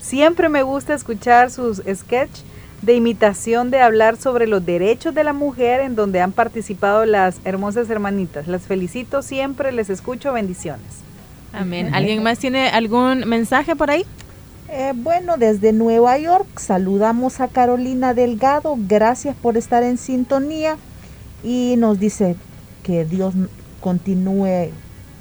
Siempre 0.00 0.48
me 0.48 0.62
gusta 0.62 0.94
escuchar 0.94 1.50
sus 1.50 1.82
sketches 1.92 2.44
de 2.82 2.94
imitación 2.94 3.70
de 3.70 3.80
hablar 3.80 4.16
sobre 4.16 4.46
los 4.46 4.66
derechos 4.66 5.14
de 5.14 5.24
la 5.24 5.32
mujer 5.32 5.80
en 5.80 5.94
donde 5.94 6.20
han 6.20 6.32
participado 6.32 7.06
las 7.06 7.40
hermosas 7.44 7.88
hermanitas. 7.88 8.48
Las 8.48 8.62
felicito 8.62 9.22
siempre, 9.22 9.70
les 9.72 9.88
escucho, 9.88 10.32
bendiciones. 10.32 10.98
Amén. 11.52 11.94
¿Alguien 11.94 12.22
más 12.22 12.38
tiene 12.38 12.68
algún 12.68 13.20
mensaje 13.28 13.76
por 13.76 13.90
ahí? 13.90 14.04
Eh, 14.74 14.94
bueno, 14.96 15.36
desde 15.36 15.74
Nueva 15.74 16.16
York 16.16 16.46
saludamos 16.58 17.40
a 17.40 17.48
Carolina 17.48 18.14
Delgado, 18.14 18.74
gracias 18.78 19.36
por 19.36 19.58
estar 19.58 19.82
en 19.82 19.98
sintonía 19.98 20.78
y 21.44 21.74
nos 21.76 22.00
dice 22.00 22.36
que 22.82 23.04
Dios 23.04 23.34
continúe 23.82 24.70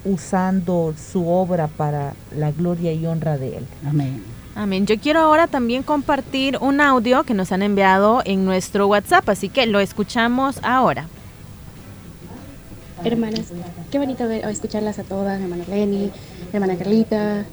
usando 0.05 0.93
su 0.95 1.27
obra 1.27 1.67
para 1.67 2.13
la 2.33 2.51
gloria 2.53 2.93
y 2.93 3.05
honra 3.05 3.37
de 3.37 3.57
Él. 3.57 3.67
Amén. 3.85 4.23
Amén. 4.55 4.85
Yo 4.85 4.97
quiero 4.97 5.19
ahora 5.19 5.47
también 5.47 5.83
compartir 5.83 6.57
un 6.61 6.79
audio 6.79 7.25
que 7.25 7.33
nos 7.33 7.51
han 7.51 7.61
enviado 7.61 8.21
en 8.23 8.45
nuestro 8.45 8.87
WhatsApp, 8.87 9.27
así 9.27 9.49
que 9.49 9.65
lo 9.65 9.81
escuchamos 9.81 10.61
ahora. 10.63 11.07
Hermanas, 13.03 13.47
qué 13.91 13.99
bonito 13.99 14.23
escucharlas 14.29 14.97
a 14.97 15.03
todas, 15.03 15.41
hermana 15.41 15.65
Lenny, 15.67 16.09
hermana 16.53 16.77
Carlita, 16.77 17.43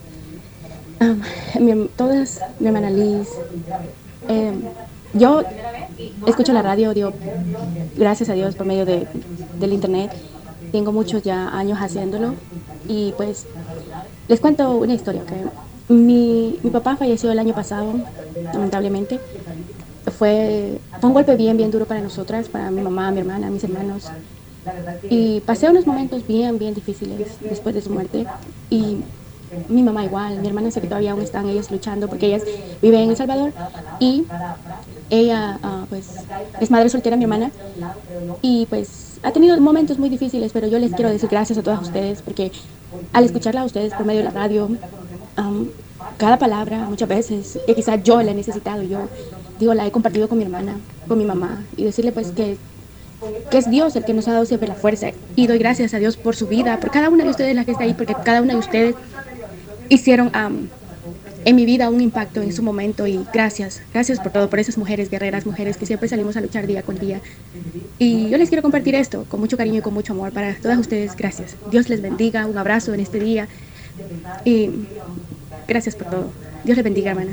todas, 1.97 2.41
mi 2.59 2.67
hermana 2.67 2.91
Liz. 2.91 3.29
Em, 4.29 4.63
yo 5.15 5.43
escucho 6.27 6.53
la 6.53 6.63
radio, 6.63 6.93
digo, 6.93 7.13
gracias 7.97 8.29
a 8.29 8.35
Dios 8.35 8.55
por 8.55 8.67
medio 8.67 8.85
de, 8.85 9.07
del 9.59 9.73
internet. 9.73 10.13
Tengo 10.73 10.93
muchos 10.93 11.23
ya 11.23 11.49
años 11.49 11.79
haciéndolo 11.81 12.35
y 12.89 13.13
pues 13.17 13.47
les 14.29 14.41
cuento 14.41 14.73
una 14.73 14.95
historia. 14.95 15.23
que 15.25 15.93
Mi, 15.93 16.59
mi 16.63 16.71
papá 16.71 16.97
falleció 16.97 17.31
el 17.31 17.39
año 17.39 17.55
pasado, 17.55 17.95
lamentablemente. 18.53 19.19
Fue, 20.19 20.79
fue 21.01 21.09
un 21.09 21.15
golpe 21.15 21.37
bien, 21.37 21.57
bien 21.57 21.71
duro 21.71 21.87
para 21.87 22.01
nosotras, 22.01 22.49
para 22.49 22.71
mi 22.71 22.83
mamá, 22.83 23.11
mi 23.11 23.21
hermana, 23.21 23.51
mis 23.51 23.65
hermanos. 23.65 24.09
Y 25.09 25.41
pasé 25.41 25.71
unos 25.71 25.87
momentos 25.87 26.27
bien, 26.27 26.59
bien 26.59 26.75
difíciles 26.75 27.39
después 27.41 27.75
de 27.75 27.81
su 27.81 27.91
muerte. 27.91 28.27
Y 28.69 28.99
mi 29.69 29.83
mamá 29.83 30.05
igual, 30.05 30.41
mi 30.41 30.49
hermana 30.49 30.71
sé 30.71 30.81
que 30.81 30.87
todavía 30.87 31.13
aún 31.13 31.23
están 31.23 31.49
ellas 31.49 31.71
luchando 31.71 32.09
porque 32.09 32.27
ellas 32.27 32.43
viven 32.83 33.01
en 33.01 33.11
El 33.11 33.17
Salvador 33.17 33.53
y 33.99 34.25
ella 35.11 35.59
ah, 35.63 35.85
pues 35.89 36.09
es 36.61 36.71
madre 36.71 36.89
soltera 36.89 37.17
mi 37.17 37.25
hermana 37.25 37.51
y 38.43 38.67
pues 38.67 39.19
ha 39.23 39.33
tenido 39.33 39.59
momentos 39.61 39.99
muy 39.99 40.09
difíciles 40.09 40.53
pero 40.53 40.67
yo 40.67 40.79
les 40.79 40.93
quiero 40.93 41.11
decir 41.11 41.29
gracias 41.29 41.59
a 41.59 41.63
todas 41.63 41.81
ustedes 41.81 42.23
porque 42.23 42.53
al 43.13 43.25
escucharla 43.25 43.63
a 43.63 43.65
ustedes 43.65 43.95
por 43.95 44.07
medio 44.07 44.21
de 44.21 44.25
la 44.25 44.33
radio 44.33 44.69
cada 46.17 46.39
palabra 46.39 46.87
muchas 46.89 47.09
veces 47.09 47.59
que 47.67 47.75
quizás 47.75 48.03
yo 48.03 48.23
la 48.23 48.33
he 48.33 48.35
necesitado 48.35 48.83
yo 48.83 49.09
digo 49.59 49.75
la 49.75 49.87
he 49.87 49.91
compartido 49.91 50.29
con 50.29 50.39
mi 50.39 50.45
hermana 50.45 50.77
con 51.07 51.19
mi 51.19 51.25
mamá 51.25 51.65
y 51.77 51.85
decirle 51.85 52.13
pues 52.13 52.31
que 52.33 52.59
que 53.51 53.59
es 53.59 53.71
Dios 53.71 53.97
el 53.97 54.05
que 54.05 54.15
nos 54.15 54.29
ha 54.29 54.33
dado 54.33 54.45
siempre 54.45 54.69
la 54.69 54.75
fuerza. 54.75 55.09
Y 55.35 55.47
doy 55.47 55.59
gracias 55.59 55.95
a 55.95 55.99
Dios 55.99 56.17
por 56.17 56.37
su 56.37 56.47
vida, 56.47 56.79
por 56.79 56.91
cada 56.91 57.09
una 57.09 57.25
de 57.25 57.31
ustedes 57.31 57.55
la 57.55 57.65
que 57.65 57.73
está 57.73 57.85
ahí, 57.85 57.95
porque 57.95 58.15
cada 58.25 58.43
una 58.43 58.53
de 58.55 58.61
ustedes 58.61 58.95
hicieron 59.89 60.31
en 61.45 61.57
mi 61.57 61.65
vida 61.65 61.89
un 61.89 62.01
impacto 62.01 62.43
en 62.43 62.53
su 62.53 62.63
momento 62.63 63.07
y 63.07 63.21
gracias, 63.33 63.81
gracias 63.93 64.21
por 64.21 64.33
todo, 64.33 64.51
por 64.51 64.59
esas 64.59 64.77
mujeres 64.77 65.11
guerreras, 65.11 65.47
mujeres 65.47 65.77
que 65.77 65.87
siempre 65.87 66.09
salimos 66.09 66.37
a 66.37 66.41
luchar 66.41 66.67
día 66.67 66.83
con 66.83 66.99
día. 66.99 67.21
Y 67.99 68.29
yo 68.29 68.39
les 68.39 68.49
quiero 68.49 68.63
compartir 68.63 68.95
esto 68.95 69.25
con 69.29 69.41
mucho 69.41 69.57
cariño 69.57 69.79
y 69.79 69.83
con 69.83 69.95
mucho 69.95 70.13
amor 70.13 70.33
para 70.33 70.55
todas 70.55 70.79
ustedes, 70.79 71.17
gracias. 71.17 71.57
Dios 71.71 71.89
les 71.89 72.03
bendiga, 72.03 72.47
un 72.47 72.59
abrazo 72.59 72.93
en 72.95 73.01
este 73.01 73.19
día 73.21 73.49
y 74.45 74.71
gracias 75.67 75.95
por 75.95 76.11
todo. 76.11 76.31
Dios 76.65 76.77
les 76.77 76.85
bendiga, 76.85 77.13
hermana. 77.13 77.33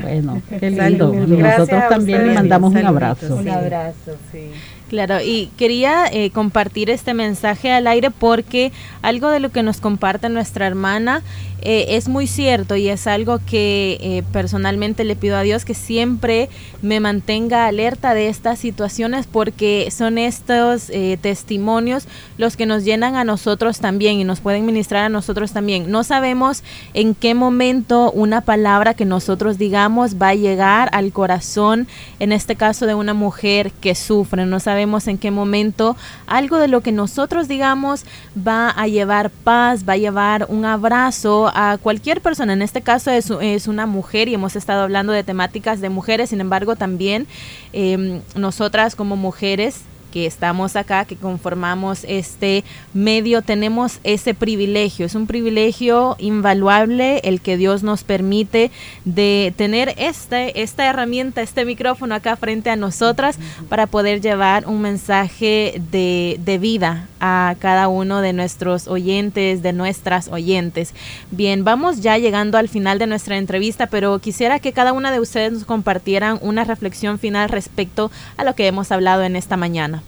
Bueno, 0.00 0.40
qué 0.48 0.70
lindo. 0.70 1.12
Nosotros 1.12 1.82
también 1.88 2.28
le 2.28 2.34
mandamos 2.34 2.72
un 2.72 2.86
abrazo. 2.86 3.36
Un 3.36 3.48
abrazo, 3.48 4.16
sí. 4.30 4.50
Claro, 4.92 5.22
y 5.22 5.46
quería 5.56 6.04
eh, 6.12 6.28
compartir 6.28 6.90
este 6.90 7.14
mensaje 7.14 7.72
al 7.72 7.86
aire 7.86 8.10
porque 8.10 8.72
algo 9.00 9.30
de 9.30 9.40
lo 9.40 9.48
que 9.50 9.62
nos 9.62 9.80
comparte 9.80 10.28
nuestra 10.28 10.66
hermana 10.66 11.22
eh, 11.62 11.96
es 11.96 12.08
muy 12.08 12.26
cierto 12.26 12.76
y 12.76 12.88
es 12.88 13.06
algo 13.06 13.38
que 13.38 13.96
eh, 14.02 14.22
personalmente 14.32 15.04
le 15.04 15.16
pido 15.16 15.36
a 15.38 15.42
Dios 15.42 15.64
que 15.64 15.72
siempre 15.72 16.50
me 16.82 17.00
mantenga 17.00 17.66
alerta 17.66 18.12
de 18.12 18.28
estas 18.28 18.58
situaciones 18.58 19.26
porque 19.26 19.88
son 19.90 20.18
estos 20.18 20.90
testimonios 21.22 22.06
los 22.36 22.56
que 22.56 22.66
nos 22.66 22.84
llenan 22.84 23.14
a 23.14 23.24
nosotros 23.24 23.78
también 23.78 24.18
y 24.18 24.24
nos 24.24 24.40
pueden 24.40 24.66
ministrar 24.66 25.04
a 25.04 25.08
nosotros 25.08 25.52
también. 25.52 25.90
No 25.90 26.04
sabemos 26.04 26.64
en 26.92 27.14
qué 27.14 27.34
momento 27.34 28.10
una 28.10 28.40
palabra 28.40 28.92
que 28.92 29.04
nosotros 29.04 29.56
digamos 29.56 30.16
va 30.20 30.30
a 30.30 30.34
llegar 30.34 30.90
al 30.92 31.12
corazón, 31.12 31.86
en 32.18 32.32
este 32.32 32.56
caso 32.56 32.86
de 32.86 32.94
una 32.94 33.14
mujer 33.14 33.70
que 33.80 33.94
sufre, 33.94 34.44
no 34.44 34.58
sabemos 34.58 34.81
en 34.82 35.18
qué 35.18 35.30
momento 35.30 35.96
algo 36.26 36.58
de 36.58 36.68
lo 36.68 36.80
que 36.80 36.92
nosotros 36.92 37.48
digamos 37.48 38.04
va 38.36 38.70
a 38.70 38.86
llevar 38.86 39.30
paz, 39.30 39.84
va 39.88 39.94
a 39.94 39.96
llevar 39.96 40.46
un 40.48 40.64
abrazo 40.64 41.50
a 41.54 41.78
cualquier 41.78 42.20
persona. 42.20 42.52
En 42.52 42.62
este 42.62 42.82
caso 42.82 43.10
es, 43.10 43.30
es 43.40 43.68
una 43.68 43.86
mujer 43.86 44.28
y 44.28 44.34
hemos 44.34 44.56
estado 44.56 44.82
hablando 44.82 45.12
de 45.12 45.22
temáticas 45.24 45.80
de 45.80 45.88
mujeres, 45.88 46.30
sin 46.30 46.40
embargo 46.40 46.76
también 46.76 47.26
em, 47.72 48.20
nosotras 48.34 48.96
como 48.96 49.16
mujeres 49.16 49.82
que 50.12 50.26
estamos 50.26 50.76
acá, 50.76 51.04
que 51.04 51.16
conformamos 51.16 52.04
este 52.06 52.62
medio, 52.94 53.42
tenemos 53.42 53.98
ese 54.04 54.34
privilegio. 54.34 55.06
Es 55.06 55.16
un 55.16 55.26
privilegio 55.26 56.14
invaluable 56.20 57.20
el 57.24 57.40
que 57.40 57.56
Dios 57.56 57.82
nos 57.82 58.04
permite 58.04 58.70
de 59.04 59.52
tener 59.56 59.94
este, 59.96 60.62
esta 60.62 60.88
herramienta, 60.88 61.42
este 61.42 61.64
micrófono 61.64 62.14
acá 62.14 62.36
frente 62.36 62.70
a 62.70 62.76
nosotras 62.76 63.38
para 63.68 63.88
poder 63.88 64.20
llevar 64.20 64.68
un 64.68 64.80
mensaje 64.82 65.80
de, 65.90 66.38
de 66.44 66.58
vida 66.58 67.08
a 67.20 67.54
cada 67.58 67.88
uno 67.88 68.20
de 68.20 68.32
nuestros 68.32 68.88
oyentes, 68.88 69.62
de 69.62 69.72
nuestras 69.72 70.28
oyentes. 70.28 70.92
Bien, 71.30 71.64
vamos 71.64 72.00
ya 72.00 72.18
llegando 72.18 72.58
al 72.58 72.68
final 72.68 72.98
de 72.98 73.06
nuestra 73.06 73.38
entrevista, 73.38 73.86
pero 73.86 74.18
quisiera 74.18 74.58
que 74.58 74.72
cada 74.72 74.92
una 74.92 75.10
de 75.10 75.20
ustedes 75.20 75.52
nos 75.52 75.64
compartieran 75.64 76.38
una 76.42 76.64
reflexión 76.64 77.18
final 77.18 77.48
respecto 77.48 78.10
a 78.36 78.44
lo 78.44 78.54
que 78.54 78.66
hemos 78.66 78.92
hablado 78.92 79.22
en 79.22 79.36
esta 79.36 79.56
mañana. 79.56 80.01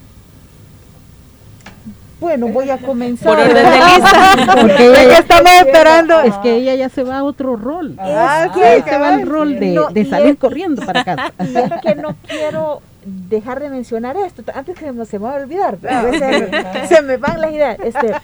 Bueno, 2.25 2.49
voy 2.49 2.71
a 2.71 2.79
comenzar. 2.79 3.37
Por 3.37 3.39
orden 3.39 3.55
de 3.55 3.63
lista. 3.77 4.57
Porque 4.59 4.87
ella 4.87 5.05
ya 5.05 5.19
estamos 5.19 5.53
esperando. 5.53 6.21
Es 6.23 6.35
que 6.39 6.57
ella 6.57 6.75
ya 6.75 6.89
se 6.89 7.03
va 7.03 7.19
a 7.19 7.23
otro 7.23 7.55
rol. 7.55 7.97
Ah, 7.99 8.49
se 8.55 8.99
va 8.99 9.09
al 9.09 9.27
rol 9.27 9.61
de, 9.61 9.79
de 9.93 10.05
salir 10.07 10.39
corriendo 10.39 10.81
para 10.87 11.03
acá. 11.03 11.33
Y 11.45 11.55
es 11.55 11.71
que 11.83 11.95
no 11.97 12.17
quiero 12.27 12.81
dejar 13.05 13.61
de 13.61 13.69
mencionar 13.69 14.17
esto, 14.17 14.43
antes 14.55 14.79
que 14.79 14.91
no 14.91 15.05
se 15.05 15.19
me 15.19 15.27
va 15.27 15.35
a 15.35 15.43
olvidar, 15.43 15.77
a 15.87 16.03
veces 16.03 16.49
se 16.89 17.03
me 17.03 17.19
van 17.19 17.43
las 17.43 17.53
ideas. 17.53 17.79
Este, 17.85 18.15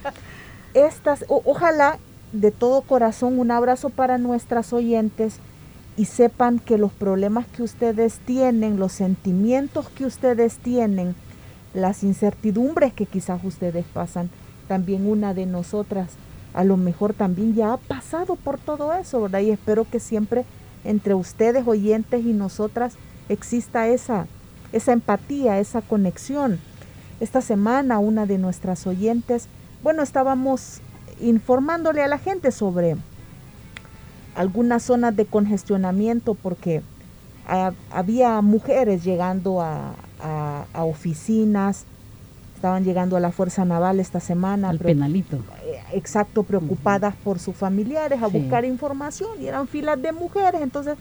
estas, 0.73 1.27
ojalá 1.29 1.99
de 2.33 2.53
todo 2.53 2.81
corazón 2.81 3.39
un 3.39 3.51
abrazo 3.51 3.91
para 3.91 4.17
nuestras 4.17 4.73
oyentes 4.73 5.41
y 5.99 6.07
sepan 6.07 6.59
que 6.59 6.79
los 6.79 6.93
problemas 6.93 7.45
que 7.55 7.63
ustedes 7.63 8.19
tienen, 8.25 8.79
los 8.79 8.93
sentimientos 8.93 9.91
que 9.91 10.07
ustedes 10.07 10.57
tienen, 10.57 11.15
las 11.75 12.03
incertidumbres 12.03 12.93
que 12.93 13.07
quizás 13.07 13.43
ustedes 13.45 13.85
pasan, 13.93 14.31
también 14.69 15.07
una 15.07 15.35
de 15.35 15.47
nosotras 15.47 16.11
a 16.53 16.65
lo 16.65 16.77
mejor 16.77 17.15
también 17.15 17.55
ya 17.55 17.73
ha 17.73 17.77
pasado 17.77 18.37
por 18.37 18.59
todo 18.59 18.93
eso, 18.93 19.23
¿verdad? 19.23 19.41
Y 19.41 19.51
espero 19.51 19.87
que 19.89 20.01
siempre 20.01 20.45
entre 20.85 21.15
ustedes 21.15 21.67
oyentes 21.67 22.25
y 22.25 22.33
nosotras 22.33 22.95
exista 23.29 23.87
esa, 23.87 24.27
esa 24.73 24.93
empatía, 24.93 25.59
esa 25.59 25.83
conexión. 25.83 26.59
Esta 27.21 27.41
semana 27.41 27.99
una 27.99 28.27
de 28.27 28.39
nuestras 28.39 28.87
oyentes, 28.87 29.47
bueno, 29.83 30.03
estábamos 30.03 30.81
informándole 31.21 32.03
a 32.03 32.09
la 32.09 32.19
gente 32.19 32.51
sobre 32.51 32.97
algunas 34.35 34.83
zonas 34.83 35.15
de 35.15 35.27
congestionamiento 35.27 36.35
porque 36.35 36.83
había 37.91 38.41
mujeres 38.41 39.05
llegando 39.05 39.61
a, 39.61 39.95
oficinas, 40.75 41.85
estaban 42.55 42.85
llegando 42.85 43.17
a 43.17 43.21
la 43.21 43.33
Fuerza 43.33 43.65
Naval 43.65 44.01
esta 44.01 44.21
semana. 44.21 44.69
Al 44.69 44.79
penalito. 44.79 45.37
Eh, 45.65 45.81
exacto, 45.95 46.43
preocupadas 46.43 47.15
por 47.17 47.39
sus 47.39 47.57
familiares, 47.57 48.23
a 48.23 48.27
buscar 48.27 48.65
información 48.65 49.31
y 49.41 49.47
eran 49.47 49.67
filas 49.67 50.01
de 50.01 50.13
mujeres. 50.13 50.61
Entonces, 50.61 50.97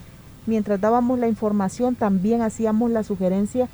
mientras 0.45 0.79
dábamos 0.79 1.19
la 1.19 1.27
información, 1.27 1.95
también 1.95 2.41
hacíamos 2.41 2.89
la 2.91 3.03
sugerencia 3.03 3.67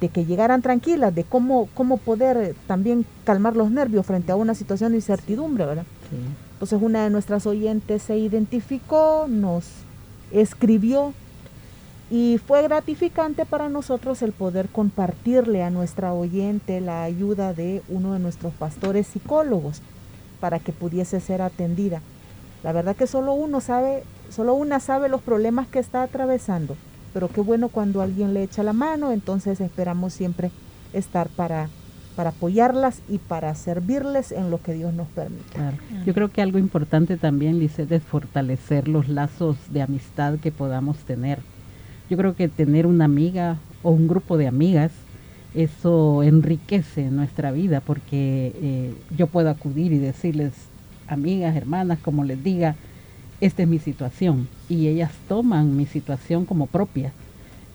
de 0.00 0.08
que 0.08 0.24
llegaran 0.24 0.60
tranquilas, 0.60 1.14
de 1.14 1.24
cómo, 1.24 1.68
cómo 1.74 1.96
poder 1.96 2.54
también 2.66 3.06
calmar 3.24 3.56
los 3.56 3.70
nervios 3.70 4.04
frente 4.04 4.32
a 4.32 4.36
una 4.36 4.54
situación 4.54 4.92
de 4.92 4.98
incertidumbre, 4.98 5.64
¿verdad? 5.64 5.86
Entonces 6.52 6.78
una 6.82 7.04
de 7.04 7.10
nuestras 7.10 7.46
oyentes 7.46 8.02
se 8.02 8.18
identificó, 8.18 9.26
nos 9.28 9.64
escribió 10.30 11.14
y 12.10 12.38
fue 12.38 12.62
gratificante 12.62 13.44
para 13.44 13.68
nosotros 13.68 14.22
el 14.22 14.32
poder 14.32 14.68
compartirle 14.68 15.62
a 15.62 15.70
nuestra 15.70 16.12
oyente 16.12 16.80
la 16.80 17.02
ayuda 17.02 17.52
de 17.52 17.82
uno 17.88 18.14
de 18.14 18.18
nuestros 18.18 18.54
pastores 18.54 19.06
psicólogos 19.06 19.82
para 20.40 20.58
que 20.58 20.72
pudiese 20.72 21.20
ser 21.20 21.42
atendida. 21.42 22.00
La 22.62 22.72
verdad 22.72 22.96
que 22.96 23.06
solo 23.06 23.32
uno 23.34 23.60
sabe, 23.60 24.04
solo 24.30 24.54
una 24.54 24.80
sabe 24.80 25.08
los 25.08 25.22
problemas 25.22 25.68
que 25.68 25.78
está 25.78 26.02
atravesando 26.02 26.76
pero 27.12 27.28
qué 27.28 27.40
bueno 27.40 27.68
cuando 27.68 28.00
alguien 28.00 28.34
le 28.34 28.42
echa 28.42 28.62
la 28.62 28.72
mano, 28.72 29.12
entonces 29.12 29.60
esperamos 29.60 30.12
siempre 30.12 30.50
estar 30.92 31.28
para, 31.28 31.68
para 32.16 32.30
apoyarlas 32.30 33.02
y 33.08 33.18
para 33.18 33.54
servirles 33.54 34.32
en 34.32 34.50
lo 34.50 34.62
que 34.62 34.74
Dios 34.74 34.94
nos 34.94 35.08
permite. 35.08 35.58
Yo 36.06 36.14
creo 36.14 36.28
que 36.28 36.42
algo 36.42 36.58
importante 36.58 37.16
también, 37.16 37.60
es 37.60 38.02
fortalecer 38.02 38.88
los 38.88 39.08
lazos 39.08 39.56
de 39.70 39.82
amistad 39.82 40.38
que 40.38 40.52
podamos 40.52 40.98
tener. 40.98 41.40
Yo 42.10 42.16
creo 42.16 42.34
que 42.34 42.48
tener 42.48 42.86
una 42.86 43.04
amiga 43.04 43.58
o 43.82 43.90
un 43.90 44.08
grupo 44.08 44.36
de 44.38 44.46
amigas, 44.46 44.92
eso 45.54 46.22
enriquece 46.22 47.10
nuestra 47.10 47.52
vida 47.52 47.80
porque 47.80 48.52
eh, 48.62 48.94
yo 49.16 49.26
puedo 49.26 49.50
acudir 49.50 49.92
y 49.92 49.98
decirles, 49.98 50.52
amigas, 51.06 51.56
hermanas, 51.56 51.98
como 51.98 52.24
les 52.24 52.42
diga, 52.42 52.76
esta 53.40 53.62
es 53.62 53.68
mi 53.68 53.78
situación 53.78 54.48
y 54.68 54.88
ellas 54.88 55.12
toman 55.28 55.76
mi 55.76 55.86
situación 55.86 56.44
como 56.44 56.66
propia. 56.66 57.12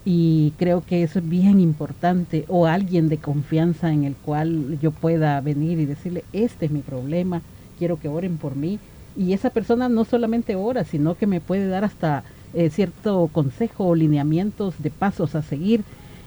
Y 0.05 0.53
creo 0.57 0.84
que 0.86 1.03
eso 1.03 1.19
es 1.19 1.29
bien 1.29 1.61
importante, 1.61 2.43
o 2.49 2.65
alguien 2.65 3.07
de 3.07 3.17
confianza 3.17 3.93
en 3.93 4.03
el 4.03 4.15
cual 4.15 4.77
yo 4.81 4.91
pueda 4.91 5.39
venir 5.39 5.79
y 5.79 5.86
decirle, 5.86 6.25
este 6.34 6.65
es 6.65 6.71
mi 6.71 6.81
problema, 6.81 7.41
quiero 7.79 7.97
que 7.97 8.09
oren 8.09 8.38
por 8.38 8.55
mí. 8.57 8.79
Y 9.15 9.31
esa 9.31 9.49
persona 9.49 9.88
no 9.88 10.03
solamente 10.03 10.55
ora, 10.55 10.84
sino 10.84 11.15
que 11.15 11.27
me 11.27 11.39
puede 11.39 11.67
dar 11.67 11.86
hasta 11.86 12.23
eh, 12.54 12.70
cierto 12.70 13.30
consejo 13.32 13.88
o 13.88 13.95
lineamientos 13.95 14.76
de 14.80 14.89
pasos 14.89 15.36
a 15.36 15.41
seguir. 15.41 15.84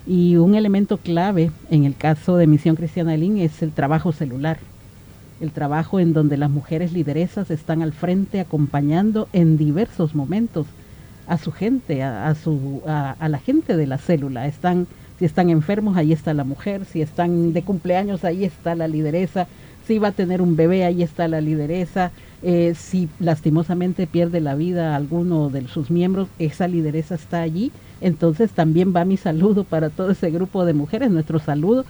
Y 0.07 0.37
un 0.37 0.55
elemento 0.55 0.99
clave 0.99 1.51
en 1.71 1.85
el 1.85 1.97
caso 1.97 2.37
de 2.37 2.47
Misión 2.47 2.77
Cristiana 2.77 3.17
Lin 3.17 3.39
es 3.39 3.63
el 3.63 3.73
trabajo 3.73 4.13
celular 4.13 4.59
el 5.41 5.51
trabajo 5.51 6.01
en 6.01 6.13
donde 6.13 6.37
las 6.37 6.51
mujeres 6.51 6.93
lideresas 6.93 7.51
están 7.51 7.83
al 7.83 7.93
frente 7.93 8.41
acompañando 8.41 9.29
en 9.33 9.57
diversos 9.57 10.15
momentos 10.15 10.67
a 11.27 11.39
su 11.39 11.53
gente, 11.53 12.03
a, 12.03 12.35
su, 12.35 12.83
a, 12.87 13.29
la 13.29 13.39
gente 13.39 13.77
de 13.77 13.87
la 13.87 13.99
célula. 13.99 14.47
Están, 14.47 14.87
si 15.19 15.25
están 15.25 15.51
enfermos, 15.51 15.97
ahí 15.97 16.13
está 16.13 16.33
la 16.35 16.45
mujer, 16.45 16.85
si 16.85 17.03
están 17.03 17.53
de 17.53 17.63
cumpleaños, 17.63 18.25
ahí 18.25 18.45
está 18.45 18.75
la 18.75 18.87
lideresa, 18.87 19.49
si 19.87 19.99
va 19.99 20.09
a 20.09 20.13
tener 20.13 20.43
un 20.43 20.57
bebé, 20.57 20.85
ahí 20.85 21.03
está 21.03 21.29
la 21.29 21.41
lideresa, 21.41 22.11
eh, 22.43 22.75
si 22.77 23.09
lastimosamente 23.19 24.07
pierde 24.07 24.41
la 24.41 24.55
vida 24.55 24.97
alguno 24.97 25.49
de 25.49 25.67
sus 25.69 25.91
miembros, 25.91 26.29
esa 26.39 26.69
lideresa 26.69 27.15
está 27.15 27.41
allí. 27.41 27.73
Entonces 28.01 28.51
también 28.51 28.93
va 28.95 29.05
mi 29.05 29.17
saludo 29.17 29.65
para 29.65 29.91
todo 29.91 30.11
ese 30.11 30.31
grupo 30.31 30.65
de 30.65 30.75
mujeres, 30.75 31.11
nuestro 31.11 31.39
saludo 31.39 31.85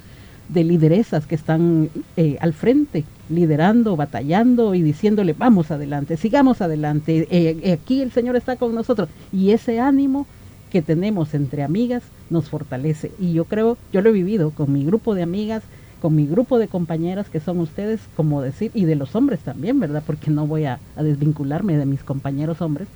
de 0.49 0.62
lideresas 0.62 1.26
que 1.26 1.34
están 1.34 1.90
eh, 2.16 2.36
al 2.40 2.53
frente, 2.53 3.05
liderando, 3.28 3.97
batallando 3.97 4.74
y 4.74 4.82
diciéndole, 4.82 5.34
vamos 5.36 5.70
adelante, 5.72 6.16
sigamos 6.16 6.61
adelante, 6.61 7.26
eh, 7.30 7.72
aquí 7.72 8.01
el 8.01 8.12
Señor 8.12 8.36
está 8.36 8.57
con 8.57 8.74
nosotros. 8.74 9.09
Y 9.32 9.51
ese 9.51 9.80
ánimo 9.80 10.26
que 10.70 10.82
tenemos 10.82 11.34
entre 11.34 11.62
amigas 11.62 12.03
nos 12.30 12.49
fortalece. 12.49 13.11
Y 13.18 13.32
yo 13.32 13.44
creo, 13.44 13.76
yo 13.92 14.01
lo 14.03 14.11
he 14.11 14.12
vivido 14.12 14.51
con 14.51 14.72
mi 14.72 14.84
grupo 14.84 15.14
de 15.14 15.22
amigas, 15.22 15.62
con 16.07 16.14
mi 16.14 16.24
grupo 16.24 16.61
de 16.61 16.68
compañeras 16.68 17.28
que 17.28 17.40
son 17.40 17.59
ustedes, 17.59 17.98
como 18.14 18.40
decir, 18.40 18.70
y 18.74 18.84
de 18.84 18.94
los 18.94 19.16
hombres 19.16 19.40
también, 19.40 19.80
¿verdad? 19.80 20.04
Porque 20.07 20.30
no 20.30 20.46
voy 20.46 20.64
a 20.64 20.78
desvincularme 20.94 21.76
de 21.76 21.84
mis 21.84 22.04
compañeros 22.04 22.61
hombres 22.61 22.86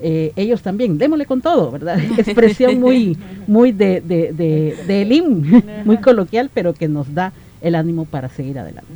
eh, 0.00 0.32
ellos 0.34 0.62
también, 0.62 0.98
démosle 0.98 1.26
con 1.26 1.42
todo, 1.42 1.70
¿verdad? 1.70 1.96
Expresión 2.18 2.80
muy, 2.80 3.16
muy 3.46 3.70
de, 3.70 4.00
de, 4.00 4.32
de, 4.32 5.82
muy 5.84 5.98
coloquial, 5.98 6.50
pero 6.52 6.74
que 6.74 6.88
nos 6.88 7.14
da 7.14 7.32
el 7.60 7.76
ánimo 7.76 8.04
para 8.04 8.28
seguir 8.30 8.58
adelante. 8.58 8.90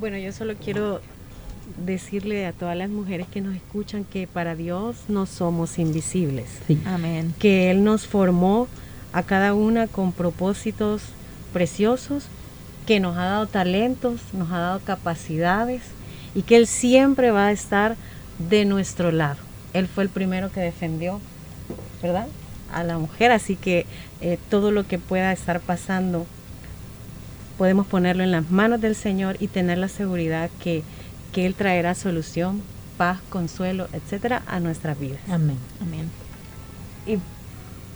Bueno, 0.00 0.18
yo 0.18 0.32
solo 0.32 0.54
quiero 0.56 1.00
decirle 1.86 2.46
a 2.46 2.52
todas 2.52 2.76
las 2.76 2.90
mujeres 2.90 3.28
que 3.28 3.40
nos 3.40 3.54
escuchan 3.54 4.02
que 4.02 4.26
para 4.26 4.56
Dios 4.56 4.96
no 5.06 5.24
somos 5.24 5.78
invisibles. 5.78 6.46
Amén. 6.84 7.32
Que 7.38 7.70
Él 7.70 7.84
nos 7.84 8.08
formó 8.08 8.66
a 9.12 9.22
cada 9.22 9.54
una 9.54 9.86
con 9.86 10.10
propósitos 10.10 11.02
preciosos, 11.52 12.24
que 12.90 12.98
nos 12.98 13.16
ha 13.16 13.26
dado 13.26 13.46
talentos, 13.46 14.20
nos 14.32 14.50
ha 14.50 14.58
dado 14.58 14.80
capacidades 14.80 15.82
y 16.34 16.42
que 16.42 16.56
Él 16.56 16.66
siempre 16.66 17.30
va 17.30 17.46
a 17.46 17.52
estar 17.52 17.94
de 18.50 18.64
nuestro 18.64 19.12
lado 19.12 19.38
él 19.72 19.86
fue 19.86 20.04
el 20.04 20.10
primero 20.10 20.50
que 20.50 20.60
defendió, 20.60 21.20
¿verdad? 22.02 22.26
A 22.72 22.82
la 22.82 22.98
mujer, 22.98 23.32
así 23.32 23.56
que 23.56 23.86
eh, 24.20 24.38
todo 24.48 24.70
lo 24.70 24.86
que 24.86 24.98
pueda 24.98 25.32
estar 25.32 25.60
pasando 25.60 26.26
podemos 27.58 27.86
ponerlo 27.86 28.22
en 28.22 28.30
las 28.30 28.50
manos 28.50 28.80
del 28.80 28.96
Señor 28.96 29.36
y 29.38 29.48
tener 29.48 29.78
la 29.78 29.88
seguridad 29.88 30.50
que, 30.62 30.82
que 31.32 31.46
Él 31.46 31.54
traerá 31.54 31.94
solución, 31.94 32.62
paz, 32.96 33.20
consuelo, 33.28 33.88
etcétera, 33.92 34.42
a 34.46 34.60
nuestras 34.60 34.98
vidas. 34.98 35.20
Amén. 35.28 35.58
Amén. 35.80 36.10
Y 37.06 37.18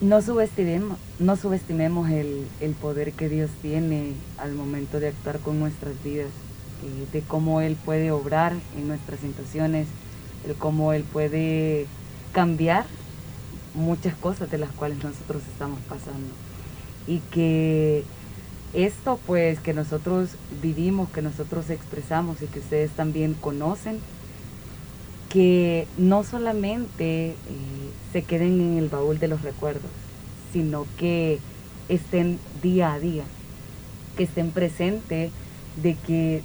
no 0.01 0.23
subestimemos, 0.23 0.99
no 1.19 1.37
subestimemos 1.37 2.11
el, 2.11 2.47
poder 2.81 3.13
que 3.13 3.29
Dios 3.29 3.51
tiene 3.63 4.13
al 4.39 4.55
momento 4.55 5.01
de 5.01 5.09
actuar 5.09 5.39
con 5.39 5.61
nuestras 5.61 6.03
vidas, 6.03 6.29
eh, 6.29 7.07
de 7.13 7.21
cómo 7.23 7.61
Él 7.61 7.77
puede 7.85 8.11
obrar 8.11 8.53
en 8.77 8.89
nuestras 8.89 9.21
situaciones 9.21 9.87
el 10.47 10.55
cómo 10.57 10.93
Él 10.93 11.05
puede 11.05 11.87
cambiar 12.33 12.85
muchas 13.75 14.15
cosas 14.17 14.51
de 14.51 14.59
las 14.59 14.71
cuales 14.73 15.03
nosotros 15.03 15.43
estamos 15.51 15.81
pasando. 15.89 16.29
Y 17.07 17.21
que 17.31 18.05
esto 18.73 19.19
pues 19.27 19.61
que 19.61 19.73
nosotros 19.73 20.31
vivimos, 20.63 21.09
que 21.11 21.23
nosotros 21.23 21.71
expresamos 21.71 22.43
y 22.43 22.47
que 22.47 22.59
ustedes 22.59 22.91
también 22.91 23.35
conocen, 23.35 24.01
que 25.35 25.89
no 25.99 26.23
solamente 26.23 27.31
eh, 27.31 27.35
se 28.13 28.23
queden 28.23 28.61
en 28.61 28.79
el 28.79 28.89
baúl 28.89 29.19
de 29.19 29.27
los 29.27 29.43
recuerdos, 29.43 29.91
sino 30.53 30.87
que 30.97 31.41
estén 31.89 32.39
día 32.63 32.93
a 32.93 33.01
día, 33.01 33.25
que 34.17 34.23
estén 34.23 34.53
presentes 34.53 35.33
de 35.83 35.97
que 36.07 36.43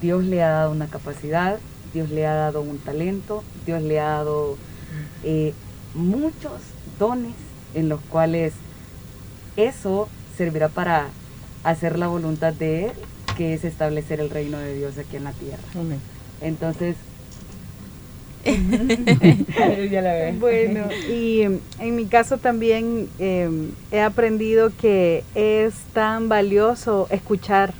Dios 0.00 0.24
le 0.24 0.42
ha 0.42 0.48
dado 0.48 0.72
una 0.72 0.88
capacidad, 0.88 1.60
Dios 1.94 2.10
le 2.10 2.26
ha 2.26 2.34
dado 2.34 2.62
un 2.62 2.78
talento, 2.78 3.44
Dios 3.64 3.80
le 3.80 4.00
ha 4.00 4.08
dado 4.08 4.56
eh, 5.22 5.54
muchos 5.94 6.60
dones 6.98 7.34
en 7.74 7.88
los 7.88 8.00
cuales 8.00 8.54
eso 9.56 10.08
servirá 10.36 10.68
para 10.68 11.10
hacer 11.62 11.96
la 11.96 12.08
voluntad 12.08 12.52
de 12.52 12.86
Él, 12.86 12.92
que 13.36 13.54
es 13.54 13.62
establecer 13.62 14.18
el 14.18 14.30
reino 14.30 14.58
de 14.58 14.74
Dios 14.74 14.98
aquí 14.98 15.16
en 15.16 15.24
la 15.24 15.32
tierra. 15.32 15.62
Entonces, 16.40 16.96
bueno, 20.40 20.88
y 21.08 21.42
en 21.42 21.96
mi 21.96 22.06
caso 22.06 22.38
también 22.38 23.08
em, 23.18 23.70
he 23.92 24.00
aprendido 24.00 24.72
que 24.80 25.22
es 25.34 25.74
tan 25.92 26.28
valioso 26.28 27.06
escuchar. 27.10 27.74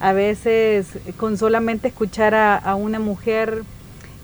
A 0.00 0.12
veces 0.12 0.86
con 1.16 1.38
solamente 1.38 1.88
escuchar 1.88 2.34
a, 2.34 2.74
una 2.74 2.98
mujer 2.98 3.62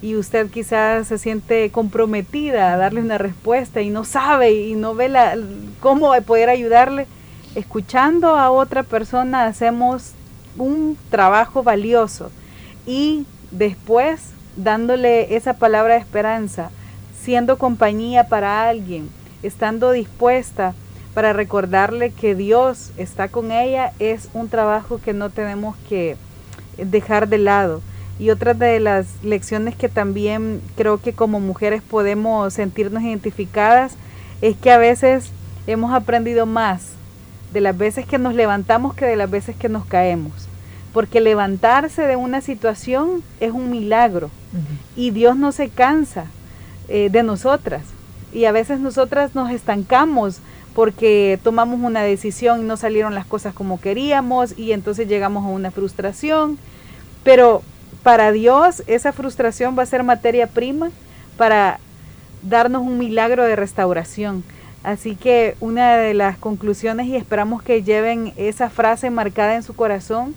y 0.02 0.16
usted 0.16 0.50
quizás 0.50 1.06
se 1.06 1.16
siente 1.18 1.70
comprometida 1.70 2.72
a 2.72 2.76
darle 2.76 3.00
una 3.00 3.18
respuesta 3.18 3.80
y 3.80 3.90
no 3.90 4.04
sabe 4.04 4.52
y 4.52 4.74
no 4.74 4.94
ve 4.94 5.08
la, 5.08 5.36
cómo 5.80 6.12
poder 6.22 6.48
ayudarle, 6.48 7.06
escuchando 7.54 8.36
a 8.36 8.50
otra 8.50 8.82
persona 8.82 9.46
hacemos 9.46 10.12
un 10.56 10.98
trabajo 11.10 11.62
valioso. 11.62 12.30
Y 12.86 13.24
después 13.50 14.32
dándole 14.56 15.36
esa 15.36 15.54
palabra 15.54 15.94
de 15.94 16.00
esperanza, 16.00 16.70
siendo 17.22 17.58
compañía 17.58 18.28
para 18.28 18.68
alguien, 18.68 19.08
estando 19.42 19.92
dispuesta 19.92 20.74
para 21.14 21.32
recordarle 21.32 22.12
que 22.12 22.34
Dios 22.34 22.92
está 22.96 23.28
con 23.28 23.52
ella, 23.52 23.92
es 23.98 24.28
un 24.32 24.48
trabajo 24.48 25.00
que 25.02 25.12
no 25.12 25.30
tenemos 25.30 25.76
que 25.88 26.16
dejar 26.76 27.28
de 27.28 27.38
lado. 27.38 27.82
Y 28.18 28.30
otra 28.30 28.54
de 28.54 28.80
las 28.80 29.06
lecciones 29.22 29.74
que 29.74 29.88
también 29.88 30.60
creo 30.76 31.00
que 31.00 31.12
como 31.12 31.40
mujeres 31.40 31.82
podemos 31.82 32.52
sentirnos 32.52 33.02
identificadas 33.02 33.94
es 34.42 34.56
que 34.56 34.70
a 34.70 34.78
veces 34.78 35.30
hemos 35.66 35.92
aprendido 35.92 36.46
más 36.46 36.92
de 37.52 37.60
las 37.60 37.76
veces 37.76 38.06
que 38.06 38.18
nos 38.18 38.34
levantamos 38.34 38.94
que 38.94 39.06
de 39.06 39.16
las 39.16 39.30
veces 39.30 39.56
que 39.56 39.68
nos 39.68 39.86
caemos. 39.86 40.32
Porque 40.92 41.20
levantarse 41.20 42.02
de 42.02 42.16
una 42.16 42.40
situación 42.40 43.22
es 43.40 43.52
un 43.52 43.70
milagro 43.70 44.30
y 44.96 45.10
Dios 45.10 45.36
no 45.36 45.52
se 45.52 45.68
cansa 45.68 46.26
eh, 46.88 47.08
de 47.10 47.22
nosotras. 47.22 47.82
Y 48.32 48.44
a 48.44 48.52
veces 48.52 48.80
nosotras 48.80 49.34
nos 49.34 49.50
estancamos 49.50 50.38
porque 50.74 51.38
tomamos 51.42 51.80
una 51.80 52.02
decisión 52.02 52.60
y 52.60 52.64
no 52.64 52.76
salieron 52.76 53.14
las 53.14 53.26
cosas 53.26 53.54
como 53.54 53.80
queríamos 53.80 54.56
y 54.56 54.72
entonces 54.72 55.08
llegamos 55.08 55.44
a 55.44 55.48
una 55.48 55.70
frustración. 55.70 56.58
Pero 57.24 57.62
para 58.02 58.32
Dios 58.32 58.82
esa 58.86 59.12
frustración 59.12 59.76
va 59.78 59.82
a 59.82 59.86
ser 59.86 60.02
materia 60.04 60.46
prima 60.46 60.90
para 61.36 61.80
darnos 62.42 62.82
un 62.82 62.98
milagro 62.98 63.44
de 63.44 63.56
restauración. 63.56 64.44
Así 64.82 65.14
que 65.14 65.56
una 65.60 65.96
de 65.96 66.14
las 66.14 66.38
conclusiones 66.38 67.06
y 67.06 67.16
esperamos 67.16 67.62
que 67.62 67.82
lleven 67.82 68.32
esa 68.36 68.70
frase 68.70 69.10
marcada 69.10 69.56
en 69.56 69.62
su 69.62 69.74
corazón, 69.74 70.34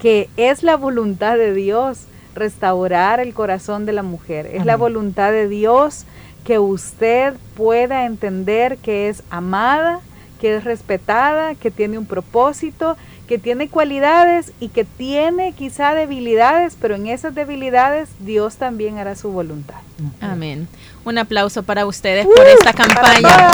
que 0.00 0.30
es 0.36 0.62
la 0.62 0.76
voluntad 0.76 1.36
de 1.36 1.52
Dios 1.52 2.06
restaurar 2.34 3.20
el 3.20 3.34
corazón 3.34 3.86
de 3.86 3.92
la 3.92 4.02
mujer. 4.02 4.46
Es 4.52 4.64
la 4.66 4.76
voluntad 4.76 5.32
de 5.32 5.48
Dios 5.48 6.04
que 6.44 6.58
usted 6.58 7.34
pueda 7.56 8.04
entender 8.04 8.78
que 8.78 9.08
es 9.08 9.22
amada, 9.30 10.00
que 10.40 10.56
es 10.56 10.64
respetada, 10.64 11.54
que 11.54 11.70
tiene 11.70 11.96
un 11.96 12.06
propósito, 12.06 12.96
que 13.26 13.38
tiene 13.38 13.68
cualidades 13.68 14.52
y 14.60 14.68
que 14.68 14.84
tiene 14.84 15.52
quizá 15.52 15.94
debilidades, 15.94 16.76
pero 16.78 16.96
en 16.96 17.06
esas 17.06 17.34
debilidades 17.34 18.10
Dios 18.20 18.56
también 18.56 18.98
hará 18.98 19.16
su 19.16 19.30
voluntad. 19.30 19.76
Amén. 20.20 20.68
Un 21.04 21.18
aplauso 21.18 21.62
para 21.62 21.86
ustedes 21.86 22.26
por 22.26 22.46
esta 22.46 22.72
campaña. 22.72 23.50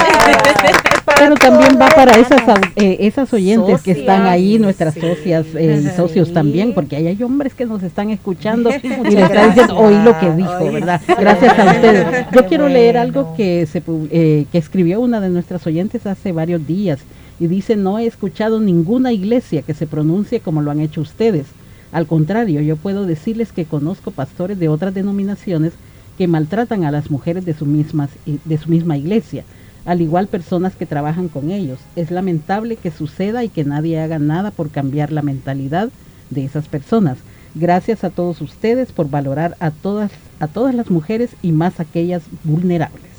Pero 1.20 1.34
también 1.34 1.78
va 1.78 1.88
para 1.90 2.18
esas 2.18 2.40
eh, 2.76 2.96
esas 3.00 3.30
oyentes 3.34 3.82
que 3.82 3.90
están 3.90 4.22
ahí, 4.22 4.58
nuestras 4.58 4.94
socias 4.94 5.46
eh, 5.54 5.82
y 5.84 5.94
socios 5.94 6.32
también, 6.32 6.72
porque 6.72 6.96
ahí 6.96 7.08
hay 7.08 7.22
hombres 7.22 7.52
que 7.52 7.66
nos 7.66 7.82
están 7.82 8.08
escuchando 8.08 8.70
y 8.82 8.88
les 8.88 9.24
están 9.24 9.48
diciendo, 9.50 9.76
oí 9.76 10.02
lo 10.02 10.18
que 10.18 10.32
dijo, 10.32 10.72
¿verdad? 10.72 10.98
Gracias 11.06 11.58
a 11.58 11.72
ustedes. 11.72 12.26
Yo 12.32 12.46
quiero 12.46 12.70
leer 12.70 12.96
algo 12.96 13.34
que, 13.36 13.66
se, 13.66 13.82
eh, 14.10 14.46
que 14.50 14.56
escribió 14.56 14.98
una 15.00 15.20
de 15.20 15.28
nuestras 15.28 15.66
oyentes 15.66 16.06
hace 16.06 16.32
varios 16.32 16.66
días 16.66 17.00
y 17.38 17.48
dice, 17.48 17.76
no 17.76 17.98
he 17.98 18.06
escuchado 18.06 18.58
ninguna 18.58 19.12
iglesia 19.12 19.60
que 19.60 19.74
se 19.74 19.86
pronuncie 19.86 20.40
como 20.40 20.62
lo 20.62 20.70
han 20.70 20.80
hecho 20.80 21.02
ustedes. 21.02 21.46
Al 21.92 22.06
contrario, 22.06 22.62
yo 22.62 22.76
puedo 22.76 23.04
decirles 23.04 23.52
que 23.52 23.66
conozco 23.66 24.10
pastores 24.10 24.58
de 24.58 24.70
otras 24.70 24.94
denominaciones 24.94 25.74
que 26.16 26.28
maltratan 26.28 26.84
a 26.84 26.90
las 26.90 27.10
mujeres 27.10 27.44
de 27.44 27.52
su, 27.52 27.66
misma, 27.66 28.08
de 28.24 28.58
su 28.58 28.70
misma 28.70 28.96
iglesia, 28.96 29.44
al 29.90 30.02
igual 30.02 30.28
personas 30.28 30.76
que 30.76 30.86
trabajan 30.86 31.26
con 31.26 31.50
ellos. 31.50 31.80
Es 31.96 32.12
lamentable 32.12 32.76
que 32.76 32.92
suceda 32.92 33.42
y 33.42 33.48
que 33.48 33.64
nadie 33.64 33.98
haga 33.98 34.20
nada 34.20 34.52
por 34.52 34.70
cambiar 34.70 35.10
la 35.10 35.20
mentalidad 35.20 35.88
de 36.30 36.44
esas 36.44 36.68
personas. 36.68 37.18
Gracias 37.56 38.04
a 38.04 38.10
todos 38.10 38.40
ustedes 38.40 38.92
por 38.92 39.10
valorar 39.10 39.56
a 39.58 39.72
todas, 39.72 40.12
a 40.38 40.46
todas 40.46 40.76
las 40.76 40.92
mujeres 40.92 41.30
y 41.42 41.50
más 41.50 41.80
aquellas 41.80 42.22
vulnerables. 42.44 43.09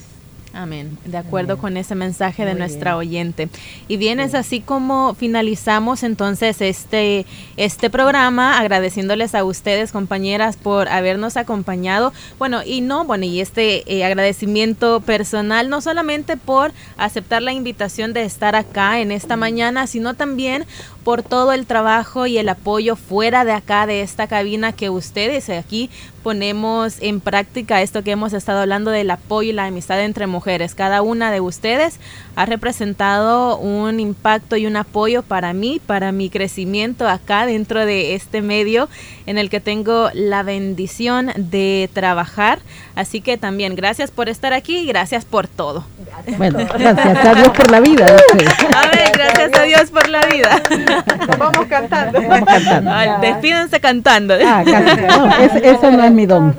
Amén. 0.54 0.98
De 1.06 1.18
acuerdo 1.18 1.58
con 1.58 1.78
ese 1.78 1.96
mensaje 1.96 2.44
de 2.44 2.56
nuestra 2.56 2.98
oyente. 2.98 3.48
Y 3.88 3.96
bien, 3.96 4.20
es 4.20 4.36
así 4.36 4.60
como 4.60 5.14
finalizamos 5.14 6.04
entonces 6.04 6.60
este, 6.60 7.26
este 7.56 7.90
programa, 7.90 8.60
agradeciéndoles 8.60 9.34
a 9.34 9.46
ustedes, 9.46 9.94
compañeras, 9.94 10.58
por 10.58 10.90
habernos 10.90 11.38
acompañado. 11.38 12.12
Bueno, 12.38 12.64
y 12.66 12.82
no, 12.82 13.06
bueno, 13.06 13.26
y 13.26 13.40
este 13.40 13.90
eh, 13.94 14.04
agradecimiento 14.04 15.00
personal, 15.00 15.70
no 15.70 15.80
solamente 15.80 16.36
por 16.36 16.74
aceptar 16.98 17.42
la 17.42 17.54
invitación 17.54 18.12
de 18.12 18.26
estar 18.26 18.56
acá 18.56 19.00
en 19.00 19.14
esta 19.14 19.38
mañana, 19.38 19.88
sino 19.88 20.16
también 20.16 20.66
por 21.04 21.24
todo 21.24 21.52
el 21.54 21.66
trabajo 21.66 22.28
y 22.28 22.38
el 22.38 22.50
apoyo 22.50 22.96
fuera 22.96 23.44
de 23.46 23.54
acá, 23.54 23.88
de 23.88 24.02
esta 24.02 24.28
cabina 24.28 24.72
que 24.72 24.90
ustedes 24.90 25.50
aquí 25.50 25.90
ponemos 26.22 26.98
en 27.02 27.20
práctica 27.20 27.82
esto 27.82 28.04
que 28.04 28.12
hemos 28.12 28.34
estado 28.34 28.60
hablando 28.60 28.92
del 28.92 29.10
apoyo 29.10 29.50
y 29.50 29.54
la 29.54 29.66
amistad 29.66 30.04
entre 30.04 30.28
mujeres. 30.28 30.76
Cada 30.76 31.02
una 31.02 31.32
de 31.32 31.42
ustedes 31.42 32.00
ha 32.36 32.46
representado 32.46 33.58
un 33.58 34.00
impacto 34.00 34.56
y 34.56 34.68
un 34.68 34.76
apoyo 34.76 35.24
para 35.24 35.54
mí, 35.54 35.82
para 35.86 36.12
mi 36.12 36.30
crecimiento 36.30 37.08
acá 37.08 37.46
dentro 37.46 37.86
de 37.86 38.14
este 38.14 38.42
medio 38.42 38.88
en 39.26 39.38
el 39.38 39.50
que 39.50 39.60
tengo 39.60 40.10
la 40.14 40.44
bendición 40.44 41.32
de 41.36 41.90
trabajar. 41.94 42.60
Así 42.96 43.22
que 43.22 43.38
también 43.38 43.76
gracias 43.76 44.12
por 44.12 44.30
estar 44.30 44.54
aquí 44.54 44.80
y 44.80 44.86
gracias 44.86 45.26
por 45.26 45.48
todo. 45.48 45.86
Bueno, 46.38 46.60
gracias 46.78 47.26
a 47.26 47.36
Dios 47.36 47.50
por 47.50 47.72
la 47.72 47.80
vida. 47.80 48.06
Amén, 48.76 49.12
gracias 49.14 49.52
a 49.58 49.64
Dios 49.64 49.92
por 49.92 50.08
la 50.10 50.26
vida. 50.26 50.62
Vamos 51.38 51.66
cantando. 51.68 52.22
Vamos 52.22 52.48
cantando. 52.48 53.22
despídense 53.22 53.80
cantando. 53.80 54.36
Ah, 54.46 54.64
no, 54.64 55.38
eso 55.38 55.92
no 55.92 56.04
es 56.04 56.12
mi 56.12 56.26
don. 56.26 56.56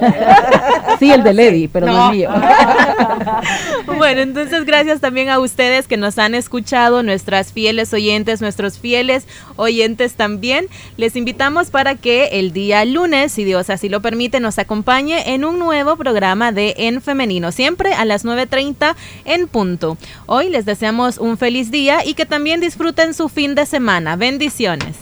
Sí, 0.99 1.11
el 1.11 1.23
de 1.23 1.35
Lady, 1.35 1.69
pero 1.69 1.87
no, 1.87 2.07
es 2.07 2.17
mío. 2.17 2.31
Bueno, 3.97 4.21
entonces 4.21 4.65
gracias 4.65 5.01
también 5.01 5.29
a 5.29 5.39
ustedes 5.39 5.87
que 5.87 5.97
nos 5.97 6.19
han 6.19 6.35
escuchado, 6.35 7.03
nuestras 7.03 7.53
fieles 7.53 7.93
oyentes, 7.93 8.41
nuestros 8.41 8.79
fieles 8.79 9.27
oyentes 9.57 10.15
también. 10.15 10.67
Les 10.97 11.17
invitamos 11.17 11.71
para 11.71 11.95
que 11.95 12.31
el 12.33 12.53
día 12.53 12.85
lunes, 12.85 13.33
si 13.33 13.45
Dios 13.45 13.71
así 13.71 13.89
lo 13.89 14.01
permite, 14.01 14.41
nos 14.41 14.59
acompañe 14.59 15.35
en 15.35 15.45
un 15.45 15.59
nuevo 15.59 15.97
programa 16.23 16.53
de 16.53 16.75
En 16.77 17.03
Femenino, 17.03 17.51
siempre 17.51 17.95
a 17.95 18.05
las 18.05 18.25
9.30 18.25 18.95
en 19.25 19.49
punto. 19.49 19.99
Hoy 20.27 20.51
les 20.51 20.65
deseamos 20.65 21.19
un 21.19 21.37
feliz 21.37 21.73
día 21.73 22.07
y 22.07 22.15
que 22.15 22.27
también 22.27 22.61
disfruten 22.61 23.13
su 23.13 23.29
fin 23.29 23.57
de 23.57 23.67
semana. 23.67 24.15
Bendiciones. 24.15 24.99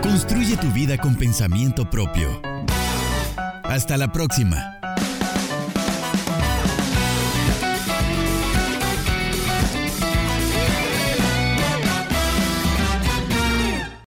Construye 0.00 0.56
tu 0.58 0.68
vida 0.68 0.96
con 0.96 1.16
pensamiento 1.16 1.90
propio. 1.90 2.40
Hasta 3.64 3.96
la 3.96 4.12
próxima. 4.12 4.77